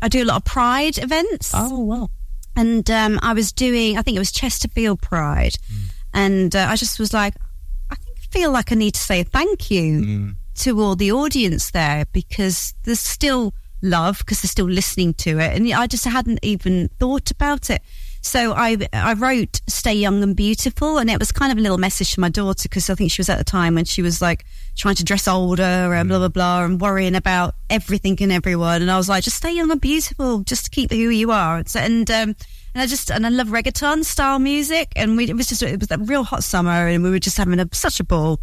I 0.00 0.08
do 0.08 0.22
a 0.22 0.26
lot 0.26 0.36
of 0.36 0.44
Pride 0.44 0.98
events. 0.98 1.52
Oh 1.54 1.80
wow! 1.80 2.10
And 2.56 2.88
um, 2.90 3.18
I 3.22 3.32
was 3.32 3.52
doing 3.52 3.98
I 3.98 4.02
think 4.02 4.16
it 4.16 4.20
was 4.20 4.32
Chesterfield 4.32 5.00
Pride, 5.00 5.54
and 6.12 6.54
uh, 6.54 6.66
I 6.68 6.76
just 6.76 6.98
was 6.98 7.12
like, 7.12 7.34
I 7.90 7.94
think 7.94 8.16
I 8.16 8.20
feel 8.30 8.50
like 8.50 8.72
I 8.72 8.74
need 8.74 8.94
to 8.94 9.00
say 9.00 9.22
thank 9.22 9.70
you 9.70 10.34
to 10.56 10.80
all 10.80 10.96
the 10.96 11.12
audience 11.12 11.70
there 11.70 12.04
because 12.12 12.74
there's 12.84 13.00
still 13.00 13.54
love 13.80 14.18
because 14.18 14.42
they're 14.42 14.48
still 14.48 14.68
listening 14.68 15.14
to 15.14 15.38
it, 15.38 15.56
and 15.56 15.72
I 15.72 15.86
just 15.86 16.04
hadn't 16.04 16.40
even 16.42 16.88
thought 16.98 17.30
about 17.30 17.70
it. 17.70 17.82
So 18.20 18.52
I 18.52 18.76
I 18.92 19.14
wrote 19.14 19.60
"Stay 19.66 19.94
Young 19.94 20.22
and 20.22 20.36
Beautiful," 20.36 20.98
and 20.98 21.08
it 21.10 21.18
was 21.18 21.32
kind 21.32 21.52
of 21.52 21.58
a 21.58 21.60
little 21.60 21.78
message 21.78 22.14
to 22.14 22.20
my 22.20 22.28
daughter 22.28 22.68
because 22.68 22.90
I 22.90 22.94
think 22.94 23.10
she 23.10 23.20
was 23.20 23.28
at 23.28 23.38
the 23.38 23.44
time 23.44 23.74
when 23.76 23.84
she 23.84 24.02
was 24.02 24.20
like 24.20 24.44
trying 24.76 24.96
to 24.96 25.04
dress 25.04 25.26
older 25.28 25.62
and 25.62 26.08
blah 26.08 26.18
blah 26.18 26.28
blah 26.28 26.64
and 26.64 26.80
worrying 26.80 27.14
about 27.14 27.54
everything 27.70 28.16
and 28.20 28.32
everyone. 28.32 28.82
And 28.82 28.90
I 28.90 28.96
was 28.96 29.08
like, 29.08 29.24
just 29.24 29.36
stay 29.38 29.52
young 29.52 29.70
and 29.70 29.80
beautiful, 29.80 30.40
just 30.40 30.70
keep 30.72 30.90
who 30.90 30.96
you 30.96 31.30
are. 31.30 31.58
And 31.58 31.68
so- 31.68 31.80
and 31.80 32.10
um, 32.10 32.34
and 32.74 32.82
I 32.82 32.86
just 32.86 33.10
and 33.10 33.24
I 33.26 33.30
love 33.30 33.48
reggaeton 33.48 34.04
style 34.04 34.38
music, 34.38 34.92
and 34.96 35.16
we 35.16 35.28
it 35.30 35.36
was 35.36 35.46
just 35.46 35.62
it 35.62 35.80
was 35.80 35.90
a 35.90 35.98
real 35.98 36.24
hot 36.24 36.44
summer, 36.44 36.86
and 36.88 37.02
we 37.02 37.10
were 37.10 37.18
just 37.18 37.38
having 37.38 37.60
a, 37.60 37.68
such 37.72 38.00
a 38.00 38.04
ball. 38.04 38.40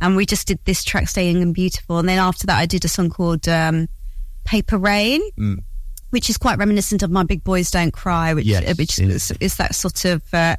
And 0.00 0.16
we 0.16 0.26
just 0.26 0.46
did 0.46 0.58
this 0.64 0.84
track, 0.84 1.08
"Stay 1.08 1.30
Young 1.30 1.40
and 1.42 1.54
Beautiful," 1.54 1.98
and 1.98 2.08
then 2.08 2.18
after 2.18 2.46
that, 2.46 2.58
I 2.58 2.66
did 2.66 2.84
a 2.84 2.88
song 2.88 3.10
called 3.10 3.48
um, 3.48 3.88
"Paper 4.44 4.76
Rain." 4.76 5.22
Which 6.14 6.30
is 6.30 6.38
quite 6.38 6.58
reminiscent 6.58 7.02
of 7.02 7.10
my 7.10 7.24
Big 7.24 7.42
Boys 7.42 7.70
Don't 7.72 7.92
Cry, 7.92 8.32
which, 8.34 8.46
Yes, 8.46 8.64
uh, 8.70 8.74
which 8.78 8.98
is, 9.00 9.32
is 9.40 9.56
that 9.56 9.74
sort 9.74 10.04
of 10.04 10.22
uh, 10.32 10.54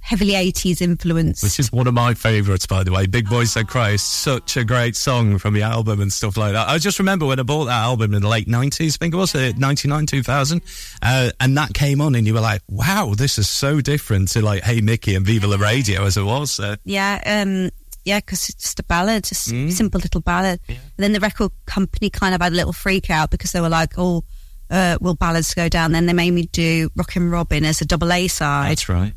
heavily 0.00 0.32
80s 0.32 0.82
influence. 0.82 1.44
Which 1.44 1.60
is 1.60 1.70
one 1.70 1.86
of 1.86 1.94
my 1.94 2.12
favourites, 2.14 2.66
by 2.66 2.82
the 2.82 2.90
way. 2.90 3.06
Big 3.06 3.28
Boys 3.28 3.54
Don't 3.54 3.68
Cry 3.68 3.90
is 3.90 4.02
such 4.02 4.56
a 4.56 4.64
great 4.64 4.96
song 4.96 5.38
from 5.38 5.54
the 5.54 5.62
album 5.62 6.00
and 6.00 6.12
stuff 6.12 6.36
like 6.36 6.54
that. 6.54 6.68
I 6.68 6.78
just 6.78 6.98
remember 6.98 7.24
when 7.24 7.38
I 7.38 7.44
bought 7.44 7.66
that 7.66 7.80
album 7.82 8.14
in 8.14 8.22
the 8.22 8.28
late 8.28 8.48
90s, 8.48 8.94
I 8.94 8.98
think 8.98 9.14
it 9.14 9.16
was, 9.16 9.32
uh, 9.34 9.52
99, 9.56 10.06
2000, 10.06 10.60
uh, 11.02 11.30
and 11.38 11.56
that 11.56 11.72
came 11.72 12.00
on 12.00 12.16
and 12.16 12.26
you 12.26 12.34
were 12.34 12.40
like, 12.40 12.62
wow, 12.68 13.14
this 13.16 13.38
is 13.38 13.48
so 13.48 13.80
different 13.80 14.28
to 14.30 14.42
like 14.42 14.64
Hey 14.64 14.80
Mickey 14.80 15.14
and 15.14 15.24
Viva 15.24 15.46
La 15.46 15.56
Radio 15.56 16.04
as 16.04 16.16
it 16.16 16.24
was. 16.24 16.50
So. 16.50 16.74
Yeah, 16.84 17.22
um, 17.24 17.70
yeah, 18.04 18.18
because 18.18 18.48
it's 18.48 18.62
just 18.62 18.80
a 18.80 18.84
ballad, 18.84 19.24
just 19.24 19.48
Mm. 19.52 19.70
simple 19.72 20.00
little 20.00 20.20
ballad. 20.20 20.58
And 20.68 20.78
then 20.98 21.12
the 21.12 21.20
record 21.20 21.52
company 21.66 22.10
kind 22.10 22.34
of 22.34 22.40
had 22.40 22.52
a 22.52 22.56
little 22.56 22.72
freak 22.72 23.08
out 23.10 23.30
because 23.30 23.52
they 23.52 23.60
were 23.60 23.68
like, 23.68 23.94
oh, 23.98 24.24
uh, 24.70 24.98
will 25.00 25.14
ballads 25.14 25.54
go 25.54 25.68
down? 25.68 25.92
Then 25.92 26.06
they 26.06 26.12
made 26.12 26.32
me 26.32 26.48
do 26.52 26.90
Rockin' 26.96 27.30
Robin 27.30 27.64
as 27.64 27.80
a 27.80 27.84
double 27.84 28.12
A 28.12 28.28
side. 28.28 28.70
That's 28.70 28.88
right. 28.88 29.12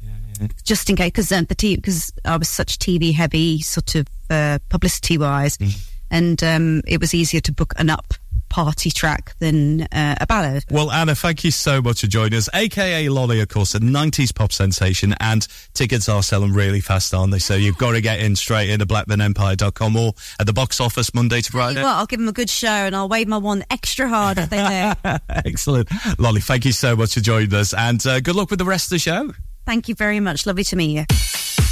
just 0.64 0.90
in 0.90 0.96
case, 0.96 1.08
because 1.08 1.32
um, 1.32 1.46
the 1.46 1.56
t- 1.56 1.76
because 1.76 2.14
I 2.26 2.38
was 2.38 2.50
such 2.50 2.80
TV 2.80 3.14
heavy, 3.14 3.62
sort 3.62 3.96
of 3.96 4.08
uh, 4.30 4.60
publicity 4.70 5.18
wise, 5.18 5.58
and 6.12 6.42
um, 6.44 6.82
it 6.88 7.00
was 7.00 7.14
easier 7.14 7.42
to 7.42 7.52
book 7.52 7.74
an 7.78 7.90
up 7.90 8.14
party 8.50 8.92
track 8.92 9.36
than 9.40 9.84
uh, 9.84 10.16
a 10.20 10.28
ballad. 10.28 10.66
Well, 10.70 10.92
Anna, 10.92 11.16
thank 11.16 11.44
you 11.44 11.52
so 11.52 11.82
much 11.82 12.02
for 12.02 12.08
joining 12.08 12.38
us. 12.38 12.50
AKA 12.54 13.10
Lolly, 13.10 13.40
of 13.42 13.48
course, 13.48 13.76
a 13.76 13.80
90s 13.80 14.34
pop 14.34 14.52
sensation, 14.52 15.16
and 15.20 15.48
tickets 15.74 16.10
are 16.10 16.24
selling 16.24 16.54
really 16.54 16.82
fast, 16.82 17.14
aren't 17.14 17.32
they? 17.32 17.40
So 17.40 17.56
you've 17.56 17.78
got 17.78 17.92
to 17.94 18.02
get 18.02 18.20
in 18.20 18.36
straight 18.36 18.70
into 18.70 18.86
blackburnempire.com 18.86 19.96
or 19.96 20.14
at 20.40 20.46
the 20.46 20.54
box 20.54 20.80
office 20.80 21.14
Monday 21.14 21.42
to 21.42 21.52
Friday. 21.52 21.82
what, 21.82 21.96
I'll 21.96 22.06
give 22.06 22.20
them 22.20 22.30
a 22.30 22.34
good 22.34 22.50
show, 22.50 22.68
and 22.68 22.96
I'll 22.96 23.10
wave 23.10 23.28
my 23.28 23.38
wand 23.38 23.66
extra 23.70 24.08
hard 24.08 24.38
if 24.38 24.50
they 24.50 24.58
do. 25.04 25.10
Excellent. 25.30 25.90
Lolly, 26.18 26.42
thank 26.42 26.66
you 26.66 26.72
so 26.72 26.96
much 26.96 27.14
for 27.14 27.22
joining 27.22 27.54
us, 27.54 27.74
and 27.74 28.06
uh, 28.06 28.20
good 28.20 28.36
luck 28.36 28.50
with 28.50 28.60
the 28.60 28.66
rest 28.66 28.88
of 28.88 28.92
the 28.92 29.00
show. 29.00 29.32
Thank 29.66 29.88
you 29.88 29.96
very 29.96 30.20
much. 30.20 30.46
Lovely 30.46 30.64
to 30.64 30.76
meet 30.76 30.98
you. 30.98 31.69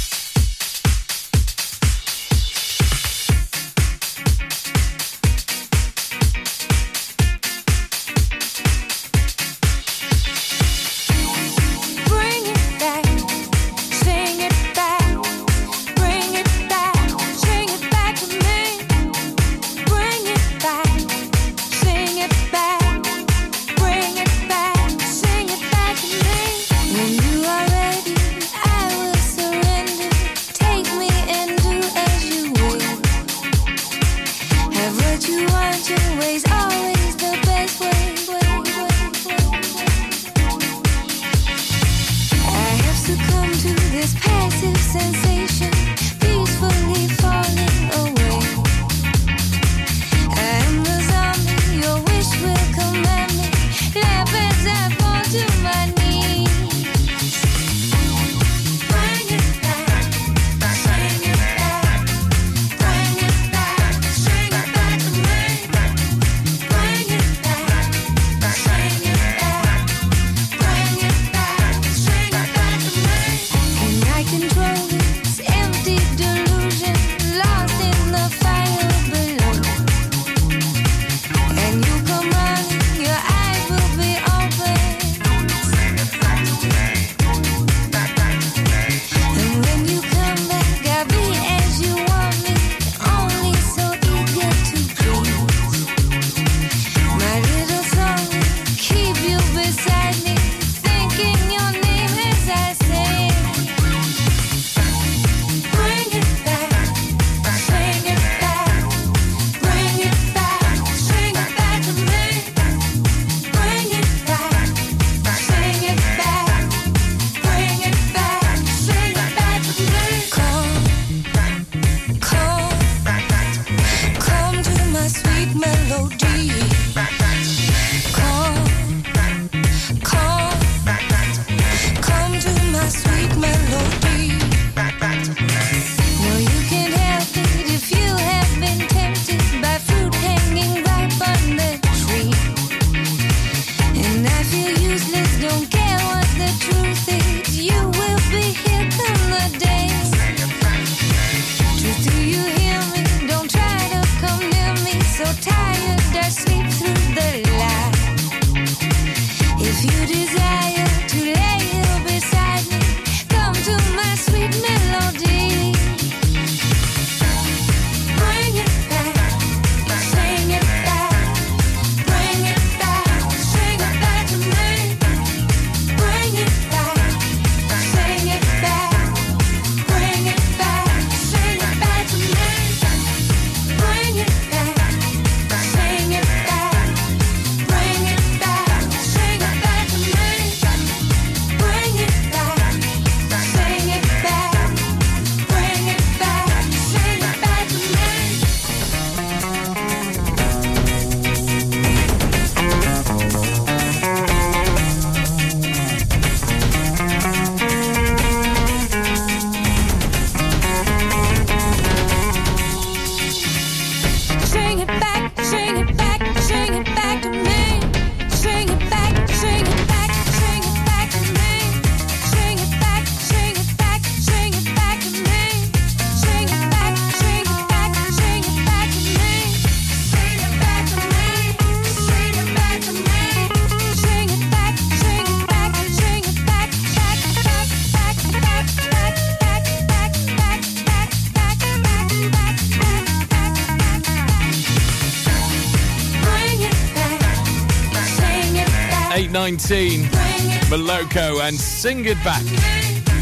Moloko 250.78 251.40
and 251.42 251.58
Sing 251.58 252.04
It 252.04 252.22
Back. 252.22 252.44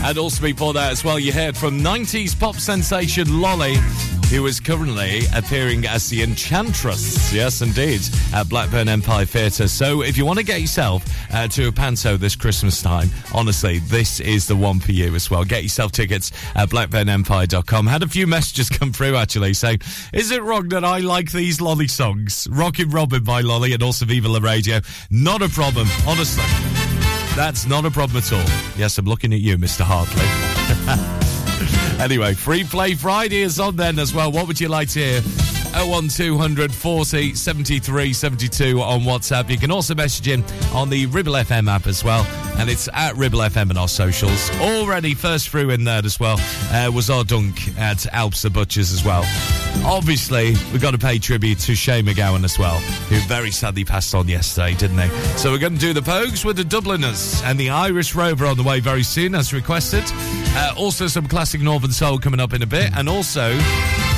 And 0.04 0.18
also 0.18 0.42
before 0.42 0.74
that 0.74 0.92
as 0.92 1.02
well, 1.02 1.18
you 1.18 1.32
heard 1.32 1.56
from 1.56 1.80
90s 1.80 2.38
pop 2.38 2.56
sensation 2.56 3.40
Lolly, 3.40 3.76
who 4.30 4.46
is 4.46 4.60
currently 4.60 5.22
appearing 5.34 5.86
as 5.86 6.08
the 6.10 6.22
Enchantress. 6.22 7.32
Yes, 7.32 7.62
indeed, 7.62 8.02
at 8.34 8.48
Blackburn 8.48 8.88
Empire 8.88 9.24
Theatre. 9.24 9.68
So 9.68 10.02
if 10.02 10.18
you 10.18 10.26
want 10.26 10.38
to 10.38 10.44
get 10.44 10.60
yourself 10.60 11.02
uh, 11.32 11.48
to 11.48 11.68
a 11.68 11.72
panto 11.72 12.18
this 12.18 12.36
Christmas 12.36 12.82
time, 12.82 13.08
honestly, 13.32 13.78
this 13.78 14.20
is 14.20 14.46
the 14.46 14.56
one 14.56 14.78
for 14.78 14.92
you 14.92 15.14
as 15.14 15.30
well. 15.30 15.44
Get 15.44 15.62
yourself 15.62 15.92
tickets 15.92 16.32
at 16.54 16.68
blackburnempire.com. 16.68 17.86
Had 17.86 18.02
a 18.02 18.08
few 18.08 18.26
messages 18.26 18.68
come 18.78 18.92
through 18.92 19.16
actually 19.16 19.54
saying, 19.54 19.80
is 20.12 20.30
it 20.30 20.42
wrong 20.42 20.68
that 20.68 20.84
I 20.84 20.98
like 20.98 21.32
these 21.32 21.60
Lolly 21.60 21.88
songs? 21.88 22.46
Rockin' 22.50 22.90
Robin 22.90 23.24
by 23.24 23.40
Lolly 23.40 23.72
and 23.72 23.82
also 23.82 24.04
Viva 24.04 24.28
La 24.28 24.40
Radio. 24.40 24.80
Not 25.10 25.40
a 25.40 25.48
problem, 25.48 25.88
honestly. 26.06 26.44
That's 27.36 27.66
not 27.66 27.84
a 27.84 27.90
problem 27.90 28.16
at 28.16 28.32
all. 28.32 28.44
Yes, 28.78 28.96
I'm 28.96 29.04
looking 29.04 29.34
at 29.34 29.40
you, 29.40 29.58
Mr. 29.58 29.82
Hartley. 29.84 30.24
anyway, 32.02 32.32
Free 32.32 32.64
Play 32.64 32.94
Friday 32.94 33.42
is 33.42 33.60
on 33.60 33.76
then 33.76 33.98
as 33.98 34.14
well. 34.14 34.32
What 34.32 34.46
would 34.46 34.58
you 34.58 34.68
like 34.68 34.88
to 34.90 34.98
hear? 34.98 35.20
01200 35.74 36.72
40 36.72 37.34
73 37.34 38.12
72 38.14 38.80
on 38.80 39.00
WhatsApp. 39.02 39.50
You 39.50 39.58
can 39.58 39.70
also 39.70 39.94
message 39.94 40.28
in 40.28 40.42
on 40.72 40.88
the 40.88 41.04
Ribble 41.06 41.34
FM 41.34 41.68
app 41.68 41.86
as 41.86 42.02
well. 42.02 42.24
And 42.56 42.70
it's 42.70 42.88
at 42.94 43.14
Ribble 43.16 43.40
FM 43.40 43.68
and 43.68 43.78
our 43.78 43.88
socials. 43.88 44.50
Already 44.58 45.12
first 45.12 45.50
through 45.50 45.68
in 45.70 45.84
there 45.84 46.00
as 46.02 46.18
well 46.18 46.38
uh, 46.70 46.90
was 46.90 47.10
our 47.10 47.22
dunk 47.22 47.76
at 47.78 48.06
Alps 48.14 48.42
the 48.42 48.50
Butchers 48.50 48.92
as 48.92 49.04
well. 49.04 49.24
Obviously, 49.84 50.50
we've 50.72 50.82
got 50.82 50.92
to 50.92 50.98
pay 50.98 51.18
tribute 51.18 51.58
to 51.60 51.74
Shane 51.74 52.06
MacGowan 52.06 52.44
as 52.44 52.58
well, 52.58 52.78
who 53.08 53.16
very 53.28 53.50
sadly 53.50 53.84
passed 53.84 54.14
on 54.14 54.28
yesterday, 54.28 54.74
didn't 54.74 54.96
they? 54.96 55.08
So 55.36 55.50
we're 55.50 55.58
going 55.58 55.74
to 55.74 55.80
do 55.80 55.92
the 55.92 56.00
Pogues 56.00 56.44
with 56.44 56.56
the 56.56 56.64
Dubliners 56.64 57.42
and 57.44 57.58
the 57.58 57.70
Irish 57.70 58.14
Rover 58.14 58.46
on 58.46 58.56
the 58.56 58.62
way 58.62 58.80
very 58.80 59.02
soon, 59.02 59.34
as 59.34 59.52
requested. 59.52 60.04
Uh, 60.08 60.74
also, 60.76 61.06
some 61.06 61.26
classic 61.26 61.60
Northern 61.60 61.92
Soul 61.92 62.18
coming 62.18 62.40
up 62.40 62.52
in 62.52 62.62
a 62.62 62.66
bit, 62.66 62.90
and 62.96 63.08
also 63.08 63.56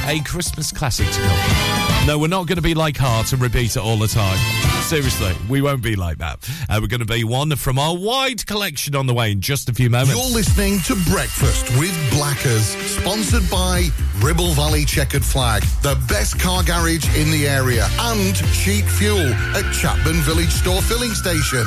a 0.07 0.21
Christmas 0.25 0.73
classic 0.73 1.07
to 1.09 1.21
come. 1.21 1.78
No, 2.09 2.17
we're 2.17 2.29
not 2.29 2.47
going 2.47 2.57
to 2.57 2.63
be 2.63 2.73
like 2.73 2.97
Heart 2.97 3.35
and 3.35 3.43
repeat 3.43 3.77
it 3.77 3.83
all 3.83 3.99
the 3.99 4.09
time. 4.09 4.39
Seriously, 4.85 5.35
we 5.47 5.61
won't 5.61 5.83
be 5.83 5.95
like 5.95 6.17
that. 6.17 6.49
Uh, 6.67 6.79
we're 6.81 6.87
going 6.87 7.01
to 7.01 7.05
be 7.05 7.23
one 7.23 7.55
from 7.55 7.79
our 7.79 7.95
wide 7.95 8.47
collection 8.47 8.97
on 8.97 9.07
the 9.07 9.13
way 9.13 9.31
in 9.31 9.43
just 9.43 9.69
a 9.69 9.75
few 9.75 9.91
moments. 9.91 10.15
You're 10.15 10.35
listening 10.35 10.81
to 10.87 10.95
Breakfast 11.11 11.69
with 11.79 11.95
Blackers, 12.11 12.69
sponsored 12.87 13.51
by 13.51 13.89
Ribble 14.21 14.53
Valley 14.53 14.87
Checkered 14.87 15.23
Flag, 15.23 15.63
the 15.83 16.03
best 16.09 16.41
car 16.41 16.63
garage 16.63 17.15
in 17.15 17.31
the 17.31 17.47
area, 17.47 17.87
and 18.01 18.35
cheap 18.55 18.87
fuel 18.87 19.29
at 19.55 19.71
Chapman 19.75 20.17
Village 20.23 20.49
Store 20.49 20.81
Filling 20.81 21.13
Station. 21.13 21.67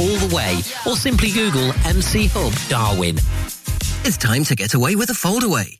all 0.00 0.16
the 0.16 0.34
way, 0.34 0.54
or 0.86 0.96
simply 0.96 1.30
Google 1.30 1.72
MC 1.84 2.28
Hub 2.28 2.52
Darwen. 2.70 3.18
It's 4.06 4.16
time 4.16 4.44
to 4.44 4.56
get 4.56 4.72
away 4.72 4.96
with 4.96 5.10
a 5.10 5.12
foldaway. 5.12 5.79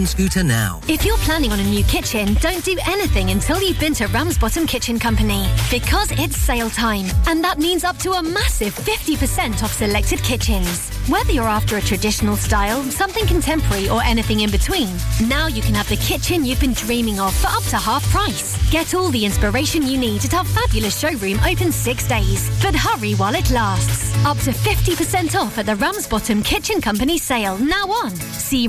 scooter 0.00 0.42
now. 0.42 0.80
If 0.88 1.04
you're 1.04 1.18
planning 1.18 1.52
on 1.52 1.60
a 1.60 1.64
new 1.64 1.84
kitchen, 1.84 2.32
don't 2.40 2.64
do 2.64 2.78
anything 2.86 3.30
until 3.30 3.60
you've 3.60 3.78
been 3.78 3.92
to 3.94 4.06
Ramsbottom 4.06 4.66
Kitchen 4.66 4.98
Company. 4.98 5.46
Because 5.70 6.10
it's 6.12 6.36
sale 6.36 6.70
time, 6.70 7.04
and 7.26 7.44
that 7.44 7.58
means 7.58 7.84
up 7.84 7.98
to 7.98 8.12
a 8.12 8.22
massive 8.22 8.74
50% 8.74 9.62
off 9.62 9.74
selected 9.74 10.22
kitchens. 10.22 10.88
Whether 11.08 11.32
you're 11.32 11.44
after 11.44 11.76
a 11.76 11.80
traditional 11.82 12.36
style, 12.36 12.82
something 12.84 13.26
contemporary, 13.26 13.90
or 13.90 14.02
anything 14.02 14.40
in 14.40 14.50
between, 14.50 14.88
now 15.28 15.46
you 15.46 15.60
can 15.60 15.74
have 15.74 15.88
the 15.90 15.96
kitchen 15.96 16.46
you've 16.46 16.60
been 16.60 16.72
dreaming 16.72 17.20
of 17.20 17.34
for 17.36 17.48
up 17.48 17.64
to 17.64 17.76
half 17.76 18.02
price. 18.10 18.56
Get 18.70 18.94
all 18.94 19.10
the 19.10 19.26
inspiration 19.26 19.82
you 19.82 19.98
need 19.98 20.24
at 20.24 20.32
our 20.32 20.44
fabulous 20.44 20.98
showroom 20.98 21.38
open 21.40 21.70
six 21.70 22.08
days. 22.08 22.48
But 22.62 22.74
hurry 22.74 23.12
while 23.14 23.34
it 23.34 23.50
lasts. 23.50 24.16
Up 24.24 24.38
to 24.38 24.52
50% 24.52 25.38
off 25.38 25.58
at 25.58 25.66
the 25.66 25.76
Ramsbottom 25.76 26.42
Kitchen 26.42 26.80
Company 26.80 27.18
sale 27.18 27.58
now 27.58 27.84
on. 27.88 28.10
See 28.16 28.68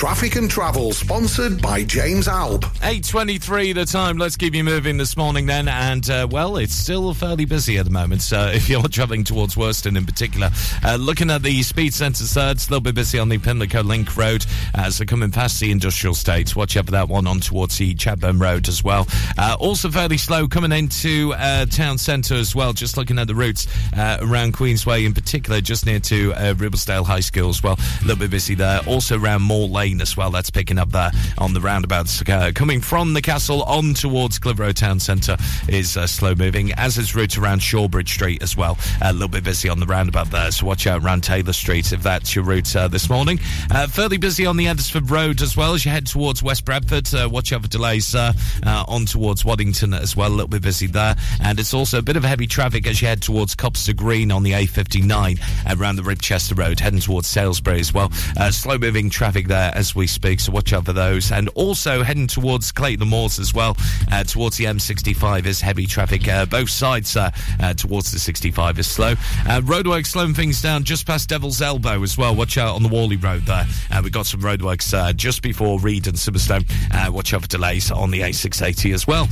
Traffic 0.00 0.36
and 0.36 0.50
Travel, 0.50 0.94
sponsored 0.94 1.60
by 1.60 1.84
James 1.84 2.26
Alb. 2.26 2.64
8.23 2.76 3.74
the 3.74 3.84
time. 3.84 4.16
Let's 4.16 4.34
keep 4.34 4.54
you 4.54 4.64
moving 4.64 4.96
this 4.96 5.14
morning 5.14 5.44
then. 5.44 5.68
And, 5.68 6.08
uh, 6.08 6.26
well, 6.30 6.56
it's 6.56 6.72
still 6.72 7.12
fairly 7.12 7.44
busy 7.44 7.76
at 7.76 7.84
the 7.84 7.90
moment. 7.90 8.22
So 8.22 8.46
if 8.54 8.70
you're 8.70 8.82
travelling 8.84 9.24
towards 9.24 9.58
Worston 9.58 9.98
in 9.98 10.06
particular, 10.06 10.48
uh, 10.82 10.96
looking 10.96 11.30
at 11.30 11.42
the 11.42 11.62
speed 11.62 11.92
sensors 11.92 12.32
there, 12.32 12.50
it's 12.50 12.68
a 12.68 12.70
little 12.70 12.80
bit 12.80 12.94
busy 12.94 13.18
on 13.18 13.28
the 13.28 13.36
Pimlico 13.36 13.82
Link 13.82 14.16
Road 14.16 14.46
as 14.74 14.96
they're 14.96 15.06
coming 15.06 15.30
past 15.30 15.60
the 15.60 15.70
industrial 15.70 16.14
state. 16.14 16.56
Watch 16.56 16.78
out 16.78 16.86
for 16.86 16.92
that 16.92 17.10
one 17.10 17.26
on 17.26 17.40
towards 17.40 17.76
the 17.76 17.94
Chatburn 17.94 18.40
Road 18.40 18.68
as 18.68 18.82
well. 18.82 19.06
Uh, 19.36 19.54
also 19.60 19.90
fairly 19.90 20.16
slow 20.16 20.48
coming 20.48 20.72
into 20.72 21.34
uh, 21.34 21.66
town 21.66 21.98
centre 21.98 22.36
as 22.36 22.54
well. 22.54 22.72
Just 22.72 22.96
looking 22.96 23.18
at 23.18 23.26
the 23.26 23.34
routes 23.34 23.66
uh, 23.94 24.16
around 24.22 24.54
Queensway 24.54 25.04
in 25.04 25.12
particular, 25.12 25.60
just 25.60 25.84
near 25.84 26.00
to 26.00 26.32
uh, 26.32 26.54
Ribblesdale 26.54 27.04
High 27.04 27.20
School 27.20 27.50
as 27.50 27.62
well. 27.62 27.74
A 27.78 28.00
little 28.06 28.16
bit 28.16 28.30
busy 28.30 28.54
there. 28.54 28.80
Also 28.86 29.18
around 29.18 29.42
Moore 29.42 29.68
Lane 29.68 29.89
as 29.98 30.14
well. 30.14 30.30
That's 30.30 30.50
picking 30.50 30.78
up 30.78 30.90
there 30.90 31.10
on 31.38 31.54
the 31.54 31.60
roundabouts. 31.60 32.22
Uh, 32.28 32.52
coming 32.54 32.82
from 32.82 33.14
the 33.14 33.22
castle 33.22 33.62
on 33.62 33.94
towards 33.94 34.38
Clitheroe 34.38 34.72
Town 34.72 35.00
Centre 35.00 35.38
is 35.68 35.96
uh, 35.96 36.06
slow 36.06 36.34
moving, 36.34 36.72
as 36.72 36.98
is 36.98 37.14
route 37.14 37.38
around 37.38 37.60
Shawbridge 37.60 38.10
Street 38.10 38.42
as 38.42 38.56
well. 38.56 38.76
a 39.00 39.12
little 39.12 39.28
bit 39.28 39.44
busy 39.44 39.70
on 39.70 39.80
the 39.80 39.86
roundabout 39.86 40.30
there, 40.30 40.50
so 40.50 40.66
watch 40.66 40.86
out 40.86 41.02
around 41.02 41.22
Taylor 41.22 41.54
Street 41.54 41.92
if 41.92 42.02
that's 42.02 42.34
your 42.34 42.44
route 42.44 42.76
uh, 42.76 42.88
this 42.88 43.08
morning. 43.08 43.40
Uh, 43.70 43.86
fairly 43.86 44.18
busy 44.18 44.44
on 44.44 44.58
the 44.58 44.66
Edisford 44.66 45.10
Road 45.10 45.40
as 45.40 45.56
well 45.56 45.72
as 45.72 45.84
you 45.84 45.90
head 45.90 46.06
towards 46.06 46.42
West 46.42 46.64
Bradford. 46.64 47.12
Uh, 47.14 47.28
watch 47.30 47.52
out 47.52 47.62
for 47.62 47.68
delays 47.68 48.14
on 48.14 49.06
towards 49.06 49.44
Waddington 49.44 49.94
as 49.94 50.14
well. 50.14 50.28
A 50.28 50.30
little 50.30 50.48
bit 50.48 50.62
busy 50.62 50.86
there, 50.86 51.16
and 51.40 51.58
it's 51.58 51.72
also 51.72 51.98
a 51.98 52.02
bit 52.02 52.16
of 52.16 52.24
heavy 52.24 52.46
traffic 52.46 52.86
as 52.86 53.00
you 53.00 53.08
head 53.08 53.22
towards 53.22 53.54
Copster 53.54 53.96
Green 53.96 54.30
on 54.30 54.42
the 54.42 54.52
A59 54.52 55.78
around 55.78 55.96
the 55.96 56.02
Ribchester 56.02 56.58
Road, 56.58 56.80
heading 56.80 57.00
towards 57.00 57.26
Salesbury 57.26 57.80
as 57.80 57.94
well. 57.94 58.10
Uh, 58.38 58.50
slow 58.50 58.76
moving 58.78 59.08
traffic 59.10 59.46
there 59.48 59.72
as 59.80 59.94
we 59.94 60.06
speak, 60.06 60.38
so 60.38 60.52
watch 60.52 60.74
out 60.74 60.84
for 60.84 60.92
those. 60.92 61.32
And 61.32 61.48
also 61.54 62.02
heading 62.02 62.26
towards 62.26 62.70
Clayton 62.70 63.08
Moors 63.08 63.38
as 63.38 63.54
well, 63.54 63.76
uh, 64.12 64.22
towards 64.22 64.58
the 64.58 64.66
M65 64.66 65.46
is 65.46 65.60
heavy 65.62 65.86
traffic. 65.86 66.28
Uh, 66.28 66.44
both 66.44 66.68
sides 66.68 67.16
uh, 67.16 67.30
uh, 67.60 67.72
towards 67.72 68.12
the 68.12 68.18
65 68.18 68.78
is 68.78 68.86
slow. 68.86 69.12
Uh, 69.12 69.62
roadworks 69.62 70.08
slowing 70.08 70.34
things 70.34 70.60
down 70.60 70.84
just 70.84 71.06
past 71.06 71.30
Devil's 71.30 71.62
Elbow 71.62 72.02
as 72.02 72.18
well. 72.18 72.36
Watch 72.36 72.58
out 72.58 72.76
on 72.76 72.82
the 72.82 72.90
Whalley 72.90 73.16
Road 73.16 73.42
there. 73.46 73.66
Uh, 73.90 74.00
we've 74.04 74.12
got 74.12 74.26
some 74.26 74.42
roadworks 74.42 75.16
just 75.16 75.40
before 75.40 75.80
Read 75.80 76.06
and 76.06 76.18
Simonstone. 76.18 76.64
Watch 77.08 77.32
out 77.32 77.40
for 77.40 77.48
delays 77.48 77.90
on 77.90 78.10
the 78.10 78.20
A680 78.20 78.92
as 78.92 79.06
well. 79.06 79.28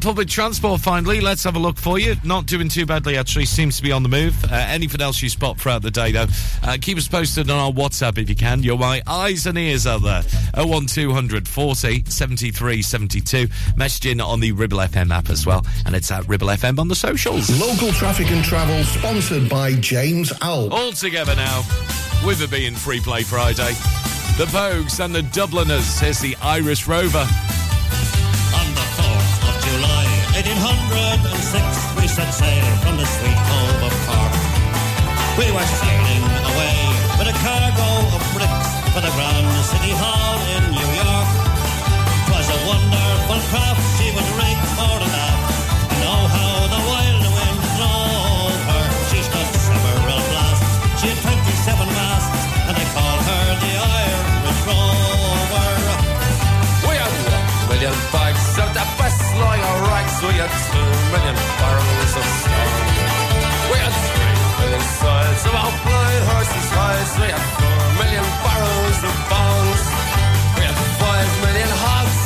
Public 0.00 0.28
transport, 0.28 0.80
finally, 0.80 1.20
let's 1.20 1.44
have 1.44 1.54
a 1.54 1.58
look 1.58 1.76
for 1.76 1.98
you. 1.98 2.16
Not 2.24 2.46
doing 2.46 2.70
too 2.70 2.86
badly, 2.86 3.18
actually. 3.18 3.44
Seems 3.44 3.76
to 3.76 3.82
be 3.82 3.92
on 3.92 4.02
the 4.02 4.08
move. 4.08 4.34
Anything 4.50 5.02
else 5.02 5.22
you 5.22 5.28
spot 5.28 5.60
throughout 5.60 5.82
the 5.82 5.90
day, 5.90 6.12
though, 6.12 6.26
keep 6.80 6.96
us 6.96 7.08
posted 7.08 7.50
on 7.50 7.58
our 7.58 7.70
WhatsApp 7.70 8.16
if 8.16 8.30
you 8.30 8.36
can. 8.36 8.62
You're 8.62 8.78
my 8.78 9.02
eyes 9.06 9.46
and 9.46 9.58
ears 9.58 9.81
out 9.86 10.02
there. 10.02 10.22
01200 10.54 11.48
40 11.48 12.04
73 12.06 12.82
72. 12.82 13.46
Messaging 13.76 14.24
on 14.24 14.40
the 14.40 14.52
Ribble 14.52 14.78
FM 14.78 15.10
app 15.12 15.30
as 15.30 15.46
well. 15.46 15.64
And 15.86 15.94
it's 15.94 16.10
at 16.10 16.26
Ribble 16.28 16.48
FM 16.48 16.78
on 16.78 16.88
the 16.88 16.94
socials. 16.94 17.48
Local 17.60 17.92
Traffic 17.92 18.30
and 18.30 18.44
Travel, 18.44 18.82
sponsored 18.84 19.48
by 19.48 19.74
James 19.74 20.32
Alb. 20.40 20.72
All 20.72 20.92
together 20.92 21.34
now, 21.36 21.62
with 22.24 22.42
it 22.42 22.50
being 22.50 22.74
Free 22.74 23.00
Play 23.00 23.22
Friday. 23.22 23.72
The 24.38 24.46
Pogues 24.46 25.04
and 25.04 25.14
the 25.14 25.22
Dubliners. 25.22 26.00
Here's 26.00 26.20
the 26.20 26.36
Irish 26.40 26.86
Rover. 26.88 27.18
On 27.18 28.68
the 28.74 28.86
4th 28.96 29.48
of 29.48 29.54
July, 29.64 30.06
1806, 30.34 32.00
we 32.00 32.08
set 32.08 32.30
sail 32.32 32.64
from 32.80 32.96
the 32.96 33.04
sweet 33.04 33.36
cove 33.36 33.82
of 33.84 33.92
Cork. 34.06 34.32
We 35.38 35.52
were 35.52 35.64
sailing 35.64 36.31
craft, 43.52 43.84
she 44.00 44.08
was 44.16 44.26
rigged 44.40 44.68
for 44.80 44.96
the 44.96 45.08
aft. 45.12 45.92
And 45.92 46.02
oh, 46.08 46.24
how 46.36 46.56
the 46.72 46.82
wild 46.88 47.24
wind 47.36 47.60
drove 47.76 48.60
her. 48.72 48.84
She 49.12 49.20
stood 49.28 49.50
several 49.68 50.20
blasts. 50.32 50.72
She 51.00 51.06
had 51.12 51.20
27 51.20 51.84
masts, 51.92 52.42
and 52.64 52.74
they 52.80 52.88
called 52.96 53.22
her 53.28 53.44
the 53.60 53.72
Irish 53.76 54.60
Rover. 54.64 55.72
We 56.88 56.94
had 56.96 57.12
one 57.28 57.44
million 57.68 57.96
bags 58.08 58.46
of 58.56 58.68
the 58.72 58.86
best 58.96 59.20
lawyer 59.36 59.74
rags. 59.84 60.16
We 60.24 60.32
had 60.40 60.52
two 60.72 60.88
million 61.12 61.36
barrels 61.60 62.12
of 62.20 62.26
stone. 62.40 62.88
We 63.68 63.76
had 63.84 63.94
three 64.16 64.36
million 64.64 64.84
sides 64.96 65.42
of 65.44 65.54
our 65.60 65.74
blind 65.84 66.24
horses' 66.32 66.70
hides. 66.72 67.12
We 67.20 67.28
had 67.36 67.44
four 67.60 67.84
million 68.00 68.26
barrels 68.44 69.00
of 69.08 69.14
bones. 69.28 69.82
We 70.56 70.62
had 70.64 70.78
five 71.04 71.28
million 71.44 71.70
hogs, 71.84 72.21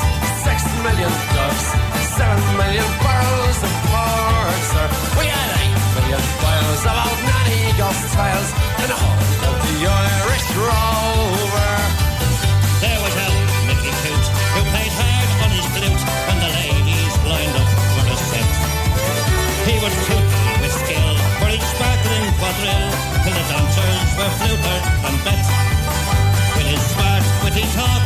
six 0.46 0.62
million 0.86 1.10
doves, 1.34 1.66
seven 2.14 2.38
million 2.54 2.86
barrels 3.02 3.58
of 3.66 3.72
pork, 3.90 4.62
sir. 4.70 4.86
Uh, 4.86 5.18
we 5.18 5.26
had 5.26 5.48
eight 5.58 5.74
million 5.98 6.22
piles 6.38 6.82
of 6.86 6.94
old 7.02 7.20
nanny 7.26 7.74
ghost 7.74 8.04
tails 8.14 8.50
and 8.78 8.90
a 8.94 8.98
whole 9.02 9.42
of 9.50 9.56
the 9.66 9.74
Irish 9.90 10.46
Rover. 10.54 11.74
There 12.78 13.00
was 13.02 13.14
old 13.26 13.42
Mickey 13.66 13.90
Coot, 14.06 14.24
who 14.54 14.60
played 14.70 14.94
hard 14.94 15.28
on 15.42 15.50
his 15.50 15.66
flute 15.74 16.02
when 16.30 16.38
the 16.38 16.50
ladies 16.62 17.14
lined 17.26 17.56
up 17.58 17.70
for 17.98 18.04
the 18.06 18.16
set. 18.30 18.52
He 19.66 19.74
was 19.82 19.94
toothy 20.06 20.46
with 20.62 20.74
skill 20.78 21.10
for 21.42 21.48
each 21.50 21.66
sparkling 21.74 22.26
quadrille 22.38 22.90
till 23.26 23.34
the 23.34 23.44
dancers 23.50 24.10
were 24.14 24.32
fluter 24.38 24.78
and 25.10 25.16
bet. 25.26 25.46
With 26.54 26.68
his 26.70 26.82
smart, 26.94 27.24
witty 27.42 27.66
talk, 27.74 28.05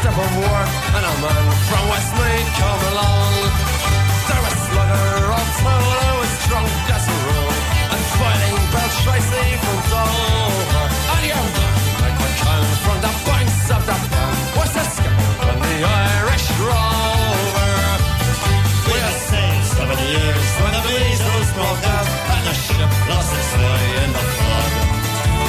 step 0.00 0.14
of 0.14 0.32
work, 0.38 0.70
and 0.94 1.04
a 1.10 1.14
man 1.18 1.44
from 1.66 1.84
Westmeath 1.90 2.50
come 2.54 2.82
along. 2.92 3.34
There 4.28 4.42
was 4.46 4.56
Slugger 4.70 5.10
O'Toole, 5.38 5.90
who 5.98 6.12
was 6.22 6.34
drunk 6.46 6.70
as 6.94 7.04
a 7.14 7.16
rule, 7.26 7.54
and 7.92 8.02
fighting 8.18 8.58
Bell 8.72 8.90
Tracy 9.02 9.46
from 9.58 9.78
Dover. 9.90 10.86
And 11.14 11.22
your 11.26 11.44
man, 11.56 11.76
Mike 11.98 12.18
McCann, 12.22 12.64
from 12.84 12.98
the 13.06 13.12
banks 13.26 13.66
of 13.74 13.82
the 13.90 13.96
Bann, 14.12 14.36
was 14.58 14.70
the 14.76 14.84
skipper 14.94 15.32
on 15.50 15.56
the 15.66 15.76
Irish 15.82 16.46
Rover. 16.62 17.74
We 18.86 18.96
had 19.02 19.18
sailed 19.28 19.64
seven 19.74 19.98
years 20.14 20.48
when 20.62 20.72
the 20.78 20.82
measles 20.94 21.50
broke 21.58 21.84
out 21.96 22.08
and 22.38 22.42
the 22.46 22.54
ship 22.54 22.90
lost 23.10 23.30
its 23.34 23.52
way 23.58 23.82
in 24.04 24.10
the 24.14 24.24
fog. 24.38 24.72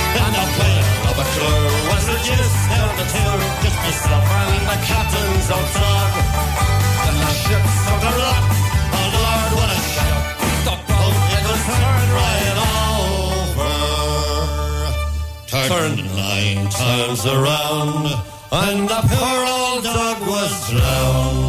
And 0.10 0.34
the 0.38 0.46
player 0.58 0.86
of 1.10 1.16
a 1.22 1.28
crew 1.38 1.79
reduced 2.20 2.70
down 2.70 2.90
to 2.98 3.06
two, 3.14 3.34
just 3.64 3.78
myself 3.80 4.24
and 4.24 4.68
the 4.68 4.78
captain's 4.86 5.50
old 5.56 5.72
dog. 5.74 6.12
And 7.08 7.16
the 7.24 7.32
ship 7.44 7.64
took 7.86 8.04
a 8.04 8.14
rock, 8.20 8.46
oh 8.98 9.08
Lord, 9.16 9.50
what 9.56 9.70
a 9.70 9.80
shock. 9.94 10.24
The 10.68 10.76
boat, 10.90 11.16
it 11.36 11.44
was 11.50 11.62
turned 11.80 12.12
right 12.20 12.58
over. 13.56 13.74
Turned 15.72 16.02
nine 16.16 16.62
times 16.70 17.22
around, 17.26 18.04
and 18.52 18.80
the 18.90 19.02
poor 19.12 19.40
old 19.56 19.84
dog 19.84 20.20
was 20.28 20.52
drowned. 20.70 21.49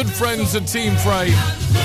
Good 0.00 0.12
friends 0.14 0.54
at 0.54 0.66
Team 0.66 0.96
Freight. 0.96 1.34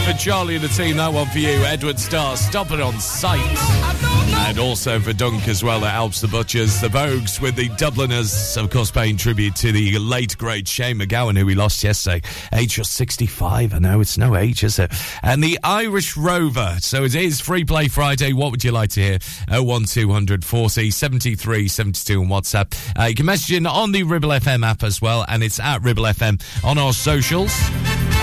For 0.06 0.14
Charlie 0.14 0.56
and 0.56 0.64
the 0.64 0.70
team, 0.70 0.96
that 0.96 1.12
one 1.12 1.28
for 1.28 1.40
you. 1.40 1.50
Edwin 1.50 1.98
Starr, 1.98 2.38
stop 2.38 2.72
it 2.72 2.80
on 2.80 2.98
sight. 2.98 4.15
And 4.48 4.60
also 4.60 5.00
for 5.00 5.12
Dunk 5.12 5.48
as 5.48 5.64
well, 5.64 5.80
that 5.80 5.90
helps 5.90 6.22
the 6.22 6.28
Butchers. 6.28 6.80
The 6.80 6.88
Pogues 6.88 7.42
with 7.42 7.56
the 7.56 7.68
Dubliners, 7.70 8.56
of 8.58 8.70
course, 8.70 8.92
paying 8.92 9.18
tribute 9.18 9.56
to 9.56 9.72
the 9.72 9.98
late, 9.98 10.38
great 10.38 10.68
Shane 10.68 11.00
MacGowan, 11.00 11.36
who 11.36 11.48
we 11.48 11.56
lost 11.56 11.84
yesterday. 11.84 12.22
Age 12.54 12.78
of 12.78 12.86
65. 12.86 13.74
I 13.74 13.80
know 13.80 14.02
it's 14.02 14.20
no 14.20 14.36
age, 14.36 14.64
is 14.64 14.78
it? 14.78 14.92
And 15.24 15.44
the 15.44 15.58
Irish 15.64 16.16
Rover. 16.16 16.78
So 16.80 17.04
it 17.06 17.16
is 17.16 17.42
Free 17.42 17.66
Play 17.66 17.88
Friday. 17.88 18.34
What 18.34 18.52
would 18.52 18.64
you 18.64 18.72
like 18.72 18.92
to 18.92 19.02
hear? 19.02 19.18
01200 19.50 20.46
40 20.46 20.92
73 20.92 21.68
72 21.68 22.22
on 22.22 22.28
WhatsApp. 22.28 23.00
Uh, 23.00 23.06
you 23.06 23.16
can 23.16 23.26
message 23.26 23.58
in 23.58 23.66
on 23.66 23.94
the 23.94 24.04
Ribble 24.04 24.30
FM 24.30 24.64
app 24.64 24.84
as 24.84 25.02
well, 25.02 25.26
and 25.28 25.44
it's 25.44 25.60
at 25.60 25.82
Ribble 25.82 26.04
FM 26.04 26.40
on 26.64 26.78
our 26.78 26.94
socials. 26.94 27.52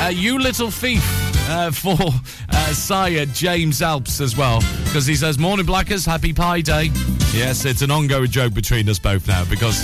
Uh, 0.01 0.11
you 0.15 0.39
little 0.39 0.71
thief 0.71 1.03
uh, 1.49 1.71
for 1.73 1.97
uh, 2.51 2.73
Sire 2.73 3.27
James 3.27 3.83
Alps 3.83 4.21
as 4.21 4.37
well, 4.37 4.61
because 4.85 5.07
he 5.07 5.15
says, 5.15 5.39
Morning 5.39 5.67
Blackers, 5.67 6.05
happy 6.13 6.35
Pie 6.35 6.61
Day. 6.61 6.91
Yes, 7.33 7.65
it's 7.65 7.81
an 7.81 7.91
ongoing 7.91 8.29
joke 8.29 8.53
between 8.53 8.87
us 8.91 8.99
both 8.99 9.27
now 9.27 9.47
because 9.49 9.83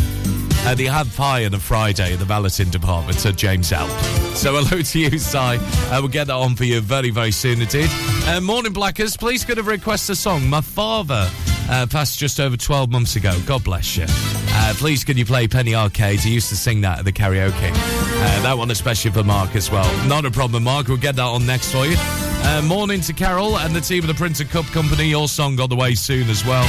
uh, 0.66 0.74
they 0.74 0.84
had 0.84 1.10
pie 1.14 1.46
on 1.46 1.54
a 1.54 1.58
Friday 1.58 2.12
in 2.12 2.18
the 2.18 2.26
valeting 2.26 2.68
department 2.68 3.24
at 3.24 3.34
James 3.34 3.72
Elm. 3.72 3.88
So 4.34 4.52
hello 4.52 4.82
to 4.82 4.98
you, 4.98 5.18
Si. 5.18 5.38
Uh, 5.38 5.58
we'll 5.92 6.08
get 6.08 6.26
that 6.26 6.34
on 6.34 6.54
for 6.54 6.64
you 6.64 6.82
very, 6.82 7.08
very 7.08 7.30
soon 7.30 7.62
indeed. 7.62 7.88
Uh, 8.26 8.42
morning, 8.42 8.74
Blackers. 8.74 9.16
Please 9.16 9.42
could 9.42 9.56
have 9.56 9.68
requested 9.68 10.12
a 10.12 10.16
song. 10.16 10.46
My 10.50 10.60
father 10.60 11.30
uh, 11.70 11.86
passed 11.86 12.18
just 12.18 12.40
over 12.40 12.58
12 12.58 12.90
months 12.90 13.16
ago. 13.16 13.34
God 13.46 13.64
bless 13.64 13.96
you. 13.96 14.04
Uh, 14.06 14.74
please, 14.76 15.04
can 15.04 15.16
you 15.16 15.24
play 15.24 15.48
Penny 15.48 15.74
Arcade? 15.74 16.20
He 16.20 16.34
used 16.34 16.50
to 16.50 16.56
sing 16.56 16.82
that 16.82 16.98
at 16.98 17.04
the 17.06 17.12
karaoke. 17.12 17.70
Uh, 17.72 18.42
that 18.42 18.58
one 18.58 18.70
especially 18.70 19.12
for 19.12 19.24
Mark 19.24 19.56
as 19.56 19.70
well. 19.70 20.06
Not 20.06 20.26
a 20.26 20.30
problem, 20.30 20.64
Mark. 20.64 20.88
We'll 20.88 20.98
get 20.98 21.16
that 21.16 21.22
on 21.22 21.46
next 21.46 21.72
for 21.72 21.86
you. 21.86 21.96
Uh, 22.42 22.62
morning 22.62 23.00
to 23.02 23.12
Carol 23.12 23.58
and 23.58 23.74
the 23.74 23.80
team 23.80 24.02
of 24.02 24.08
the 24.08 24.14
Printer 24.14 24.44
Cup 24.44 24.64
Company. 24.66 25.08
Your 25.08 25.28
song 25.28 25.60
on 25.60 25.68
the 25.68 25.76
way 25.76 25.94
soon 25.94 26.28
as 26.30 26.44
well. 26.44 26.64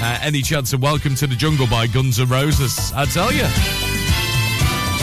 Uh, 0.00 0.18
any 0.22 0.42
chance 0.42 0.72
of 0.72 0.82
Welcome 0.82 1.14
to 1.16 1.26
the 1.26 1.34
Jungle 1.34 1.66
by 1.66 1.86
Guns 1.86 2.20
N' 2.20 2.28
Roses? 2.28 2.92
I 2.94 3.04
tell 3.06 3.32
you. 3.32 3.46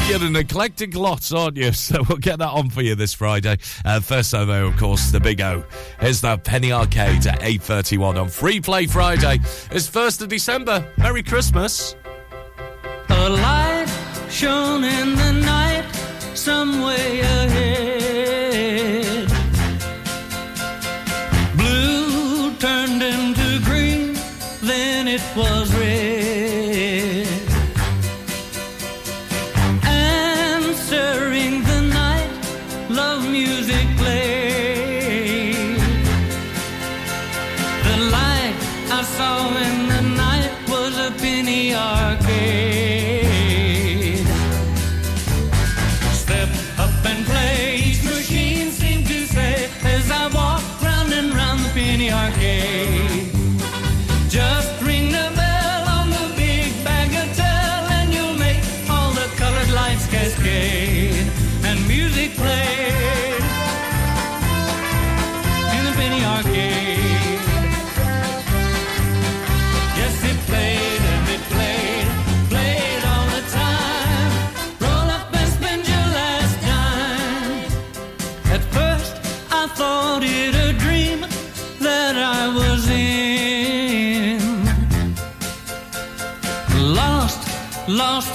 You're 0.10 0.28
an 0.28 0.36
eclectic 0.36 0.94
lot, 0.96 1.32
aren't 1.34 1.58
you? 1.58 1.72
So 1.82 2.04
we'll 2.08 2.18
get 2.18 2.40
that 2.40 2.50
on 2.50 2.70
for 2.70 2.82
you 2.82 2.96
this 2.96 3.14
Friday. 3.14 3.58
Uh, 3.86 4.00
first 4.00 4.32
though, 4.32 4.68
of 4.68 4.78
course, 4.78 5.12
the 5.12 5.20
big 5.20 5.42
O. 5.42 5.64
Here's 6.00 6.22
the 6.22 6.38
Penny 6.38 6.72
Arcade 6.72 7.26
at 7.26 7.40
8.31 7.40 8.22
on 8.22 8.28
Free 8.30 8.60
Play 8.62 8.86
Friday. 8.88 9.40
It's 9.72 9.90
1st 9.90 10.22
of 10.24 10.28
December. 10.30 10.86
Merry 10.98 11.24
Christmas. 11.24 11.96
A 13.10 13.30
light 13.30 13.88
shone 14.30 14.84
in 14.84 15.16
the 15.16 15.32
night, 15.32 15.90
some 16.36 16.82
way 16.82 17.22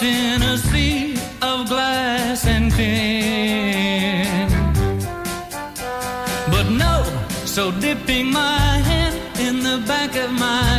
in 0.07 0.43
a 0.43 0.57
sea 0.57 1.15
of 1.43 1.69
glass 1.69 2.47
and 2.47 2.71
tin. 2.73 4.49
But 6.53 6.67
no, 6.85 6.95
so 7.45 7.71
dipping 7.73 8.31
my 8.33 8.69
hand 8.91 9.15
in 9.47 9.63
the 9.69 9.79
back 9.87 10.15
of 10.17 10.31
my 10.33 10.76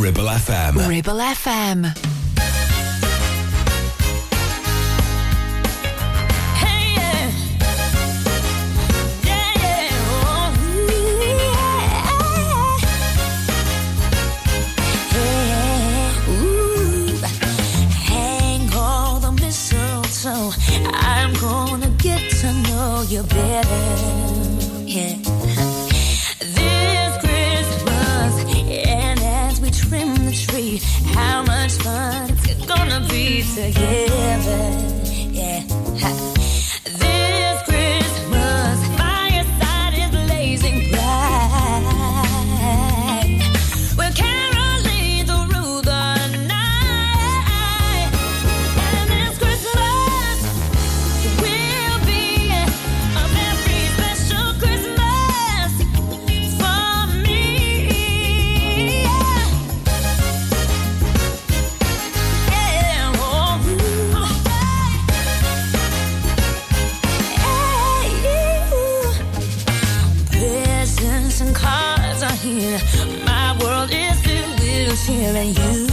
Ribble 0.00 0.28
FM. 0.28 0.88
Ribble 0.88 1.20
FM. 1.20 2.13
And 75.26 75.58
you. 75.58 75.83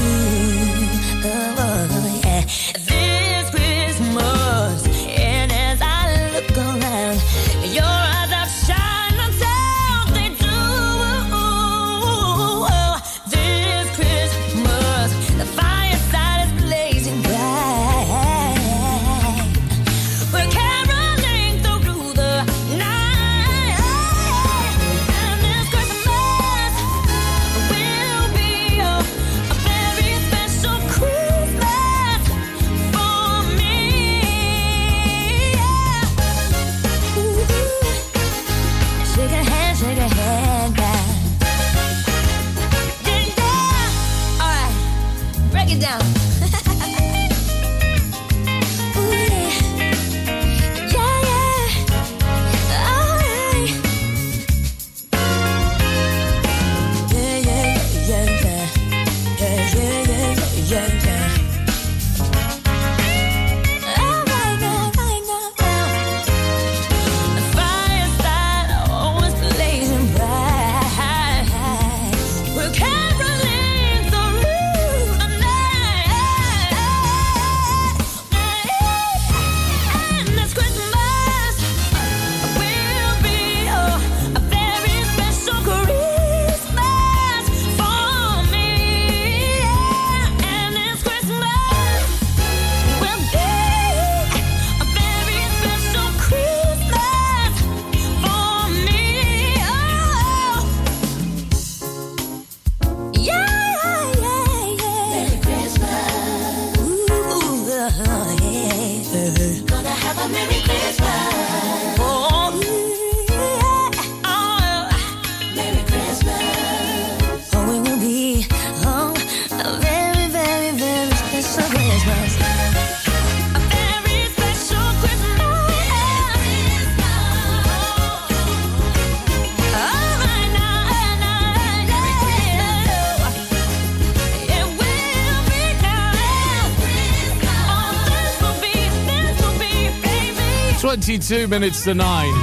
22 141.12 141.50
minutes 141.50 141.84
to 141.84 141.94
9. 141.94 142.34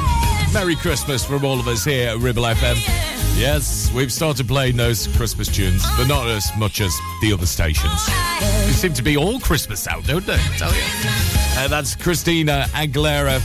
Merry 0.52 0.76
Christmas 0.76 1.24
from 1.24 1.42
all 1.42 1.58
of 1.58 1.66
us 1.68 1.86
here 1.86 2.10
at 2.10 2.18
Ribble 2.18 2.42
FM. 2.42 2.76
Yes, 3.40 3.90
we've 3.94 4.12
started 4.12 4.46
playing 4.46 4.76
those 4.76 5.06
Christmas 5.16 5.48
tunes, 5.48 5.82
but 5.96 6.06
not 6.06 6.28
as 6.28 6.50
much 6.58 6.82
as 6.82 6.94
the 7.22 7.32
other 7.32 7.46
stations. 7.46 8.06
They 8.66 8.72
seem 8.72 8.92
to 8.92 9.02
be 9.02 9.16
all 9.16 9.40
Christmas 9.40 9.88
out, 9.88 10.04
don't 10.04 10.26
they? 10.26 10.34
I 10.34 10.56
tell 10.58 10.74
you. 10.74 10.82
Uh, 11.56 11.68
that's 11.68 11.96
Christina 11.96 12.66
Aguilera. 12.72 13.40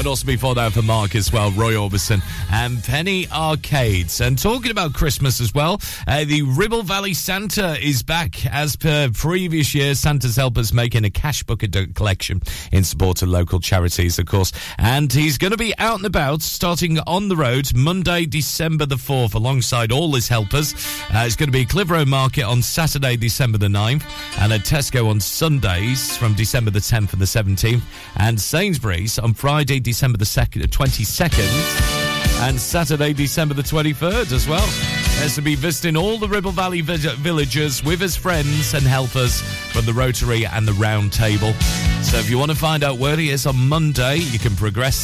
And 0.00 0.06
also 0.06 0.26
before 0.26 0.54
that 0.54 0.72
for 0.72 0.80
Mark 0.80 1.14
as 1.14 1.30
well, 1.30 1.50
Roy 1.50 1.74
Orbison 1.74 2.22
and 2.50 2.82
Penny 2.82 3.28
Arcades. 3.28 4.22
And 4.22 4.38
talking 4.38 4.70
about 4.70 4.94
Christmas 4.94 5.42
as 5.42 5.52
well, 5.52 5.78
uh, 6.06 6.24
the 6.24 6.40
Ribble 6.40 6.84
Valley 6.84 7.12
Santa 7.12 7.78
is 7.78 8.02
back. 8.02 8.46
As 8.46 8.76
per 8.76 9.10
previous 9.10 9.74
years, 9.74 10.00
Santa's 10.00 10.36
Helpers 10.36 10.72
making 10.72 11.04
a 11.04 11.10
cash 11.10 11.42
bucket 11.42 11.94
collection 11.94 12.40
in 12.72 12.82
support 12.82 13.20
of 13.20 13.28
local 13.28 13.60
charities, 13.60 14.18
of 14.18 14.24
course. 14.24 14.52
And 14.78 15.12
he's 15.12 15.36
going 15.36 15.50
to 15.50 15.58
be 15.58 15.76
out 15.76 15.98
and 15.98 16.06
about 16.06 16.40
starting 16.40 16.98
on 17.00 17.28
the 17.28 17.36
road 17.36 17.74
Monday, 17.74 18.24
December 18.24 18.86
the 18.86 18.96
4th, 18.96 19.34
alongside 19.34 19.92
all 19.92 20.14
his 20.14 20.28
helpers. 20.28 20.72
Uh, 21.12 21.24
it's 21.26 21.36
going 21.36 21.48
to 21.48 21.52
be 21.52 21.66
Clitheroe 21.66 22.06
Market 22.06 22.44
on 22.44 22.62
Saturday, 22.62 23.18
December 23.18 23.58
the 23.58 23.66
9th, 23.66 24.04
and 24.38 24.50
at 24.50 24.62
Tesco 24.62 25.10
on 25.10 25.20
Sundays 25.20 26.16
from 26.16 26.32
December 26.32 26.70
the 26.70 26.78
10th 26.78 27.12
and 27.12 27.20
the 27.20 27.26
17th, 27.26 27.82
and 28.16 28.40
Sainsbury's 28.40 29.18
on 29.18 29.34
Friday, 29.34 29.78
December 29.90 30.18
the 30.18 30.24
2nd, 30.24 30.62
22nd, 30.68 32.40
uh, 32.40 32.46
and 32.46 32.60
Saturday, 32.60 33.12
December 33.12 33.54
the 33.54 33.62
23rd 33.62 34.30
as 34.30 34.46
well. 34.46 34.64
There's 35.18 35.34
to 35.34 35.42
be 35.42 35.56
visiting 35.56 35.96
all 35.96 36.16
the 36.16 36.28
Ribble 36.28 36.52
Valley 36.52 36.80
vi- 36.80 36.96
villagers 37.16 37.82
with 37.82 38.00
his 38.00 38.14
friends 38.14 38.72
and 38.72 38.84
helpers 38.84 39.42
from 39.72 39.86
the 39.86 39.92
Rotary 39.92 40.46
and 40.46 40.66
the 40.66 40.74
Round 40.74 41.12
Table. 41.12 41.52
So 42.02 42.18
if 42.18 42.30
you 42.30 42.38
want 42.38 42.52
to 42.52 42.56
find 42.56 42.84
out 42.84 42.98
where 42.98 43.16
he 43.16 43.30
is 43.30 43.46
on 43.46 43.56
Monday, 43.68 44.18
you 44.18 44.38
can 44.38 44.54
progress 44.54 44.96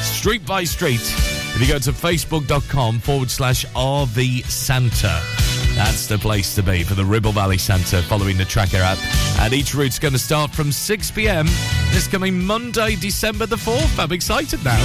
street 0.00 0.46
by 0.46 0.64
street 0.64 1.02
if 1.02 1.60
you 1.60 1.66
go 1.68 1.78
to 1.78 1.92
facebook.com 1.92 3.00
forward 3.00 3.30
slash 3.30 3.66
RV 3.66 4.46
Santa. 4.46 5.41
That's 5.74 6.06
the 6.06 6.18
place 6.18 6.54
to 6.54 6.62
be 6.62 6.82
for 6.82 6.94
the 6.94 7.04
Ribble 7.04 7.32
Valley 7.32 7.58
Santa 7.58 8.02
following 8.02 8.36
the 8.36 8.44
tracker 8.44 8.78
app. 8.78 8.98
And 9.40 9.52
each 9.52 9.74
route's 9.74 9.98
going 9.98 10.12
to 10.12 10.18
start 10.18 10.50
from 10.50 10.70
6 10.70 11.10
pm 11.12 11.46
this 11.90 12.06
coming 12.06 12.42
Monday, 12.42 12.96
December 12.96 13.46
the 13.46 13.56
4th. 13.56 13.98
I'm 13.98 14.12
excited 14.12 14.64
now. 14.64 14.78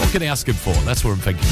What 0.00 0.10
can 0.10 0.22
I 0.22 0.26
ask 0.26 0.48
him 0.48 0.54
for? 0.54 0.72
That's 0.84 1.04
what 1.04 1.12
I'm 1.12 1.18
thinking. 1.18 1.46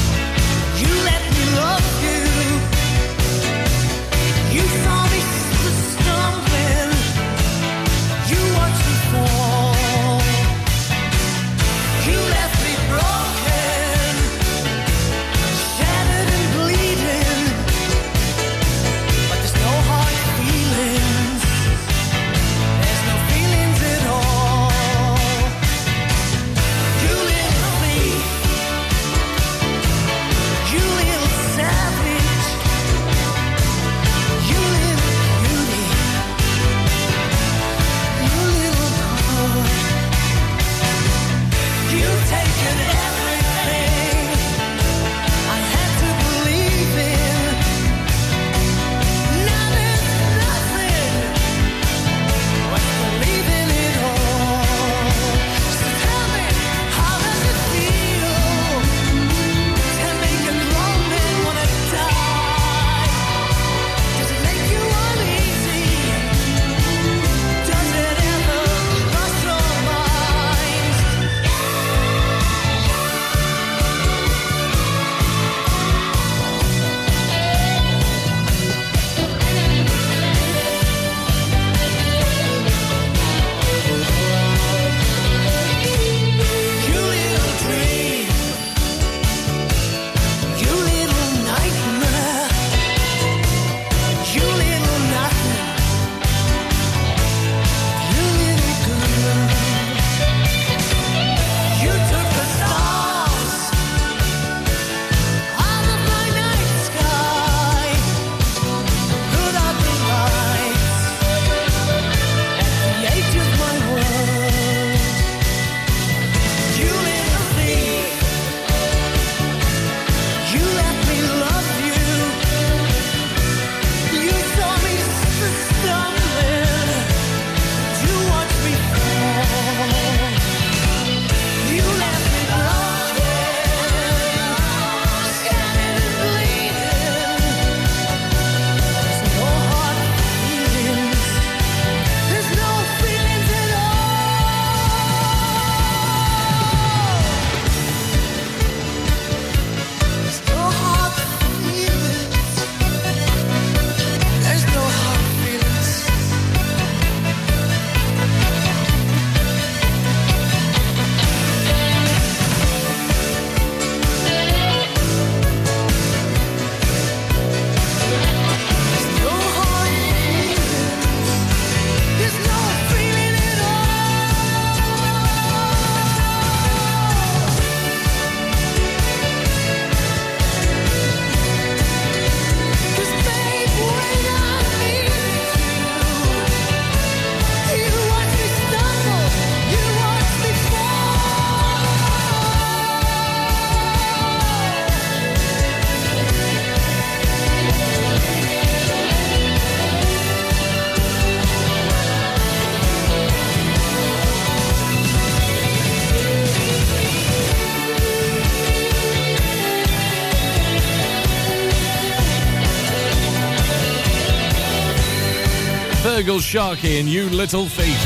Feargal 216.39 216.41
Sharkey 216.41 216.99
and 216.99 217.07
You 217.09 217.29
Little 217.29 217.65
Thief. 217.65 217.97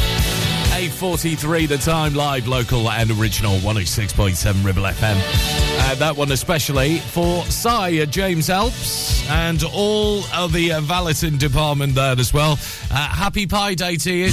8.43 0.71 1.67
the 1.67 1.77
time, 1.77 2.15
live, 2.15 2.47
local 2.47 2.89
and 2.89 3.11
original, 3.11 3.57
106.7 3.59 4.65
Ribble 4.65 4.83
FM. 4.83 5.15
Uh, 5.79 5.95
that 5.95 6.15
one 6.15 6.31
especially 6.31 6.99
for 6.99 7.43
Cy 7.45 7.97
at 7.97 8.09
James 8.09 8.49
Alps 8.49 9.27
and 9.29 9.63
all 9.63 10.23
of 10.33 10.51
the 10.51 10.71
uh, 10.71 10.81
department 11.37 11.93
there 11.95 12.15
as 12.17 12.33
well. 12.33 12.53
Uh, 12.91 12.95
happy 12.95 13.45
Pie 13.45 13.75
Day 13.75 13.97
to 13.97 14.11
you. 14.11 14.25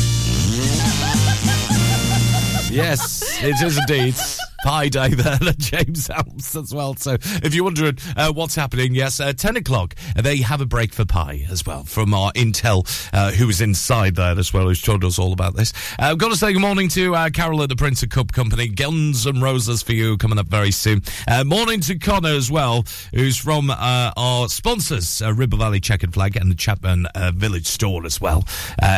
yes, 2.71 3.43
it 3.43 3.61
is 3.63 3.77
indeed. 3.79 4.15
Pie 4.63 4.89
Day 4.91 5.09
there 5.09 5.39
James 5.59 6.11
Alps 6.11 6.55
as 6.55 6.75
well. 6.75 6.95
So 6.95 7.15
if 7.15 7.55
you're 7.55 7.65
wondering 7.65 7.97
uh, 8.17 8.33
what's 8.33 8.55
happening, 8.55 8.95
yes, 8.95 9.19
uh, 9.19 9.33
10 9.33 9.57
o'clock, 9.57 9.95
they 10.17 10.39
have 10.39 10.61
a 10.61 10.67
break 10.67 10.93
for 10.93 11.07
pie 11.07 11.47
as 11.51 11.65
well 11.65 11.85
from 11.85 12.13
our 12.13 12.31
Intel, 12.33 12.87
uh, 13.15 13.33
inside 13.63 14.17
there 14.17 14.39
as 14.39 14.53
well, 14.53 14.67
who's 14.67 14.83
told 14.83 15.05
us 15.05 15.19
all 15.19 15.33
about 15.33 15.57
this. 15.57 15.73
Uh, 15.99 16.11
I've 16.11 16.19
got 16.19 16.29
to 16.29 16.37
say 16.37 16.53
good 16.53 16.61
morning 16.61 16.89
to 16.91 17.15
uh, 17.15 17.31
Carol 17.31 17.63
at 17.63 17.71
the 17.71 17.77
Prince 17.77 18.03
of 18.03 18.11
Cup 18.11 18.33
Company. 18.33 18.69
Guns 18.69 19.25
and 19.25 19.43
Roses 19.43 19.83
for 19.83 19.93
you 19.93 20.19
coming 20.19 20.39
up 20.39 20.47
very 20.47 20.71
soon. 20.71 21.03
Uh, 21.27 21.43
morning 21.45 21.81
to 21.81 21.99
Connor 21.99 22.29
as 22.29 22.51
well, 22.51 22.85
who's 23.15 23.39
from 23.39 23.71
our 23.71 24.49
sponsors, 24.49 25.23
Ribble 25.25 25.59
Valley 25.59 25.81
Checkered 25.81 26.13
Flag 26.13 26.37
and 26.37 26.51
the 26.51 26.55
Chatburn 26.55 27.07
Village 27.35 27.67
Store 27.67 28.05
as 28.05 28.21
well. 28.21 28.45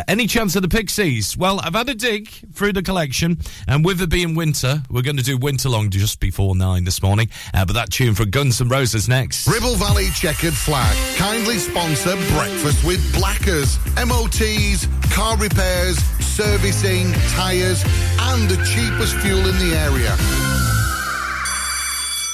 Any 0.09 0.27
chance 0.27 0.57
of 0.57 0.63
the 0.63 0.69
Pixies? 0.69 1.37
Well, 1.37 1.61
I've 1.61 1.75
had 1.75 1.89
a 1.89 1.95
dig 1.95 2.29
through 2.29 2.73
the 2.73 2.83
collection, 2.83 3.39
and 3.69 3.85
with 3.85 4.01
it 4.01 4.11
being 4.11 4.35
winter, 4.35 4.83
we're 4.91 5.03
going 5.03 5.17
to 5.17 5.23
do 5.23 5.37
Winter 5.37 5.52
Long 5.65 5.91
just 5.91 6.19
before 6.19 6.57
nine 6.57 6.85
this 6.85 7.03
morning. 7.03 7.29
Uh, 7.53 7.65
but 7.65 7.75
that 7.75 7.91
tune 7.91 8.15
for 8.15 8.25
Guns 8.25 8.61
N' 8.61 8.69
Roses 8.69 9.09
next. 9.09 9.47
Ribble 9.47 9.77
Valley 9.77 10.09
Checkered 10.15 10.55
Flag 10.55 10.97
kindly 11.17 11.59
sponsor 11.59 12.17
Breakfast 12.35 12.85
with 12.85 13.15
Blackers, 13.15 13.79
MOTs, 13.97 14.89
car 15.15 15.37
repairs, 15.37 15.99
servicing, 16.21 17.13
tyres, 17.29 17.85
and 18.19 18.49
the 18.49 18.57
cheapest 18.65 19.15
fuel 19.17 19.47
in 19.47 19.59
the 19.59 19.77
area. 19.77 20.17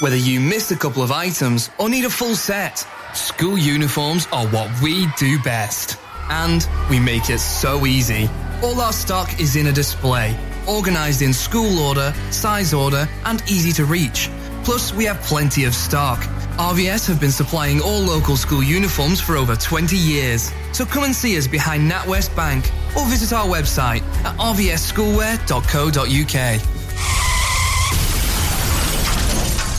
Whether 0.01 0.17
you 0.17 0.41
missed 0.41 0.71
a 0.71 0.77
couple 0.77 1.03
of 1.03 1.11
items 1.11 1.71
or 1.79 1.89
need 1.89 2.05
a 2.05 2.11
full 2.11 2.37
set, 2.37 2.87
school 3.15 3.59
uniforms 3.59 4.29
are 4.33 4.47
what 4.49 4.71
we 4.81 5.07
do 5.19 5.39
best. 5.41 5.99
And 6.31 6.67
we 6.89 7.01
make 7.01 7.31
it 7.31 7.41
so 7.41 7.85
easy. 7.85 8.31
All 8.61 8.81
our 8.81 8.93
stock 8.93 9.41
is 9.41 9.55
in 9.55 9.69
a 9.69 9.73
display, 9.73 10.37
organized 10.67 11.23
in 11.23 11.33
school 11.33 11.79
order, 11.79 12.13
size 12.33 12.75
order, 12.75 13.09
and 13.25 13.41
easy 13.49 13.71
to 13.73 13.85
reach. 13.85 14.31
Plus, 14.65 14.93
we 14.93 15.05
have 15.05 15.21
plenty 15.21 15.63
of 15.65 15.77
stock. 15.77 16.19
RVS 16.59 17.07
have 17.07 17.21
been 17.21 17.31
supplying 17.31 17.81
all 17.81 18.01
local 18.01 18.37
school 18.37 18.65
uniforms 18.65 19.21
for 19.21 19.37
over 19.37 19.55
20 19.55 19.97
years. 19.97 20.51
So 20.73 20.85
come 20.85 21.05
and 21.05 21.15
see 21.15 21.39
us 21.39 21.47
behind 21.47 21.89
NatWest 21.89 22.35
Bank 22.35 22.69
or 22.97 23.07
visit 23.07 23.33
our 23.33 23.47
website 23.47 24.03
at 24.25 24.37
rvsschoolwear.co.uk. 24.39 26.61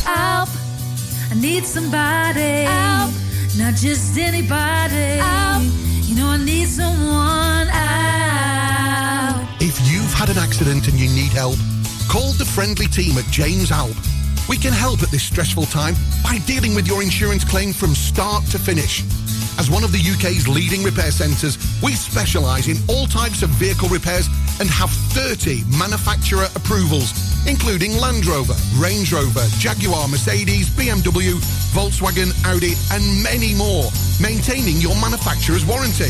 Help! 0.05 0.49
I 1.29 1.35
need 1.35 1.65
somebody. 1.65 2.63
Help! 2.63 3.11
Not 3.57 3.75
just 3.75 4.17
anybody. 4.17 5.19
Help! 5.19 5.63
You 6.07 6.15
know 6.15 6.27
I 6.27 6.37
need 6.37 6.69
someone. 6.69 7.67
Help! 7.67 8.18
If 9.69 9.77
you've 9.85 10.11
had 10.13 10.31
an 10.31 10.39
accident 10.39 10.87
and 10.87 10.97
you 10.97 11.07
need 11.13 11.29
help, 11.29 11.53
call 12.09 12.33
the 12.41 12.43
friendly 12.43 12.87
team 12.87 13.15
at 13.19 13.25
James 13.29 13.69
Alp. 13.69 13.93
We 14.49 14.57
can 14.57 14.73
help 14.73 15.03
at 15.03 15.11
this 15.11 15.21
stressful 15.21 15.65
time 15.65 15.93
by 16.23 16.39
dealing 16.47 16.73
with 16.73 16.87
your 16.87 17.03
insurance 17.03 17.43
claim 17.43 17.71
from 17.71 17.93
start 17.93 18.43
to 18.45 18.57
finish. 18.57 19.03
As 19.61 19.69
one 19.69 19.83
of 19.83 19.91
the 19.91 20.01
UK's 20.01 20.47
leading 20.47 20.81
repair 20.81 21.11
centres, 21.11 21.61
we 21.83 21.93
specialise 21.93 22.67
in 22.67 22.77
all 22.89 23.05
types 23.05 23.43
of 23.43 23.51
vehicle 23.61 23.89
repairs 23.89 24.25
and 24.59 24.71
have 24.71 24.89
30 25.13 25.61
manufacturer 25.77 26.49
approvals, 26.55 27.13
including 27.45 27.93
Land 28.01 28.25
Rover, 28.25 28.57
Range 28.81 29.13
Rover, 29.13 29.45
Jaguar, 29.61 30.07
Mercedes, 30.07 30.71
BMW, 30.71 31.37
Volkswagen, 31.77 32.33
Audi, 32.49 32.73
and 32.89 33.05
many 33.21 33.53
more, 33.53 33.91
maintaining 34.19 34.81
your 34.81 34.95
manufacturer's 34.95 35.63
warranty. 35.63 36.09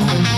the 0.00 0.30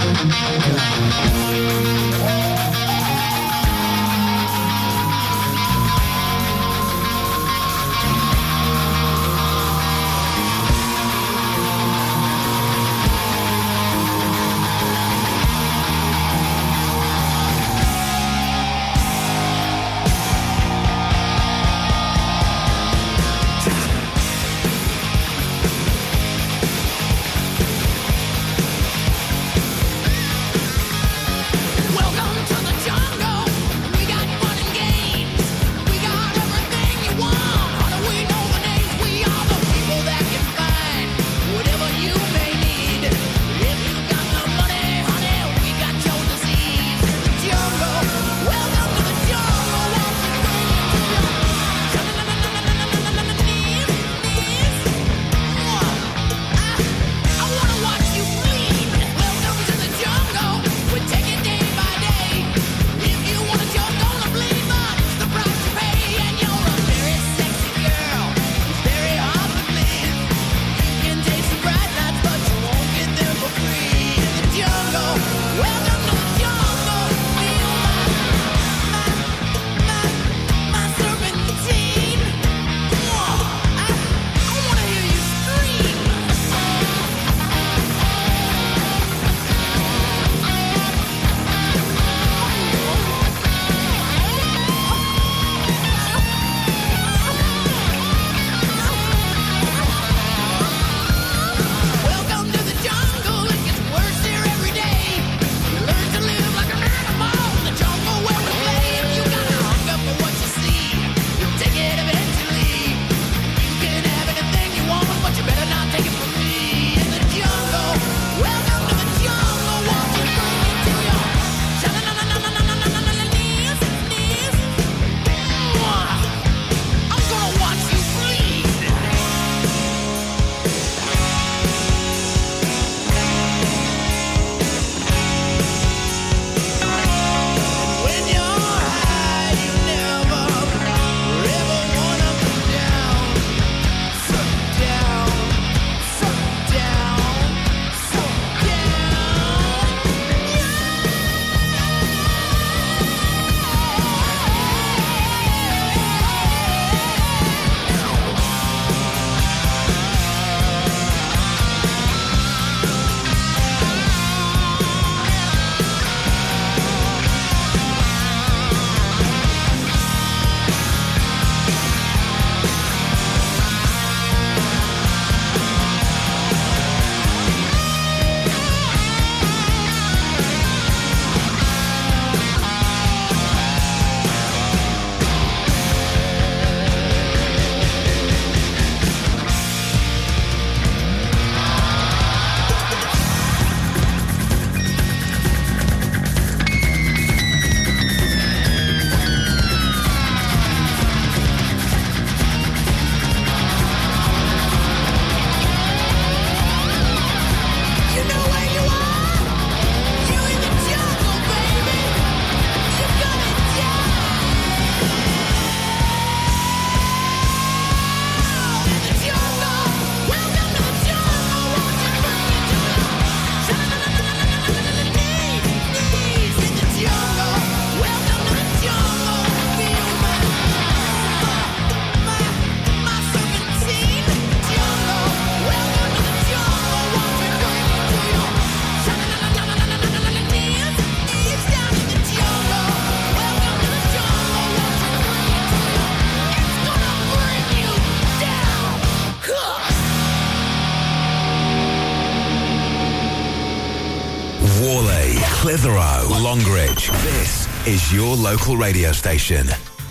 Clitheroe, 255.73 256.29
Longridge. 256.43 257.09
This 257.23 257.87
is 257.87 258.13
your 258.13 258.37
local 258.37 258.77
radio 258.77 259.11
station. 259.13 259.67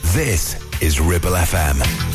This 0.06 0.56
is 0.82 1.00
Ribble 1.00 1.34
FM. 1.34 2.11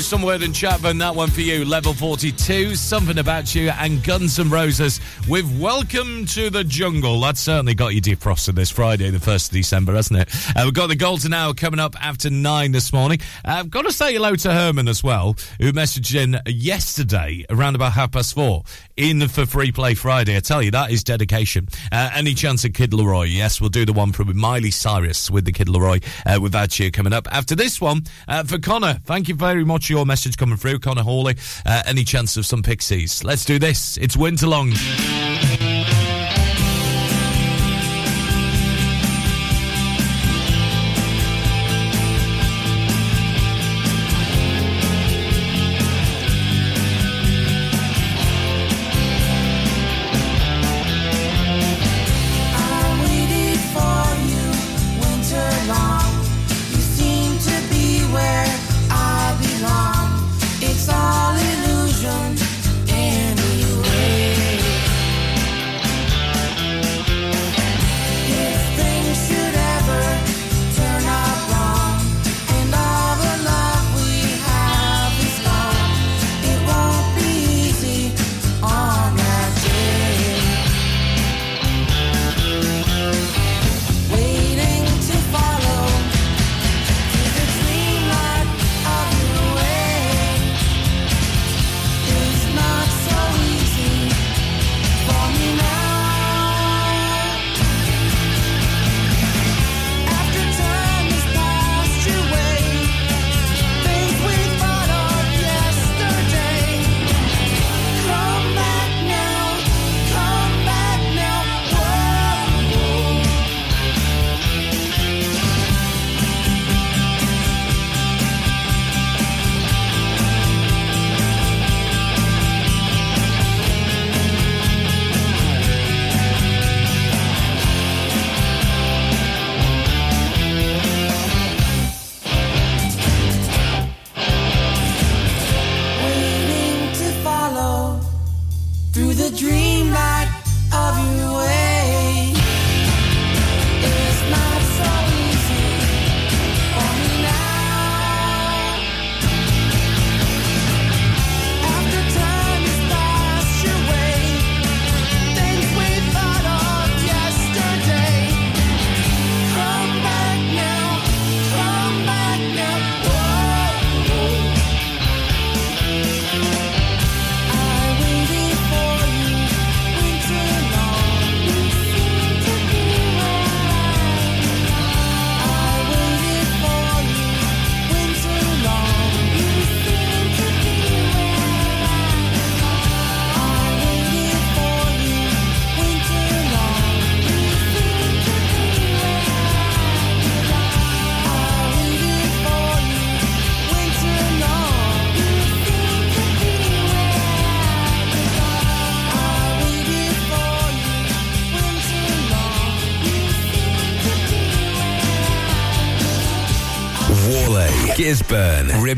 Somewhere 0.00 0.42
in 0.42 0.52
Chatburn, 0.52 0.98
that 0.98 1.14
one 1.14 1.30
for 1.30 1.40
you. 1.40 1.64
Level 1.64 1.94
42, 1.94 2.74
something 2.74 3.18
about 3.18 3.54
you, 3.54 3.70
and 3.70 4.02
Guns 4.02 4.38
N' 4.40 4.50
Roses 4.50 5.00
with 5.28 5.46
Welcome 5.60 6.26
to 6.26 6.50
the 6.50 6.64
Jungle. 6.64 7.20
That's 7.20 7.40
certainly 7.40 7.74
got 7.74 7.94
you 7.94 8.00
defrosted 8.00 8.56
this 8.56 8.70
Friday, 8.70 9.10
the 9.10 9.18
1st 9.18 9.48
of 9.48 9.52
December, 9.52 9.94
hasn't 9.94 10.20
it? 10.20 10.34
Uh, 10.56 10.62
we've 10.64 10.74
got 10.74 10.88
the 10.88 10.96
Golden 10.96 11.32
Hour 11.32 11.54
coming 11.54 11.78
up 11.78 11.94
after 12.02 12.28
9 12.28 12.72
this 12.72 12.92
morning. 12.92 13.20
Uh, 13.44 13.58
I've 13.60 13.70
got 13.70 13.82
to 13.82 13.92
say 13.92 14.12
hello 14.14 14.34
to 14.34 14.52
Herman 14.52 14.88
as 14.88 15.04
well, 15.04 15.36
who 15.60 15.72
messaged 15.72 16.14
in 16.14 16.40
yesterday 16.44 17.44
around 17.48 17.76
about 17.76 17.92
half 17.92 18.10
past 18.10 18.34
four 18.34 18.64
in 18.96 19.28
for 19.28 19.46
Free 19.46 19.70
Play 19.70 19.94
Friday. 19.94 20.36
I 20.36 20.40
tell 20.40 20.60
you, 20.60 20.72
that 20.72 20.90
is 20.90 21.04
dedication. 21.04 21.68
Uh, 21.92 22.10
any 22.14 22.34
chance 22.34 22.64
of 22.64 22.72
Kid 22.72 22.90
Laroi? 22.90 23.32
Yes, 23.32 23.60
we'll 23.60 23.70
do 23.70 23.86
the 23.86 23.92
one 23.92 24.10
from 24.10 24.36
Miley 24.36 24.72
Cyrus 24.72 25.30
with 25.30 25.44
the 25.44 25.52
Kid 25.52 25.68
Laroi 25.68 26.02
uh, 26.26 26.40
with 26.40 26.52
that 26.52 26.74
coming 26.92 27.12
up. 27.12 27.28
After 27.30 27.54
this 27.54 27.80
one, 27.80 28.02
uh, 28.26 28.42
for 28.42 28.58
Connor, 28.58 28.98
thank 29.04 29.28
you 29.28 29.36
very 29.36 29.64
much 29.64 29.83
your 29.92 30.06
message 30.06 30.36
coming 30.36 30.56
through, 30.56 30.78
Connor 30.80 31.02
Hawley. 31.02 31.36
Uh, 31.66 31.82
any 31.86 32.04
chance 32.04 32.36
of 32.36 32.46
some 32.46 32.62
Pixies? 32.62 33.22
Let's 33.24 33.44
do 33.44 33.58
this. 33.58 33.96
It's 33.98 34.16
Winter 34.16 34.46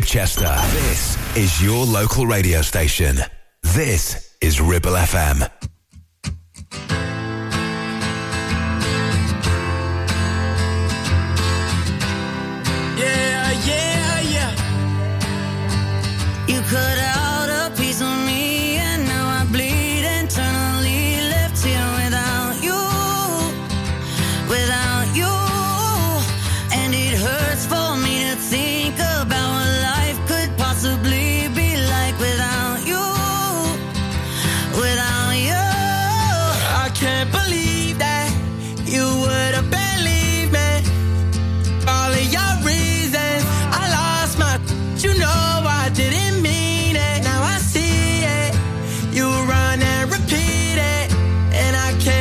Ribchester. 0.06 0.56
This 0.70 1.36
is 1.36 1.60
your 1.60 1.84
local 1.84 2.26
radio 2.28 2.62
station. 2.62 3.16
This 3.74 4.36
is 4.40 4.60
Ribble 4.60 4.92
FM. 4.92 5.65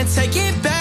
Take 0.08 0.36
it 0.36 0.62
back. 0.62 0.75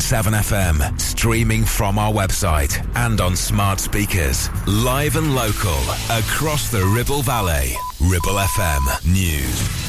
FM, 0.00 1.00
streaming 1.00 1.64
from 1.64 1.98
our 1.98 2.12
website 2.12 2.84
and 2.96 3.20
on 3.20 3.36
smart 3.36 3.78
speakers. 3.78 4.48
Live 4.66 5.16
and 5.16 5.34
local, 5.34 5.78
across 6.10 6.70
the 6.70 6.84
Ribble 6.84 7.22
Valley. 7.22 7.74
Ribble 8.00 8.38
FM 8.38 9.12
News. 9.12 9.84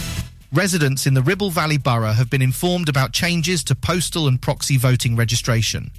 Residents 0.51 1.05
in 1.07 1.13
the 1.13 1.21
Ribble 1.21 1.49
Valley 1.49 1.77
Borough 1.77 2.13
have 2.13 2.29
been 2.29 2.41
informed 2.41 2.87
about 2.87 3.13
changes 3.13 3.63
to 3.65 3.75
postal 3.75 4.27
and 4.27 4.41
proxy 4.41 4.77
voting 4.77 5.15
registration. 5.15 5.91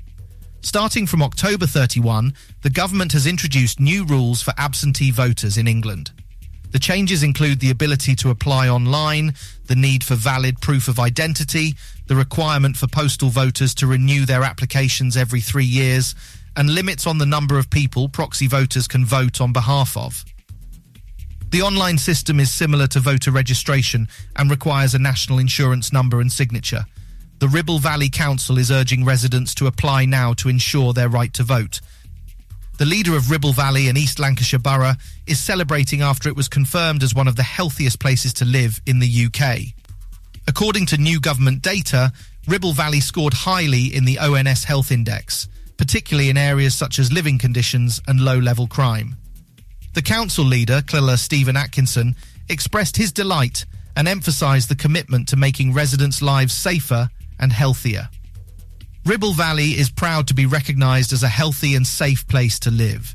Starting 0.61 1.07
from 1.07 1.23
October 1.23 1.67
31, 1.67 2.33
the 2.63 2.71
government 2.71 3.13
has 3.13 3.27
introduced 3.27 3.81
new 3.81 4.05
rules 4.05 4.43
for 4.43 4.55
absentee 4.57 5.11
voters 5.11 5.59
in 5.59 5.67
England. 5.67 6.13
The 6.73 6.79
changes 6.79 7.23
include 7.23 7.61
the 7.61 7.71
ability 7.71 8.15
to 8.17 8.31
apply 8.31 8.69
online, 8.69 9.35
the 9.67 9.77
need 9.77 10.05
for 10.05 10.15
valid 10.15 10.61
proof 10.61 10.89
of 10.89 10.99
identity, 10.99 11.77
the 12.07 12.17
requirement 12.17 12.77
for 12.77 12.87
postal 12.87 13.31
voters 13.31 13.75
to 13.77 13.87
renew 13.87 14.27
their 14.27 14.43
applications 14.43 15.17
every 15.17 15.41
three 15.41 15.65
years, 15.65 16.15
and 16.57 16.71
limits 16.71 17.07
on 17.07 17.19
the 17.19 17.27
number 17.27 17.59
of 17.59 17.71
people 17.71 18.09
proxy 18.09 18.47
voters 18.47 18.89
can 18.89 19.05
vote 19.05 19.41
on 19.41 19.53
behalf 19.53 19.97
of. 19.97 20.25
The 21.51 21.63
online 21.63 21.99
system 21.99 22.41
is 22.41 22.51
similar 22.51 22.87
to 22.89 23.01
voter 23.01 23.31
registration 23.31 24.09
and 24.35 24.51
requires 24.51 24.95
a 24.95 24.99
national 24.99 25.39
insurance 25.39 25.93
number 25.93 26.21
and 26.21 26.31
signature. 26.31 26.85
The 27.39 27.49
Ribble 27.49 27.79
Valley 27.79 28.09
Council 28.09 28.59
is 28.59 28.71
urging 28.71 29.05
residents 29.05 29.55
to 29.57 29.67
apply 29.67 30.07
now 30.07 30.33
to 30.35 30.49
ensure 30.49 30.93
their 30.93 31.09
right 31.09 31.33
to 31.35 31.43
vote. 31.43 31.81
The 32.79 32.85
leader 32.85 33.17
of 33.17 33.31
Ribble 33.31 33.55
Valley 33.55 33.89
and 33.89 33.97
East 33.97 34.19
Lancashire 34.19 34.61
Borough 34.61 34.97
is 35.27 35.41
celebrating 35.41 36.03
after 36.03 36.29
it 36.29 36.37
was 36.37 36.47
confirmed 36.47 37.03
as 37.03 37.15
one 37.15 37.27
of 37.27 37.35
the 37.35 37.43
healthiest 37.43 37.99
places 38.01 38.35
to 38.35 38.45
live 38.45 38.83
in 38.85 38.99
the 38.99 39.27
UK. 39.27 39.73
According 40.47 40.85
to 40.87 40.99
new 40.99 41.19
government 41.19 41.63
data, 41.63 42.13
Ribble 42.47 42.75
Valley 42.75 43.01
scored 43.01 43.33
highly 43.33 43.87
in 43.87 44.05
the 44.05 44.19
ONS 44.19 44.65
Health 44.65 44.93
Index, 44.93 45.49
particularly 45.79 46.29
in 46.29 46.37
areas 46.37 46.75
such 46.75 46.99
as 46.99 47.11
living 47.11 47.39
conditions 47.39 48.03
and 48.07 48.21
low 48.21 48.39
level 48.39 48.67
crime. 48.67 49.17
The 49.95 50.03
council 50.03 50.45
leader, 50.45 50.83
Clilla 50.83 51.17
Stephen 51.17 51.57
Atkinson, 51.57 52.15
expressed 52.51 52.99
his 52.99 53.11
delight 53.11 53.65
and 53.97 54.07
emphasised 54.07 54.69
the 54.69 54.77
commitment 54.77 55.29
to 55.29 55.37
making 55.37 55.73
residents' 55.73 56.21
lives 56.21 56.53
safer 56.53 57.09
and 57.41 57.55
healthier. 57.55 58.11
Ribble 59.07 59.35
Valley 59.35 59.79
is 59.79 59.89
proud 59.89 60.27
to 60.27 60.35
be 60.35 60.47
recognised 60.47 61.13
as 61.13 61.23
a 61.23 61.29
healthy 61.29 61.77
and 61.77 61.87
safe 61.87 62.27
place 62.27 62.59
to 62.59 62.73
live. 62.73 63.15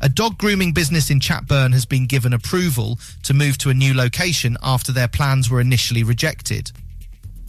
A 0.00 0.08
dog 0.08 0.38
grooming 0.38 0.72
business 0.72 1.10
in 1.10 1.18
Chatburn 1.18 1.72
has 1.72 1.84
been 1.84 2.06
given 2.06 2.32
approval 2.32 3.00
to 3.24 3.34
move 3.34 3.58
to 3.58 3.70
a 3.70 3.74
new 3.74 3.94
location 3.94 4.56
after 4.62 4.92
their 4.92 5.08
plans 5.08 5.50
were 5.50 5.60
initially 5.60 6.04
rejected. 6.04 6.70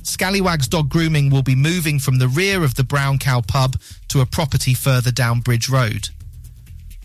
Scallywags 0.02 0.68
Dog 0.68 0.90
Grooming 0.90 1.30
will 1.30 1.44
be 1.44 1.54
moving 1.54 2.00
from 2.00 2.18
the 2.18 2.28
rear 2.28 2.64
of 2.64 2.74
the 2.74 2.84
Brown 2.84 3.20
Cow 3.20 3.42
pub 3.42 3.80
to 4.08 4.22
a 4.22 4.26
property 4.26 4.74
further 4.74 5.12
down 5.12 5.42
Bridge 5.42 5.70
Road. 5.70 6.10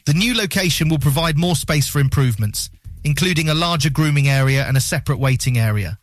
The 0.06 0.14
new 0.14 0.34
location 0.34 0.88
will 0.88 0.98
provide 0.98 1.36
more 1.36 1.56
space 1.56 1.88
for 1.88 1.98
improvements, 1.98 2.70
including 3.04 3.50
a 3.50 3.54
larger 3.54 3.90
grooming 3.90 4.28
area 4.28 4.64
and 4.64 4.78
a 4.78 4.80
separate 4.80 5.18
waiting 5.18 5.58
area. 5.58 5.98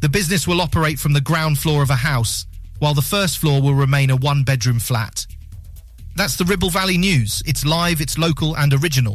The 0.00 0.08
business 0.08 0.48
will 0.48 0.62
operate 0.62 0.98
from 0.98 1.12
the 1.12 1.20
ground 1.20 1.58
floor 1.58 1.82
of 1.82 1.90
a 1.90 1.96
house, 1.96 2.46
while 2.82 2.94
the 2.94 3.00
first 3.00 3.38
floor 3.38 3.62
will 3.62 3.76
remain 3.76 4.10
a 4.10 4.16
one 4.16 4.42
bedroom 4.42 4.80
flat. 4.80 5.24
That's 6.16 6.34
the 6.34 6.44
Ribble 6.44 6.70
Valley 6.70 6.98
News. 6.98 7.40
It's 7.46 7.64
live, 7.64 8.00
it's 8.00 8.18
local, 8.18 8.56
and 8.56 8.74
original. 8.74 9.12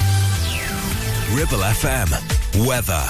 Ribble 1.34 1.66
FM. 1.76 2.66
Weather. 2.66 3.06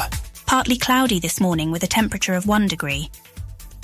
Partly 0.48 0.76
cloudy 0.76 1.20
this 1.20 1.40
morning 1.40 1.70
with 1.70 1.84
a 1.84 1.88
temperature 1.88 2.34
of 2.34 2.48
1 2.48 2.68
degree. 2.68 3.08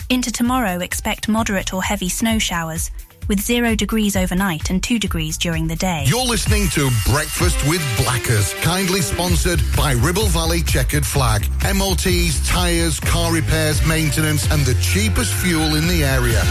Into 0.10 0.32
tomorrow, 0.32 0.80
expect 0.80 1.30
moderate 1.30 1.76
or 1.76 1.84
heavy 1.84 2.10
snow 2.10 2.40
showers 2.40 2.90
with 3.28 3.40
zero 3.40 3.76
degrees 3.76 4.16
overnight 4.16 4.70
and 4.70 4.82
two 4.82 5.00
degrees 5.00 5.38
during 5.38 5.68
the 5.68 5.76
day. 5.76 6.04
You're 6.08 6.26
listening 6.26 6.68
to 6.70 6.90
Breakfast 7.12 7.58
with 7.68 7.82
Blackers, 7.98 8.54
kindly 8.56 9.02
sponsored 9.02 9.62
by 9.76 9.94
Ribble 9.94 10.28
Valley 10.28 10.62
Checkered 10.62 11.06
Flag. 11.06 11.48
MOTs, 11.64 12.48
tyres, 12.48 13.00
car 13.00 13.34
repairs, 13.34 13.86
maintenance, 13.88 14.50
and 14.52 14.66
the 14.66 14.76
cheapest 14.82 15.34
fuel 15.34 15.76
in 15.76 15.88
the 15.88 16.04
area. 16.04 16.42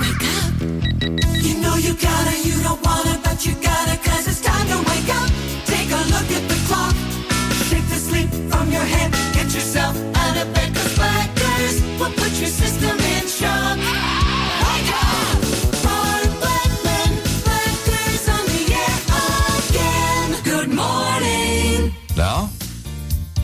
Wake 0.00 0.24
up. 0.38 1.42
You 1.42 1.60
know 1.60 1.76
you 1.76 1.94
gotta, 1.94 2.36
you 2.46 2.62
don't 2.62 2.82
wanna, 2.84 3.20
but 3.24 3.44
you 3.46 3.54
gotta, 3.54 3.96
cause 4.08 4.26
it's 4.26 4.40
time 4.40 4.66
to 4.68 4.78
wake 4.90 5.14
up. 5.14 5.30
Take 5.66 5.90
a 5.90 6.02
look 6.12 6.30
at 6.30 6.48
the 6.48 6.58
clock. 6.66 6.94
Shake 7.68 7.88
the 7.88 7.96
sleep 7.96 8.28
from 8.50 8.70
your 8.70 8.82
head. 8.82 9.23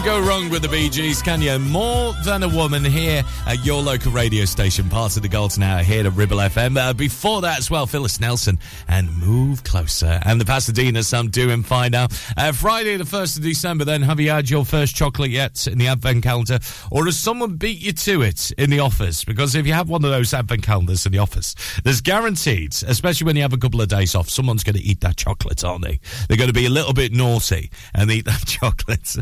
Can't 0.00 0.22
go 0.22 0.26
wrong 0.26 0.48
with 0.48 0.62
the 0.62 0.68
Bee 0.68 0.88
Gees, 0.88 1.20
can 1.20 1.42
you? 1.42 1.58
More 1.58 2.14
than 2.24 2.42
a 2.42 2.48
woman 2.48 2.82
here 2.82 3.22
at 3.46 3.62
your 3.66 3.82
local 3.82 4.10
radio 4.12 4.46
station, 4.46 4.88
part 4.88 5.14
of 5.16 5.22
the 5.22 5.28
Golden 5.28 5.62
Hour 5.62 5.82
here 5.82 6.06
at 6.06 6.14
Ribble 6.14 6.38
FM. 6.38 6.78
Uh, 6.78 6.94
before 6.94 7.42
that 7.42 7.58
as 7.58 7.70
well, 7.70 7.86
Phyllis 7.86 8.18
Nelson 8.18 8.58
and 8.88 9.14
Move 9.18 9.62
Closer. 9.62 10.18
And 10.24 10.40
the 10.40 10.46
Pasadena, 10.46 11.02
some 11.02 11.28
doing 11.28 11.62
fine 11.62 11.90
now. 11.90 12.06
Uh, 12.34 12.52
Friday 12.52 12.96
the 12.96 13.04
1st 13.04 13.36
of 13.36 13.42
December 13.42 13.84
then, 13.84 14.00
have 14.00 14.18
you 14.18 14.30
had 14.30 14.48
your 14.48 14.64
first 14.64 14.96
chocolate 14.96 15.32
yet 15.32 15.66
in 15.66 15.76
the 15.76 15.88
advent 15.88 16.22
calendar? 16.22 16.60
Or 16.90 17.04
has 17.04 17.18
someone 17.18 17.56
beat 17.56 17.82
you 17.82 17.92
to 17.92 18.22
it 18.22 18.52
in 18.52 18.70
the 18.70 18.80
office? 18.80 19.22
Because 19.22 19.54
if 19.54 19.66
you 19.66 19.74
have 19.74 19.90
one 19.90 20.02
of 20.02 20.10
those 20.10 20.32
advent 20.32 20.62
calendars 20.62 21.04
in 21.04 21.12
the 21.12 21.18
office, 21.18 21.54
there's 21.84 22.00
guaranteed, 22.00 22.72
especially 22.86 23.26
when 23.26 23.36
you 23.36 23.42
have 23.42 23.52
a 23.52 23.58
couple 23.58 23.82
of 23.82 23.88
days 23.88 24.14
off, 24.14 24.30
someone's 24.30 24.64
going 24.64 24.76
to 24.76 24.82
eat 24.82 25.02
that 25.02 25.18
chocolate, 25.18 25.62
aren't 25.62 25.84
they? 25.84 26.00
They're 26.26 26.38
going 26.38 26.48
to 26.48 26.54
be 26.54 26.64
a 26.64 26.70
little 26.70 26.94
bit 26.94 27.12
naughty 27.12 27.70
and 27.92 28.10
eat 28.10 28.24
that 28.24 28.44
chocolate. 28.46 29.16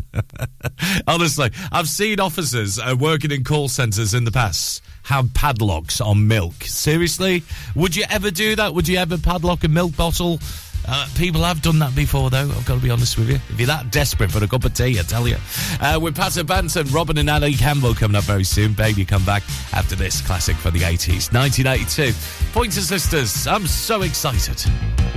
Honestly, 1.07 1.51
I've 1.71 1.89
seen 1.89 2.19
officers 2.19 2.79
uh, 2.79 2.95
working 2.99 3.31
in 3.31 3.43
call 3.43 3.67
centres 3.67 4.13
in 4.13 4.23
the 4.23 4.31
past 4.31 4.83
have 5.03 5.33
padlocks 5.33 6.01
on 6.01 6.27
milk. 6.27 6.63
Seriously? 6.63 7.43
Would 7.75 7.95
you 7.95 8.05
ever 8.09 8.31
do 8.31 8.55
that? 8.55 8.73
Would 8.73 8.87
you 8.87 8.97
ever 8.97 9.17
padlock 9.17 9.63
a 9.63 9.67
milk 9.67 9.95
bottle? 9.95 10.39
Uh, 10.87 11.07
people 11.15 11.41
have 11.43 11.61
done 11.61 11.79
that 11.79 11.95
before, 11.95 12.29
though. 12.29 12.49
I've 12.49 12.65
got 12.65 12.75
to 12.75 12.81
be 12.81 12.89
honest 12.89 13.17
with 13.17 13.29
you. 13.29 13.35
If 13.35 13.59
you're 13.59 13.67
that 13.67 13.91
desperate 13.91 14.31
for 14.31 14.43
a 14.43 14.47
cup 14.47 14.65
of 14.65 14.73
tea, 14.73 14.99
I 14.99 15.03
tell 15.03 15.27
you. 15.27 15.37
Uh, 15.79 15.99
with 16.01 16.15
Pato 16.15 16.43
Banton, 16.43 16.91
Robin 16.93 17.17
and 17.17 17.29
Ali 17.29 17.53
Campbell 17.53 17.93
coming 17.93 18.15
up 18.15 18.23
very 18.23 18.43
soon. 18.43 18.73
Baby, 18.73 19.05
come 19.05 19.23
back 19.25 19.43
after 19.73 19.95
this 19.95 20.21
classic 20.21 20.55
for 20.55 20.71
the 20.71 20.79
80s, 20.79 21.33
1982. 21.33 22.13
Pointer 22.53 22.81
Sisters, 22.81 23.45
I'm 23.45 23.67
so 23.67 24.01
excited. 24.01 24.57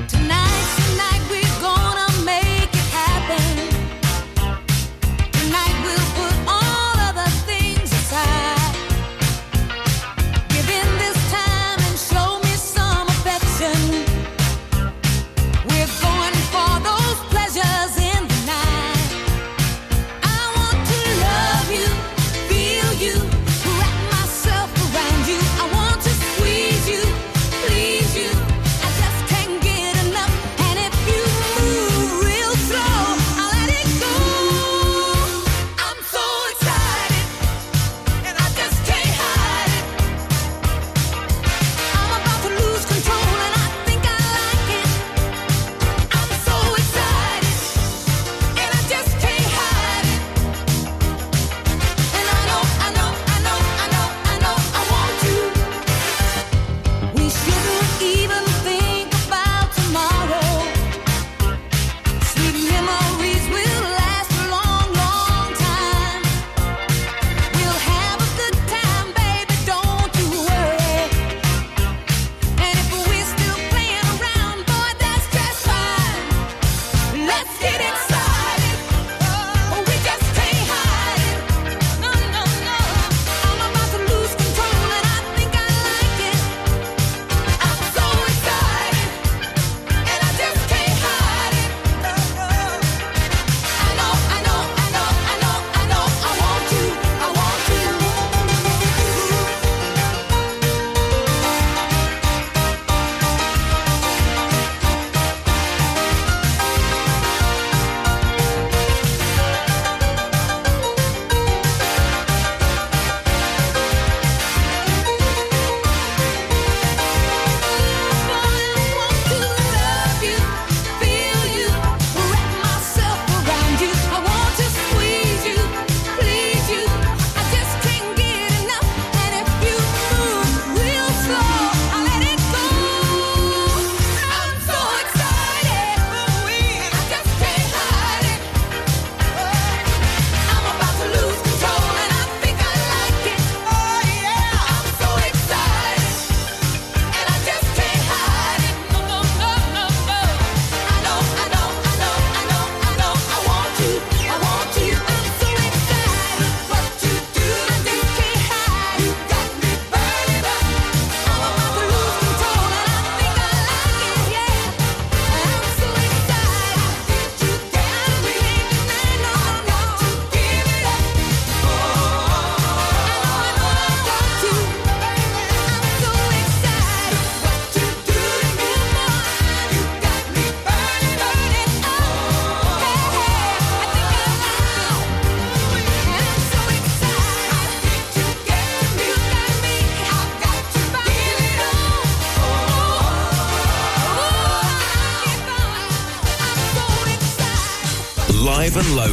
Tonight. 0.08 0.61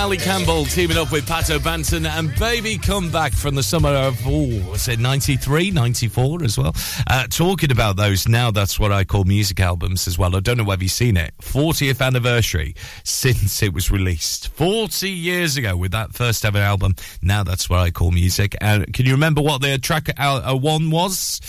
Ali 0.00 0.16
Campbell 0.16 0.64
teaming 0.64 0.96
up 0.96 1.12
with 1.12 1.26
Pato 1.26 1.58
Banton 1.58 2.08
and 2.08 2.34
Baby 2.38 2.78
Come 2.78 3.10
Back 3.10 3.34
from 3.34 3.54
the 3.54 3.62
summer 3.62 3.90
of, 3.90 4.18
oh, 4.24 4.72
I 4.72 4.78
said 4.78 4.98
93, 4.98 5.72
94 5.72 6.42
as 6.42 6.56
well. 6.56 6.74
Uh, 7.06 7.26
talking 7.26 7.70
about 7.70 7.96
those, 7.96 8.26
now 8.26 8.50
that's 8.50 8.80
what 8.80 8.92
I 8.92 9.04
call 9.04 9.24
music 9.24 9.60
albums 9.60 10.08
as 10.08 10.16
well. 10.16 10.34
I 10.34 10.40
don't 10.40 10.56
know 10.56 10.64
whether 10.64 10.82
you've 10.82 10.90
seen 10.90 11.18
it. 11.18 11.34
40th 11.42 12.00
anniversary 12.00 12.74
since 13.04 13.62
it 13.62 13.74
was 13.74 13.90
released. 13.90 14.48
40 14.48 15.10
years 15.10 15.58
ago 15.58 15.76
with 15.76 15.92
that 15.92 16.14
first 16.14 16.46
ever 16.46 16.58
album. 16.58 16.96
Now 17.20 17.44
that's 17.44 17.68
what 17.68 17.80
I 17.80 17.90
call 17.90 18.10
music. 18.10 18.56
Uh, 18.62 18.86
can 18.94 19.04
you 19.04 19.12
remember 19.12 19.42
what 19.42 19.60
the 19.60 19.76
track 19.76 20.08
uh, 20.18 20.50
uh, 20.50 20.56
one 20.56 20.90
was? 20.90 21.42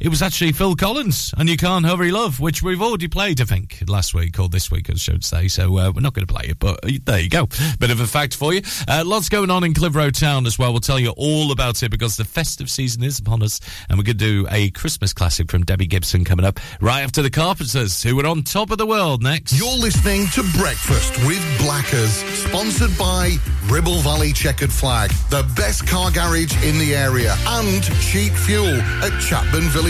It 0.00 0.08
was 0.08 0.22
actually 0.22 0.52
Phil 0.52 0.76
Collins 0.76 1.34
and 1.36 1.46
You 1.46 1.58
Can't 1.58 1.84
Hurry 1.84 2.10
Love, 2.10 2.40
which 2.40 2.62
we've 2.62 2.80
already 2.80 3.06
played, 3.06 3.38
I 3.42 3.44
think, 3.44 3.82
last 3.86 4.14
week 4.14 4.40
or 4.40 4.48
this 4.48 4.70
week, 4.70 4.88
I 4.88 4.94
should 4.94 5.22
say. 5.22 5.46
So 5.46 5.76
uh, 5.76 5.92
we're 5.94 6.00
not 6.00 6.14
going 6.14 6.26
to 6.26 6.32
play 6.32 6.46
it, 6.48 6.58
but 6.58 6.82
uh, 6.82 6.92
there 7.04 7.20
you 7.20 7.28
go. 7.28 7.46
Bit 7.78 7.90
of 7.90 8.00
a 8.00 8.06
fact 8.06 8.34
for 8.34 8.54
you. 8.54 8.62
Uh, 8.88 9.02
lots 9.04 9.28
going 9.28 9.50
on 9.50 9.62
in 9.62 9.74
Clitheroe 9.74 10.10
Town 10.10 10.46
as 10.46 10.58
well. 10.58 10.72
We'll 10.72 10.80
tell 10.80 10.98
you 10.98 11.10
all 11.18 11.52
about 11.52 11.82
it 11.82 11.90
because 11.90 12.16
the 12.16 12.24
festive 12.24 12.70
season 12.70 13.02
is 13.02 13.18
upon 13.18 13.42
us. 13.42 13.60
And 13.90 13.98
we're 13.98 14.04
going 14.04 14.16
to 14.16 14.24
do 14.24 14.46
a 14.50 14.70
Christmas 14.70 15.12
classic 15.12 15.50
from 15.50 15.66
Debbie 15.66 15.86
Gibson 15.86 16.24
coming 16.24 16.46
up 16.46 16.60
right 16.80 17.02
after 17.02 17.20
the 17.20 17.28
Carpenters, 17.28 18.02
who 18.02 18.18
are 18.20 18.26
on 18.26 18.42
top 18.42 18.70
of 18.70 18.78
the 18.78 18.86
world 18.86 19.22
next. 19.22 19.52
You're 19.52 19.68
listening 19.68 20.28
to 20.28 20.42
Breakfast 20.56 21.14
with 21.26 21.44
Blackers, 21.58 22.12
sponsored 22.38 22.96
by 22.96 23.36
Ribble 23.66 24.00
Valley 24.00 24.32
Checkered 24.32 24.72
Flag, 24.72 25.10
the 25.28 25.46
best 25.54 25.86
car 25.86 26.10
garage 26.10 26.54
in 26.64 26.78
the 26.78 26.94
area, 26.94 27.36
and 27.46 27.82
cheap 28.00 28.32
fuel 28.32 28.80
at 29.02 29.12
Chatburn 29.20 29.68
Village 29.68 29.89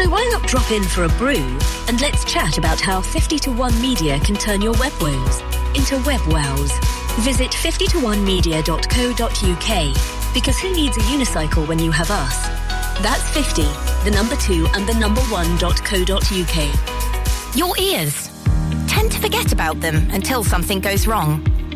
So 0.00 0.08
why 0.08 0.24
not 0.32 0.48
drop 0.48 0.70
in 0.70 0.82
for 0.82 1.04
a 1.04 1.10
brew 1.18 1.58
and 1.86 2.00
let's 2.00 2.24
chat 2.24 2.56
about 2.56 2.80
how 2.80 3.02
50 3.02 3.38
to 3.40 3.52
1 3.52 3.82
Media 3.82 4.18
can 4.20 4.34
turn 4.34 4.62
your 4.62 4.72
web 4.80 4.94
woes 4.98 5.42
into 5.74 6.02
web 6.06 6.22
wows. 6.26 6.72
Visit 7.20 7.50
50to1media.co.uk 7.50 10.32
because 10.32 10.58
who 10.58 10.72
needs 10.72 10.96
a 10.96 11.00
unicycle 11.00 11.68
when 11.68 11.78
you 11.78 11.90
have 11.90 12.10
us? 12.10 12.48
That's 13.02 13.28
50, 13.34 13.60
the 14.08 14.12
number 14.14 14.36
2 14.36 14.68
and 14.72 14.88
the 14.88 14.94
number 14.94 15.20
1.co.uk. 15.20 16.56
Your 17.54 17.76
ears. 17.78 18.30
Tend 18.88 19.12
to 19.12 19.20
forget 19.20 19.52
about 19.52 19.80
them 19.80 20.08
until 20.12 20.42
something 20.42 20.80
goes 20.80 21.06
wrong. 21.06 21.44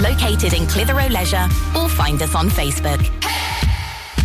Located 0.00 0.54
in 0.54 0.66
Clitheroe 0.66 1.08
Leisure 1.08 1.48
or 1.76 1.88
find 1.88 2.20
us 2.22 2.34
on 2.34 2.48
Facebook. 2.48 3.00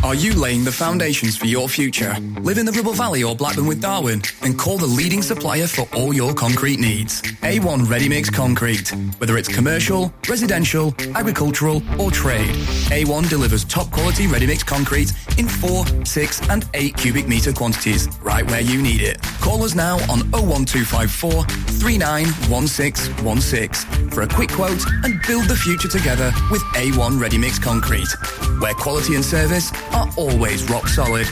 Are 0.01 0.15
you 0.15 0.33
laying 0.33 0.63
the 0.63 0.71
foundations 0.71 1.35
for 1.35 1.45
your 1.45 1.67
future? 1.67 2.15
Live 2.41 2.57
in 2.57 2.65
the 2.65 2.71
Ribble 2.71 2.93
Valley 2.93 3.21
or 3.21 3.35
Blackburn 3.35 3.67
with 3.67 3.81
Darwen 3.81 4.25
and 4.41 4.57
call 4.57 4.77
the 4.77 4.87
leading 4.87 5.21
supplier 5.21 5.67
for 5.67 5.85
all 5.93 6.13
your 6.13 6.33
concrete 6.33 6.79
needs. 6.79 7.21
A1 7.21 7.89
Ready 7.89 8.07
Mix 8.07 8.29
Concrete. 8.29 8.93
Whether 9.17 9.37
it's 9.37 9.49
commercial, 9.49 10.13
residential, 10.29 10.95
agricultural 11.15 11.83
or 11.99 12.11
trade, 12.11 12.55
A1 12.91 13.29
delivers 13.29 13.65
top 13.65 13.91
quality 13.91 14.25
ready 14.25 14.47
mix 14.47 14.63
concrete 14.63 15.11
in 15.37 15.49
4, 15.49 15.85
6 16.05 16.49
and 16.49 16.65
8 16.73 16.95
cubic 16.95 17.27
metre 17.27 17.51
quantities 17.51 18.07
right 18.21 18.49
where 18.49 18.61
you 18.61 18.81
need 18.81 19.01
it. 19.01 19.21
Call 19.41 19.63
us 19.63 19.75
now 19.75 19.95
on 20.09 20.19
01254 20.31 21.43
391616 21.43 24.09
for 24.11 24.21
a 24.21 24.27
quick 24.27 24.49
quote 24.49 24.81
and 25.03 25.21
build 25.27 25.43
the 25.45 25.57
future 25.57 25.89
together 25.89 26.31
with 26.49 26.61
A1 26.75 27.19
Ready 27.19 27.37
Mix 27.37 27.59
Concrete, 27.59 28.07
where 28.59 28.73
quality 28.73 29.15
and 29.15 29.25
service 29.25 29.71
are 29.93 30.09
always 30.17 30.69
rock 30.69 30.87
solid. 30.87 31.27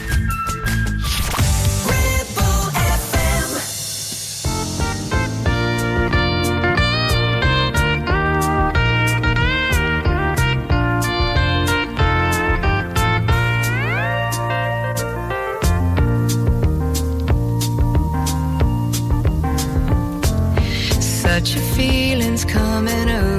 Such 21.00 21.54
a 21.54 21.60
feeling's 21.60 22.44
coming 22.44 23.08
over 23.08 23.37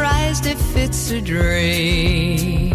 surprised 0.00 0.46
if 0.46 0.76
it's 0.76 1.10
a 1.10 1.20
dream. 1.20 2.72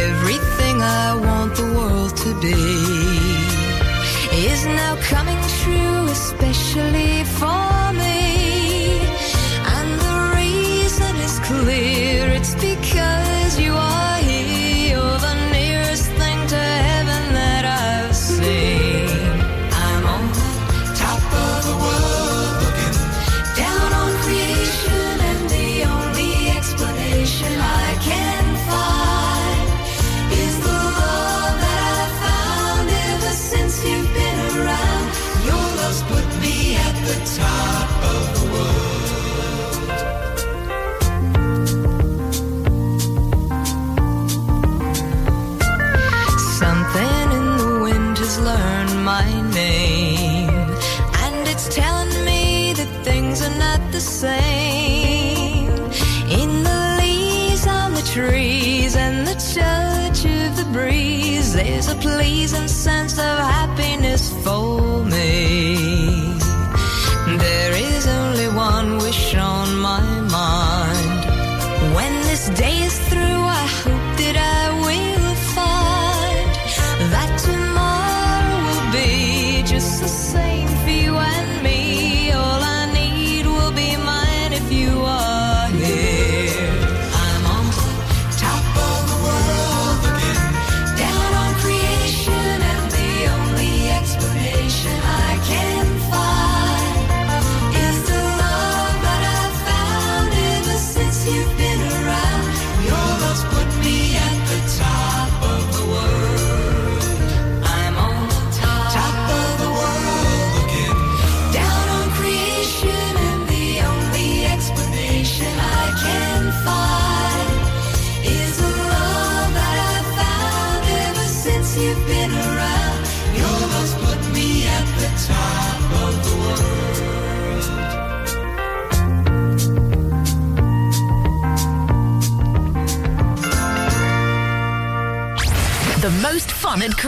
Everything 0.00 0.76
I 0.80 1.14
want 1.26 1.54
the 1.54 1.68
world 1.76 2.16
to 2.24 2.32
be 2.40 2.62
is 4.48 4.64
now 4.64 4.96
coming 5.02 5.42
true, 5.60 6.06
especially 6.18 7.24
for 7.24 7.91
is 61.82 61.88
a 61.88 61.96
pleasing 61.96 62.68
sense. 62.68 63.11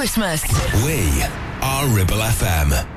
Christmas. 0.05 0.43
We 0.85 1.23
are 1.63 1.87
Ribble 1.89 2.19
FM. 2.19 2.94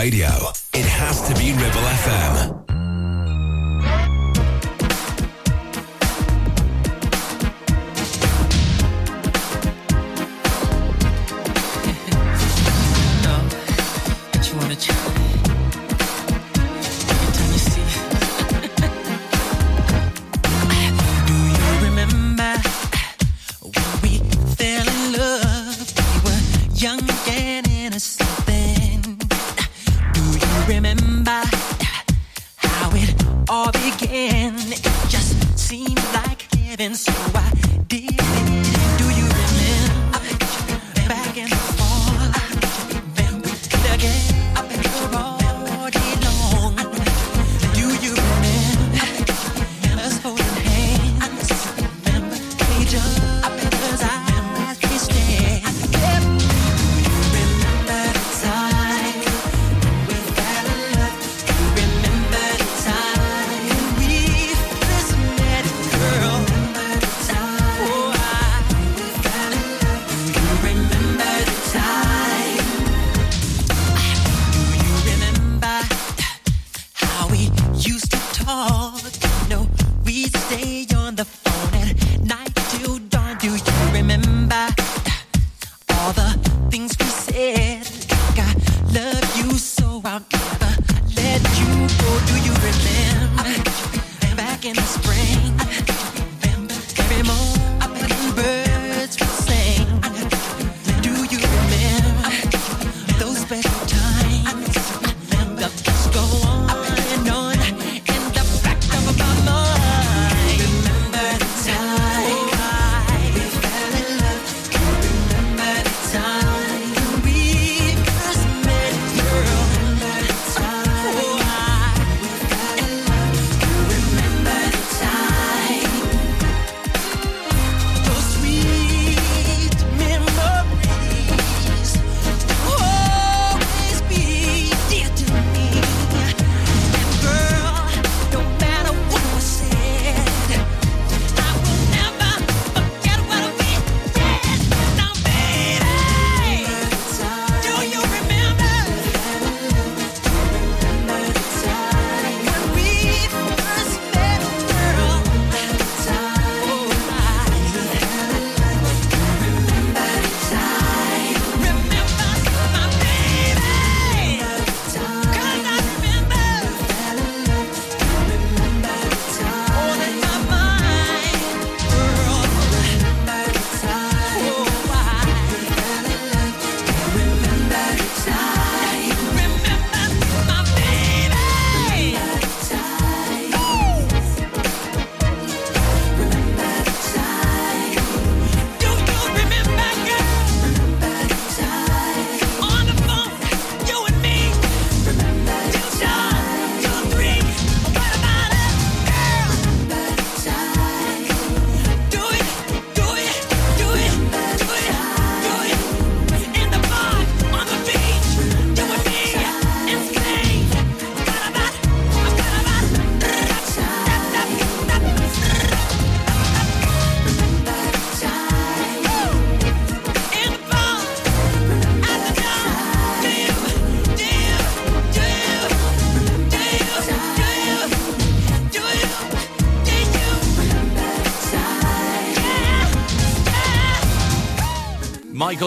Radio, 0.00 0.39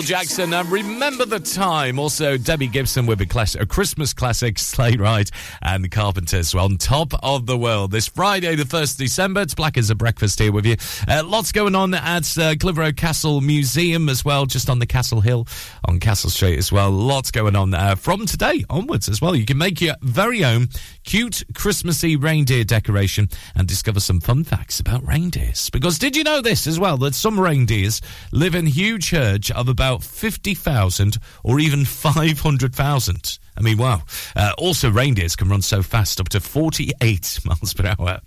Jackson 0.06 0.53
and 0.53 0.69
Remember 0.69 1.25
the 1.25 1.40
Time. 1.40 1.98
Also, 1.98 2.38
Debbie 2.38 2.67
Gibson 2.67 3.06
with 3.06 3.22
a, 3.22 3.25
class- 3.25 3.56
a 3.56 3.65
Christmas 3.65 4.14
classic, 4.14 4.59
Sleigh 4.59 4.98
Ride, 4.98 5.30
and 5.61 5.83
the 5.83 5.90
Carpenters 5.90 6.53
on 6.53 6.77
top 6.77 7.14
of 7.23 7.45
the 7.45 7.57
world. 7.57 7.91
This 7.91 8.07
Friday, 8.07 8.56
the 8.56 8.64
1st 8.64 8.98
December, 8.98 9.41
it's 9.41 9.56
Black 9.56 9.77
as 9.77 9.90
a 9.90 9.95
Breakfast 9.95 10.40
here 10.40 10.51
with 10.51 10.65
you. 10.65 10.75
Uh, 11.07 11.23
lots 11.25 11.51
going 11.51 11.75
on 11.75 11.93
at 11.93 12.38
uh, 12.38 12.56
Castle 12.95 13.41
Museum 13.41 14.09
as 14.09 14.25
well, 14.25 14.45
just 14.45 14.69
on 14.69 14.80
the 14.80 14.85
Castle 14.85 15.22
Hill 15.22 15.48
on 15.93 15.99
Castle 15.99 16.31
Street 16.31 16.57
as 16.57 16.72
well. 16.72 16.89
Lots 16.89 17.30
going 17.30 17.55
on 17.55 17.69
there 17.69 17.95
from 17.95 18.25
today 18.25 18.65
onwards 18.67 19.07
as 19.07 19.22
well. 19.22 19.35
You 19.35 19.45
can 19.45 19.59
make 19.59 19.80
your 19.80 19.95
very 20.01 20.43
own 20.43 20.69
cute 21.03 21.43
Christmassy 21.53 22.15
reindeer 22.15 22.63
decoration 22.63 23.30
and 23.55 23.67
discover 23.67 23.99
some 23.99 24.19
fun 24.19 24.43
facts 24.43 24.80
about 24.80 25.05
reindeers. 25.07 25.69
Because 25.69 25.99
did 25.99 26.15
you 26.15 26.23
know 26.23 26.41
this 26.41 26.65
as 26.65 26.80
well, 26.80 26.97
that 26.97 27.13
some 27.13 27.39
reindeers 27.39 28.01
live 28.31 28.55
in 28.55 28.65
huge 28.65 29.11
herds 29.11 29.51
of 29.51 29.69
about 29.69 30.01
50,000 30.01 31.17
or 31.43 31.59
even 31.59 31.85
500,000? 31.85 33.38
I 33.57 33.61
mean, 33.61 33.77
wow. 33.77 34.01
Uh, 34.35 34.53
also, 34.57 34.90
reindeers 34.90 35.35
can 35.35 35.49
run 35.49 35.61
so 35.61 35.82
fast, 35.83 36.19
up 36.19 36.30
to 36.30 36.40
48 36.40 37.40
miles 37.45 37.73
per 37.73 37.93
hour. 37.98 38.19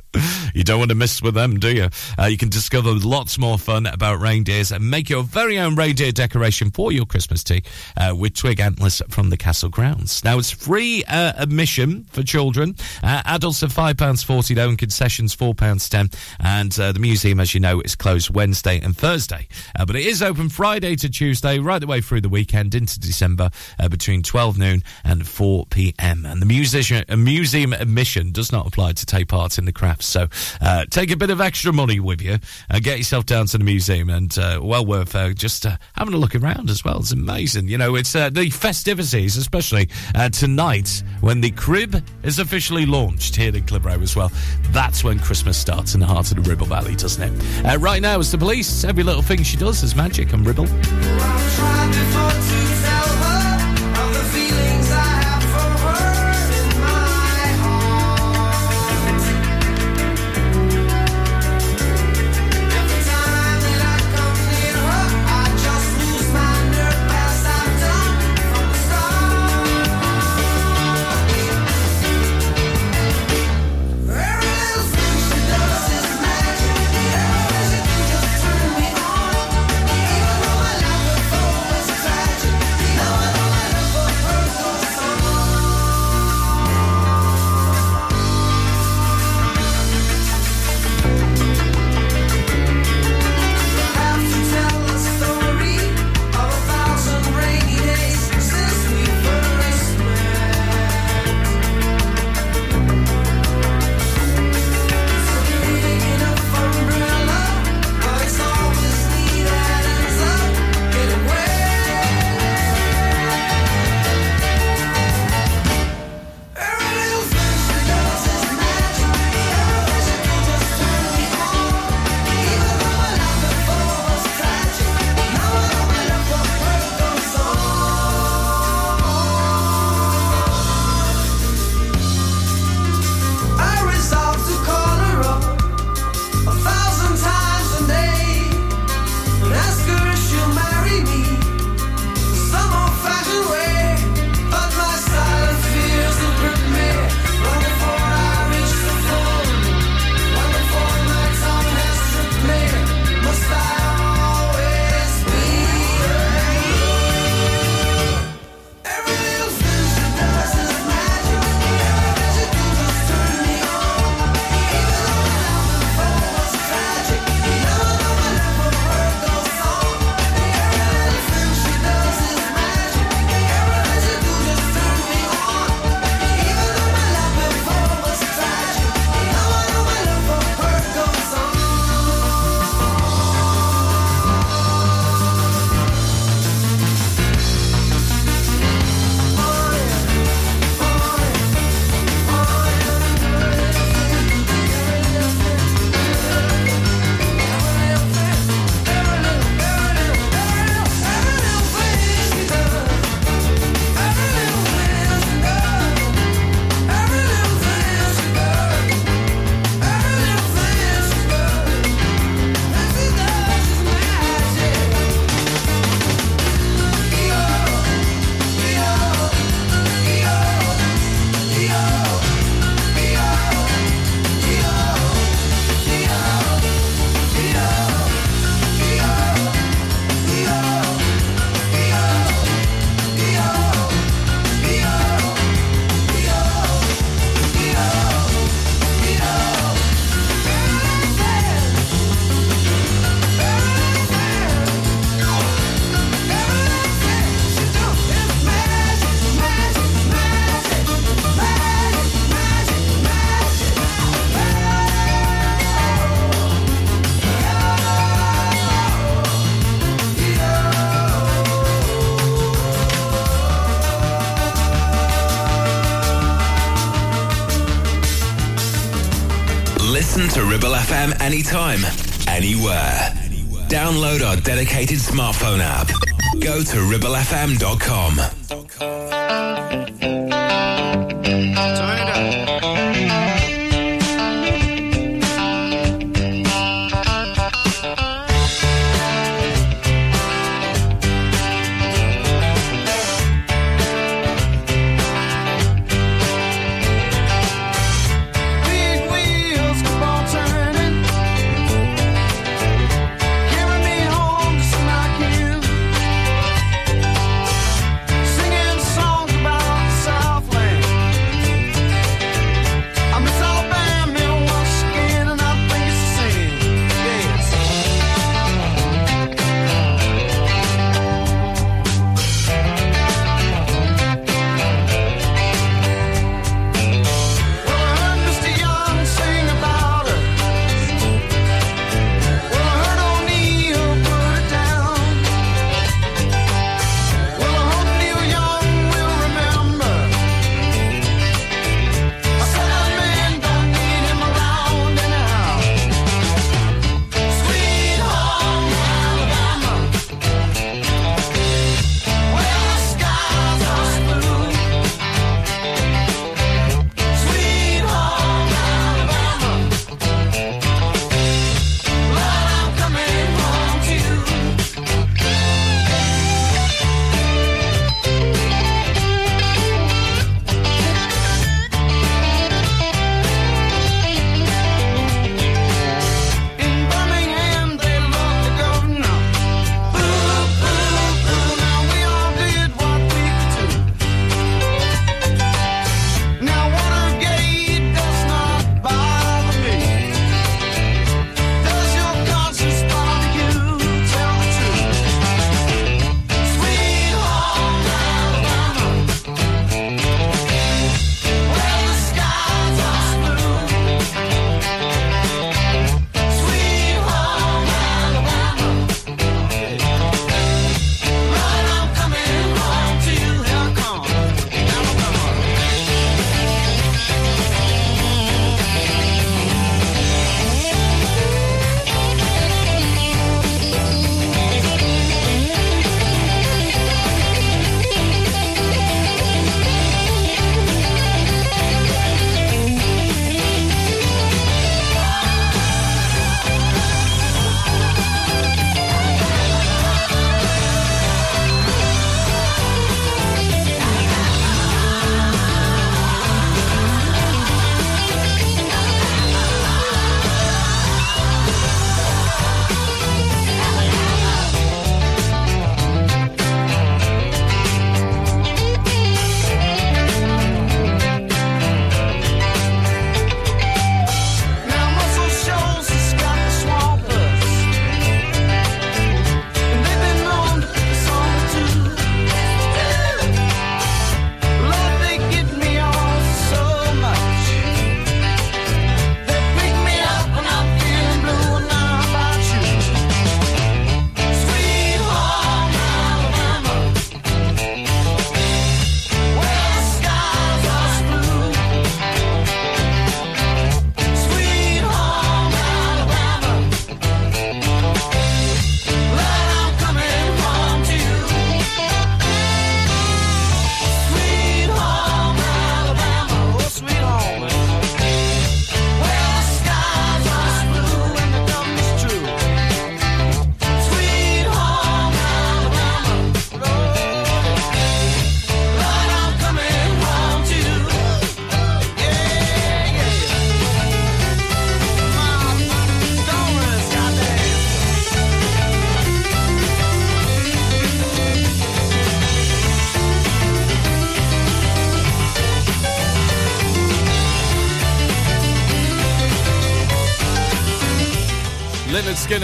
You 0.55 0.65
don't 0.65 0.79
want 0.79 0.91
to 0.91 0.95
mess 0.95 1.21
with 1.21 1.35
them, 1.35 1.59
do 1.59 1.75
you? 1.75 1.89
Uh, 2.19 2.25
you 2.27 2.37
can 2.37 2.49
discover 2.49 2.93
lots 2.93 3.39
more 3.39 3.59
fun 3.59 3.87
about 3.87 4.21
reindeers 4.21 4.73
and 4.73 4.89
make 4.91 5.11
your 5.11 5.23
very 5.23 5.59
own 5.59 5.75
reindeer 5.75 6.13
decoration 6.13 6.71
for 6.71 6.93
your 6.93 7.07
Christmas 7.07 7.43
tree 7.45 7.63
uh, 7.97 8.15
with 8.17 8.35
twig 8.35 8.61
antlers 8.61 9.03
from 9.09 9.31
the 9.31 9.37
castle 9.37 9.69
grounds. 9.69 10.25
Now, 10.25 10.39
it's 10.39 10.51
free 10.51 11.05
uh, 11.05 11.33
admission 11.37 12.05
for 12.11 12.23
children. 12.23 12.77
Uh, 13.03 13.23
adults 13.25 13.63
are 13.63 13.67
£5.40 13.67 14.55
though, 14.55 14.69
and 14.69 14.79
concessions 14.79 15.35
£4.10. 15.35 16.15
And 16.41 16.79
uh, 16.79 16.93
the 16.93 17.01
museum, 17.01 17.41
as 17.41 17.53
you 17.55 17.61
know, 17.61 17.81
is 17.81 17.97
closed 17.97 18.31
Wednesday 18.31 18.81
and 18.81 18.97
Thursday. 18.97 19.49
But 19.77 19.97
it 19.97 20.07
is 20.07 20.23
open 20.23 20.49
Friday 20.49 20.97
to 20.97 21.09
Tuesday, 21.09 21.59
right 21.59 21.81
the 21.81 21.87
way 21.87 22.01
through 22.01 22.23
the 22.23 22.29
weekend 22.29 22.75
into 22.75 22.99
December 22.99 23.51
between 23.91 24.23
12 24.23 24.59
noon 24.59 24.83
and 25.05 25.16
and 25.17 25.27
4 25.27 25.67
p.m. 25.67 26.27
And 26.27 26.43
the 26.43 26.47
musician, 26.47 27.05
uh, 27.09 27.17
museum 27.17 27.73
admission 27.73 28.33
does 28.33 28.53
not 28.53 28.67
apply 28.67 28.93
to 28.93 29.07
take 29.07 29.29
part 29.29 29.59
in 29.59 29.65
the 29.65 29.73
crafts. 29.73 30.07
So 30.07 30.29
uh, 30.61 30.85
take 30.91 31.11
a 31.11 31.17
bit 31.17 31.31
of 31.31 31.41
extra 31.41 31.73
money 31.73 32.01
with 32.01 32.21
you 32.21 32.39
and 32.69 32.85
get 32.85 32.99
yourself 32.99 33.25
down 33.25 33.47
to 33.47 33.59
the 33.59 33.65
museum 33.65 34.11
and 34.11 34.37
uh, 34.39 34.61
well 34.63 34.85
worth 34.85 35.15
uh, 35.15 35.33
just 35.33 35.65
uh, 35.65 35.77
having 35.95 36.15
a 36.15 36.19
look 36.19 36.35
around 36.35 36.69
as 36.71 36.85
well. 36.85 36.99
It's 36.99 37.13
amazing. 37.13 37.69
You 37.69 37.79
know, 37.79 37.95
it's 37.95 38.15
uh, 38.15 38.29
the 38.29 38.51
festivities, 38.51 39.37
especially 39.37 39.89
uh, 40.15 40.29
tonight 40.29 41.03
when 41.21 41.41
the 41.41 41.51
crib 41.53 42.05
is 42.23 42.39
officially 42.39 42.85
launched 42.85 43.37
here 43.37 43.55
in 43.55 43.65
Clitheroe 43.65 44.03
as 44.03 44.15
well. 44.15 44.31
That's 44.71 45.03
when 45.03 45.19
Christmas 45.19 45.57
starts 45.57 45.95
in 45.95 46.01
the 46.01 46.07
heart 46.07 46.31
of 46.31 46.43
the 46.43 46.49
Ribble 46.49 46.67
Valley, 46.67 46.95
doesn't 46.95 47.23
it? 47.23 47.65
Uh, 47.65 47.79
right 47.79 48.03
now, 48.03 48.21
it's 48.21 48.31
the 48.31 48.39
police. 48.39 48.85
Every 48.85 49.03
little 49.03 49.23
thing 49.23 49.43
she 49.43 49.57
does 49.57 49.83
is 49.83 49.97
magic 49.97 50.33
and 50.35 50.47
Ribble. 50.47 50.67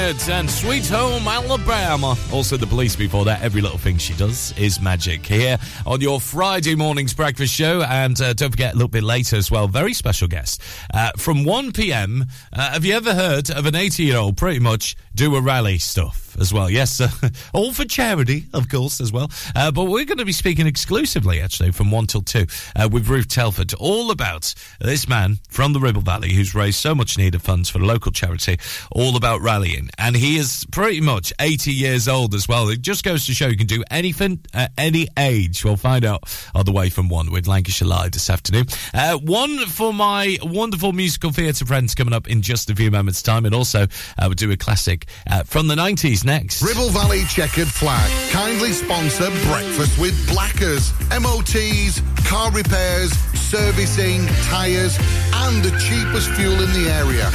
And 0.03 0.51
Sweet 0.51 0.89
Home 0.89 1.29
Alabama. 1.29 2.17
Also, 2.33 2.57
the 2.57 2.67
police 2.67 2.97
before 2.97 3.25
that. 3.25 3.41
Every 3.41 3.61
little 3.61 3.79
thing 3.79 3.99
she 3.99 4.15
does 4.15 4.53
is 4.59 4.81
magic. 4.81 5.25
Here 5.25 5.59
on 5.87 6.01
your 6.01 6.21
Friday 6.21 6.75
morning's 6.75 7.15
breakfast 7.15 7.55
show. 7.55 7.83
And 7.83 8.21
uh, 8.21 8.33
don't 8.33 8.51
forget, 8.51 8.73
a 8.73 8.77
little 8.77 8.89
bit 8.89 9.05
later 9.05 9.37
as 9.37 9.49
well, 9.49 9.69
very 9.69 9.95
special 9.95 10.27
guest. 10.27 10.61
Uh, 10.93 11.13
from 11.17 11.45
1 11.45 11.71
p.m., 11.71 12.27
uh, 12.53 12.73
have 12.73 12.85
you 12.85 12.95
ever 12.95 13.15
heard 13.15 13.49
of 13.49 13.65
an 13.65 13.77
80 13.77 14.03
year 14.03 14.17
old 14.17 14.37
pretty 14.37 14.59
much 14.59 14.97
do 15.15 15.37
a 15.37 15.41
rally 15.41 15.79
stuff 15.79 16.37
as 16.41 16.53
well? 16.53 16.71
Yes, 16.71 17.01
uh, 17.01 17.09
all 17.53 17.73
for 17.73 17.85
charity, 17.85 18.47
of 18.53 18.69
course, 18.69 19.01
as 19.01 19.13
well. 19.13 19.31
Uh, 19.55 19.71
but 19.71 19.85
we're 19.85 20.05
going 20.05 20.19
to 20.19 20.25
be 20.25 20.33
speaking 20.33 20.67
exclusively, 20.67 21.41
actually, 21.41 21.73
from 21.73 21.91
1 21.91 22.07
till 22.07 22.23
2 22.23 22.47
uh, 22.77 22.89
with 22.91 23.09
Ruth 23.09 23.29
Telford, 23.29 23.75
all 23.75 24.11
about 24.11 24.55
this 24.81 25.09
man 25.09 25.39
from 25.49 25.73
the 25.73 25.81
Ribble 25.81 26.03
Valley 26.03 26.33
who's 26.33 26.55
raised 26.55 26.79
so 26.79 26.95
much 26.95 27.19
needed 27.19 27.43
funds 27.43 27.69
for 27.69 27.79
local 27.79 28.13
charity, 28.13 28.59
all 28.91 29.17
about 29.17 29.41
rallying. 29.41 29.91
And 29.99 30.17
he 30.17 30.37
is 30.37 30.67
pretty 30.71 31.01
much 31.01 31.33
80 31.41 31.73
years 31.73 32.09
old 32.09 32.35
as 32.35 32.49
well. 32.49 32.69
It 32.69 32.81
just 32.81 33.05
goes 33.05 33.27
to 33.27 33.35
show 33.35 33.49
you 33.49 33.57
can 33.57 33.67
do 33.67 33.85
anything 33.91 34.41
at 34.55 34.73
any 34.79 35.09
age. 35.19 35.65
We'll 35.65 35.77
find 35.77 36.05
out 36.05 36.25
on 36.55 36.65
the 36.65 36.73
way 36.73 36.91
from 36.91 37.09
1 37.09 37.31
with 37.31 37.47
Lancashire 37.47 37.89
Live 37.89 38.13
this 38.13 38.31
afternoon. 38.31 38.67
Uh, 38.95 39.19
one 39.19 39.67
for 39.67 39.93
my 39.93 40.39
wonderful 40.43 40.93
musical 40.93 41.33
theatre 41.33 41.67
friends 41.67 41.95
coming 41.95 42.15
up 42.15 42.29
in 42.29 42.43
just 42.43 42.71
a 42.71 42.75
few 42.75 42.91
moments' 42.91 43.23
time. 43.23 43.45
And 43.45 43.55
also, 43.55 43.83
uh, 43.83 43.87
we'll 44.23 44.35
do 44.35 44.51
a 44.51 44.57
classic 44.57 45.02
uh, 45.31 45.43
from 45.45 45.67
the 45.69 45.75
90s 45.75 46.25
next. 46.25 46.63
Ribble 46.63 46.91
Valley 46.91 47.25
Checkered 47.25 47.69
Flag 47.69 48.11
kindly 48.33 48.73
sponsor 48.73 49.31
Breakfast 49.47 49.99
with 49.99 50.15
Blackers. 50.29 50.93
MOTs, 51.11 52.01
car 52.27 52.51
repairs, 52.51 53.13
servicing, 53.39 54.27
tyres, 54.45 54.97
and 55.35 55.63
the 55.63 55.71
cheapest 55.79 56.31
fuel 56.31 56.55
in 56.55 56.73
the 56.73 56.91
area. 56.91 57.31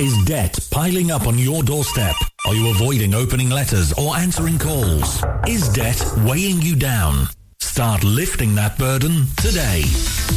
Is 0.00 0.16
debt 0.24 0.58
piling 0.70 1.10
up 1.10 1.26
on 1.26 1.38
your 1.38 1.62
doorstep? 1.62 2.14
Are 2.46 2.54
you 2.54 2.70
avoiding 2.70 3.14
opening 3.14 3.50
letters 3.50 3.92
or 3.94 4.16
answering 4.16 4.58
calls? 4.58 5.22
Is 5.46 5.68
debt 5.70 6.00
weighing 6.18 6.62
you 6.62 6.76
down? 6.76 7.26
Start 7.60 8.02
lifting 8.02 8.54
that 8.56 8.76
burden 8.78 9.26
today. 9.36 9.84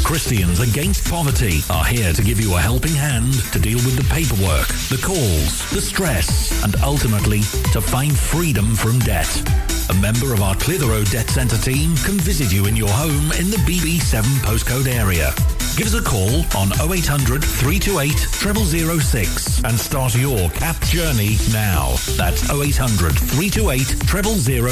Christians 0.04 0.60
Against 0.60 1.10
Poverty 1.10 1.62
are 1.70 1.84
here 1.84 2.14
to 2.14 2.22
give 2.22 2.40
you 2.40 2.56
a 2.56 2.60
helping 2.60 2.94
hand 2.94 3.34
to 3.52 3.60
deal 3.60 3.78
with 3.78 3.96
the 3.96 4.14
paperwork, 4.14 4.68
the 4.90 5.02
calls, 5.04 5.70
the 5.72 5.82
stress, 5.82 6.64
and 6.64 6.76
ultimately 6.84 7.42
to 7.74 7.82
find 7.82 8.16
freedom 8.18 8.76
from 8.76 9.00
debt. 9.00 9.71
A 9.90 9.94
member 9.96 10.34
of 10.34 10.42
our 10.42 10.56
Clitheroe 10.56 11.04
Debt 11.06 11.30
Centre 11.30 11.58
team 11.58 11.96
can 11.98 12.20
visit 12.20 12.54
you 12.54 12.68
in 12.68 12.76
your 12.76 12.90
home 12.90 13.32
in 13.34 13.50
the 13.50 13.58
BB7 13.66 14.22
postcode 14.46 14.88
area. 14.88 15.34
Give 15.78 15.88
us 15.88 15.94
a 15.94 16.02
call 16.02 16.44
on 16.58 16.72
0800 16.92 17.44
328 17.44 18.12
0006 18.12 19.64
and 19.64 19.80
start 19.80 20.16
your 20.16 20.50
CAP 20.52 20.80
journey 20.82 21.38
now. 21.52 21.96
That's 22.18 22.50
0800 22.52 23.14
328 23.14 23.82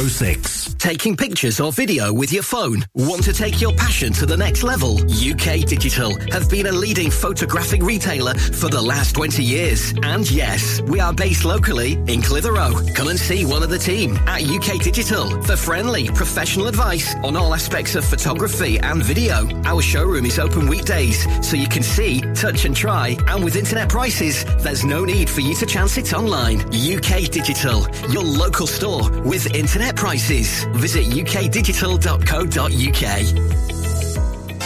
0006. 0.08 0.74
Taking 0.74 1.16
pictures 1.16 1.60
or 1.60 1.72
video 1.72 2.12
with 2.12 2.32
your 2.32 2.42
phone? 2.42 2.84
Want 2.94 3.22
to 3.24 3.32
take 3.32 3.60
your 3.60 3.74
passion 3.74 4.12
to 4.14 4.26
the 4.26 4.36
next 4.36 4.62
level? 4.62 4.98
UK 5.10 5.66
Digital 5.66 6.18
have 6.32 6.48
been 6.48 6.66
a 6.66 6.72
leading 6.72 7.10
photographic 7.10 7.82
retailer 7.82 8.34
for 8.34 8.68
the 8.68 8.80
last 8.80 9.14
20 9.14 9.42
years. 9.42 9.92
And 10.02 10.30
yes, 10.30 10.80
we 10.82 11.00
are 11.00 11.12
based 11.12 11.44
locally 11.44 11.94
in 12.06 12.22
Clitheroe. 12.22 12.72
Come 12.94 13.08
and 13.08 13.18
see 13.18 13.44
one 13.44 13.62
of 13.62 13.68
the 13.70 13.78
team 13.78 14.16
at 14.26 14.42
UK 14.42 14.80
Digital 14.80 14.99
for 15.00 15.56
friendly, 15.56 16.08
professional 16.08 16.68
advice 16.68 17.14
on 17.24 17.34
all 17.34 17.54
aspects 17.54 17.94
of 17.94 18.04
photography 18.04 18.78
and 18.80 19.02
video. 19.02 19.48
Our 19.64 19.80
showroom 19.80 20.26
is 20.26 20.38
open 20.38 20.68
weekdays, 20.68 21.24
so 21.46 21.56
you 21.56 21.68
can 21.68 21.82
see, 21.82 22.20
touch 22.34 22.66
and 22.66 22.76
try. 22.76 23.16
And 23.26 23.42
with 23.42 23.56
internet 23.56 23.88
prices, 23.88 24.44
there's 24.58 24.84
no 24.84 25.06
need 25.06 25.30
for 25.30 25.40
you 25.40 25.54
to 25.54 25.64
chance 25.64 25.96
it 25.96 26.12
online. 26.12 26.60
UK 26.74 27.30
Digital, 27.30 27.86
your 28.10 28.24
local 28.24 28.66
store 28.66 29.08
with 29.22 29.54
internet 29.54 29.96
prices. 29.96 30.64
Visit 30.74 31.06
ukdigital.co.uk. 31.06 33.79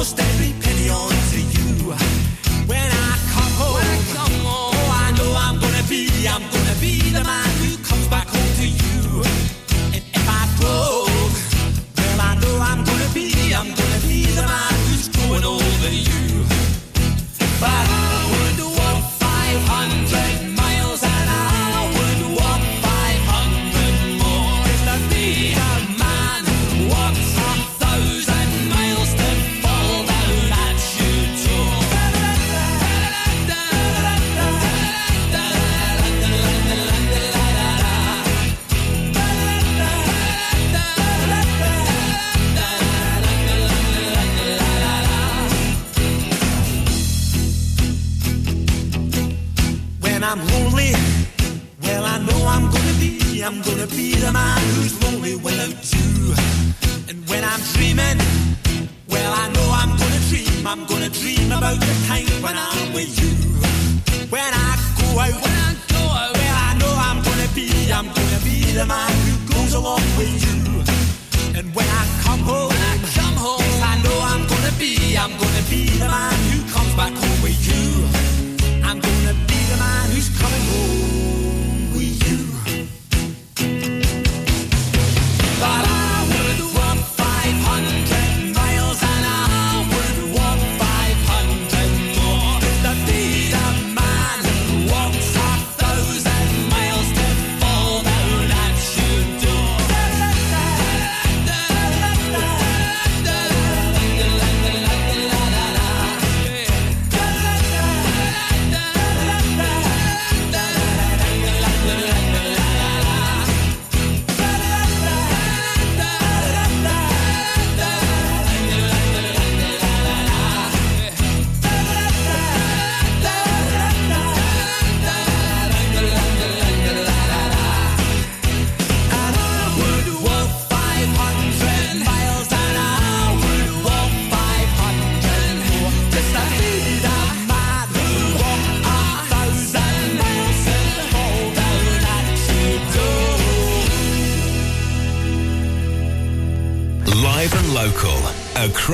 Almost 0.00 0.18
every 0.18 0.52
penny 0.62 0.88
on 0.88 1.19
But 17.60 17.99
man 54.32 54.60
who's 54.74 54.94
lonely 55.02 55.36
without 55.36 55.80
you. 55.94 56.34
And 57.08 57.18
when 57.28 57.42
I'm 57.44 57.60
dreaming, 57.74 58.18
well, 59.08 59.32
I 59.32 59.46
know 59.54 59.66
I'm 59.80 59.92
gonna 59.96 60.22
dream, 60.30 60.66
I'm 60.66 60.84
gonna 60.86 61.10
dream 61.10 61.52
about 61.52 61.78
the 61.80 61.94
time 62.06 62.30
when 62.42 62.56
I'm 62.56 62.92
with 62.92 63.12
you. 63.20 63.32
When 64.30 64.52
I 64.66 64.70
go 64.98 65.06
when 65.16 65.32
I 65.34 65.74
go 65.90 66.02
well, 66.38 66.56
I 66.68 66.70
know 66.80 66.92
I'm 67.08 67.22
gonna 67.22 67.48
be, 67.54 67.92
I'm 67.92 68.06
gonna 68.06 68.40
be 68.44 68.56
the 68.72 68.86
man 68.86 69.12
who 69.26 69.34
goes 69.54 69.74
along 69.74 70.04
with 70.18 70.34
you. 70.46 70.58
And 71.58 71.74
when 71.74 71.88
I 71.88 71.99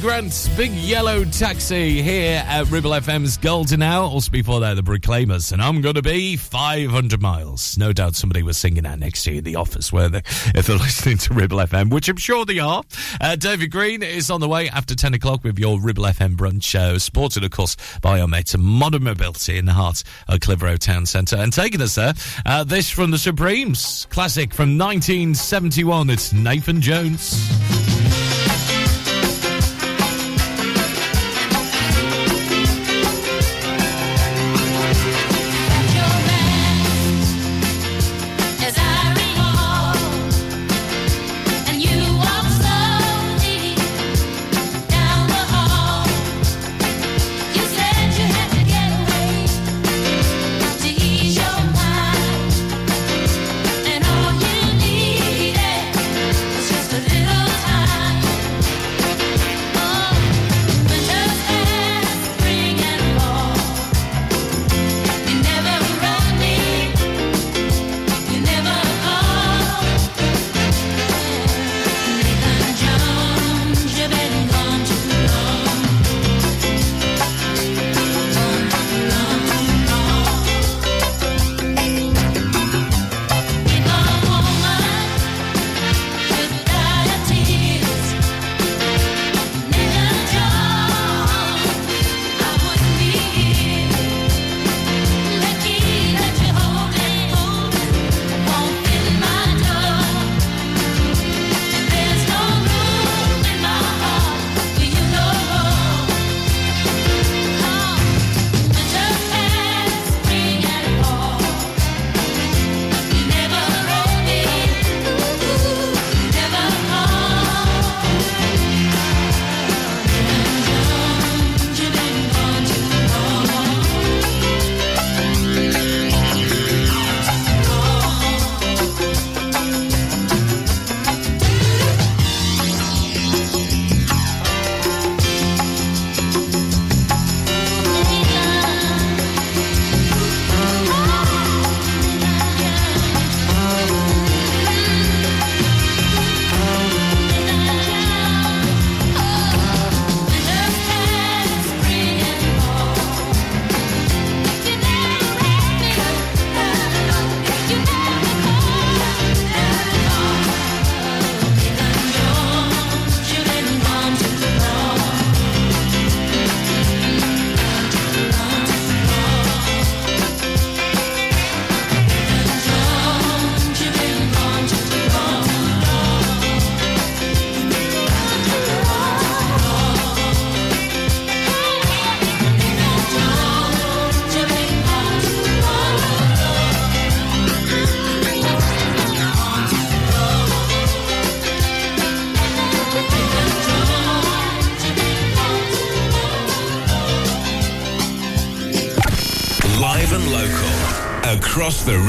Grant's 0.00 0.48
Big 0.56 0.72
Yellow 0.72 1.24
Taxi 1.24 2.00
here 2.02 2.42
at 2.46 2.70
Ribble 2.70 2.92
FM's 2.92 3.36
Golden 3.36 3.82
Hour. 3.82 4.04
Also 4.04 4.30
before 4.30 4.60
that, 4.60 4.74
the 4.74 4.82
Proclaimers, 4.82 5.52
and 5.52 5.60
I'm 5.60 5.80
going 5.80 5.94
to 5.94 6.02
be 6.02 6.36
500 6.36 7.20
miles. 7.20 7.76
No 7.76 7.92
doubt 7.92 8.14
somebody 8.14 8.42
was 8.42 8.56
singing 8.56 8.84
that 8.84 8.98
next 8.98 9.24
to 9.24 9.32
you 9.32 9.38
in 9.38 9.44
the 9.44 9.56
office, 9.56 9.92
were 9.92 10.08
they? 10.08 10.22
If 10.54 10.66
they're 10.66 10.76
listening 10.76 11.18
to 11.18 11.34
Ribble 11.34 11.58
FM, 11.58 11.90
which 11.90 12.08
I'm 12.08 12.16
sure 12.16 12.44
they 12.44 12.58
are. 12.58 12.82
Uh, 13.20 13.36
David 13.36 13.70
Green 13.70 14.02
is 14.02 14.30
on 14.30 14.40
the 14.40 14.48
way 14.48 14.68
after 14.68 14.94
10 14.94 15.14
o'clock 15.14 15.44
with 15.44 15.58
your 15.58 15.80
Ribble 15.80 16.04
FM 16.04 16.36
brunch 16.36 16.62
show, 16.64 16.98
supported, 16.98 17.44
of 17.44 17.50
course, 17.50 17.76
by 18.00 18.20
our 18.20 18.28
mates 18.28 18.54
at 18.54 18.60
Modern 18.60 19.04
Mobility 19.04 19.58
in 19.58 19.66
the 19.66 19.72
heart 19.72 20.02
of 20.28 20.40
Clitheroe 20.40 20.76
Town 20.76 21.06
Centre. 21.06 21.36
And 21.36 21.52
taking 21.52 21.80
us 21.80 21.94
there, 21.94 22.14
uh, 22.46 22.64
this 22.64 22.90
from 22.90 23.10
the 23.10 23.18
Supremes, 23.18 24.06
classic 24.10 24.54
from 24.54 24.78
1971. 24.78 26.10
It's 26.10 26.32
Nathan 26.32 26.80
Jones. 26.80 27.53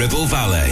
Ribble 0.05 0.27
Valley. 0.27 0.64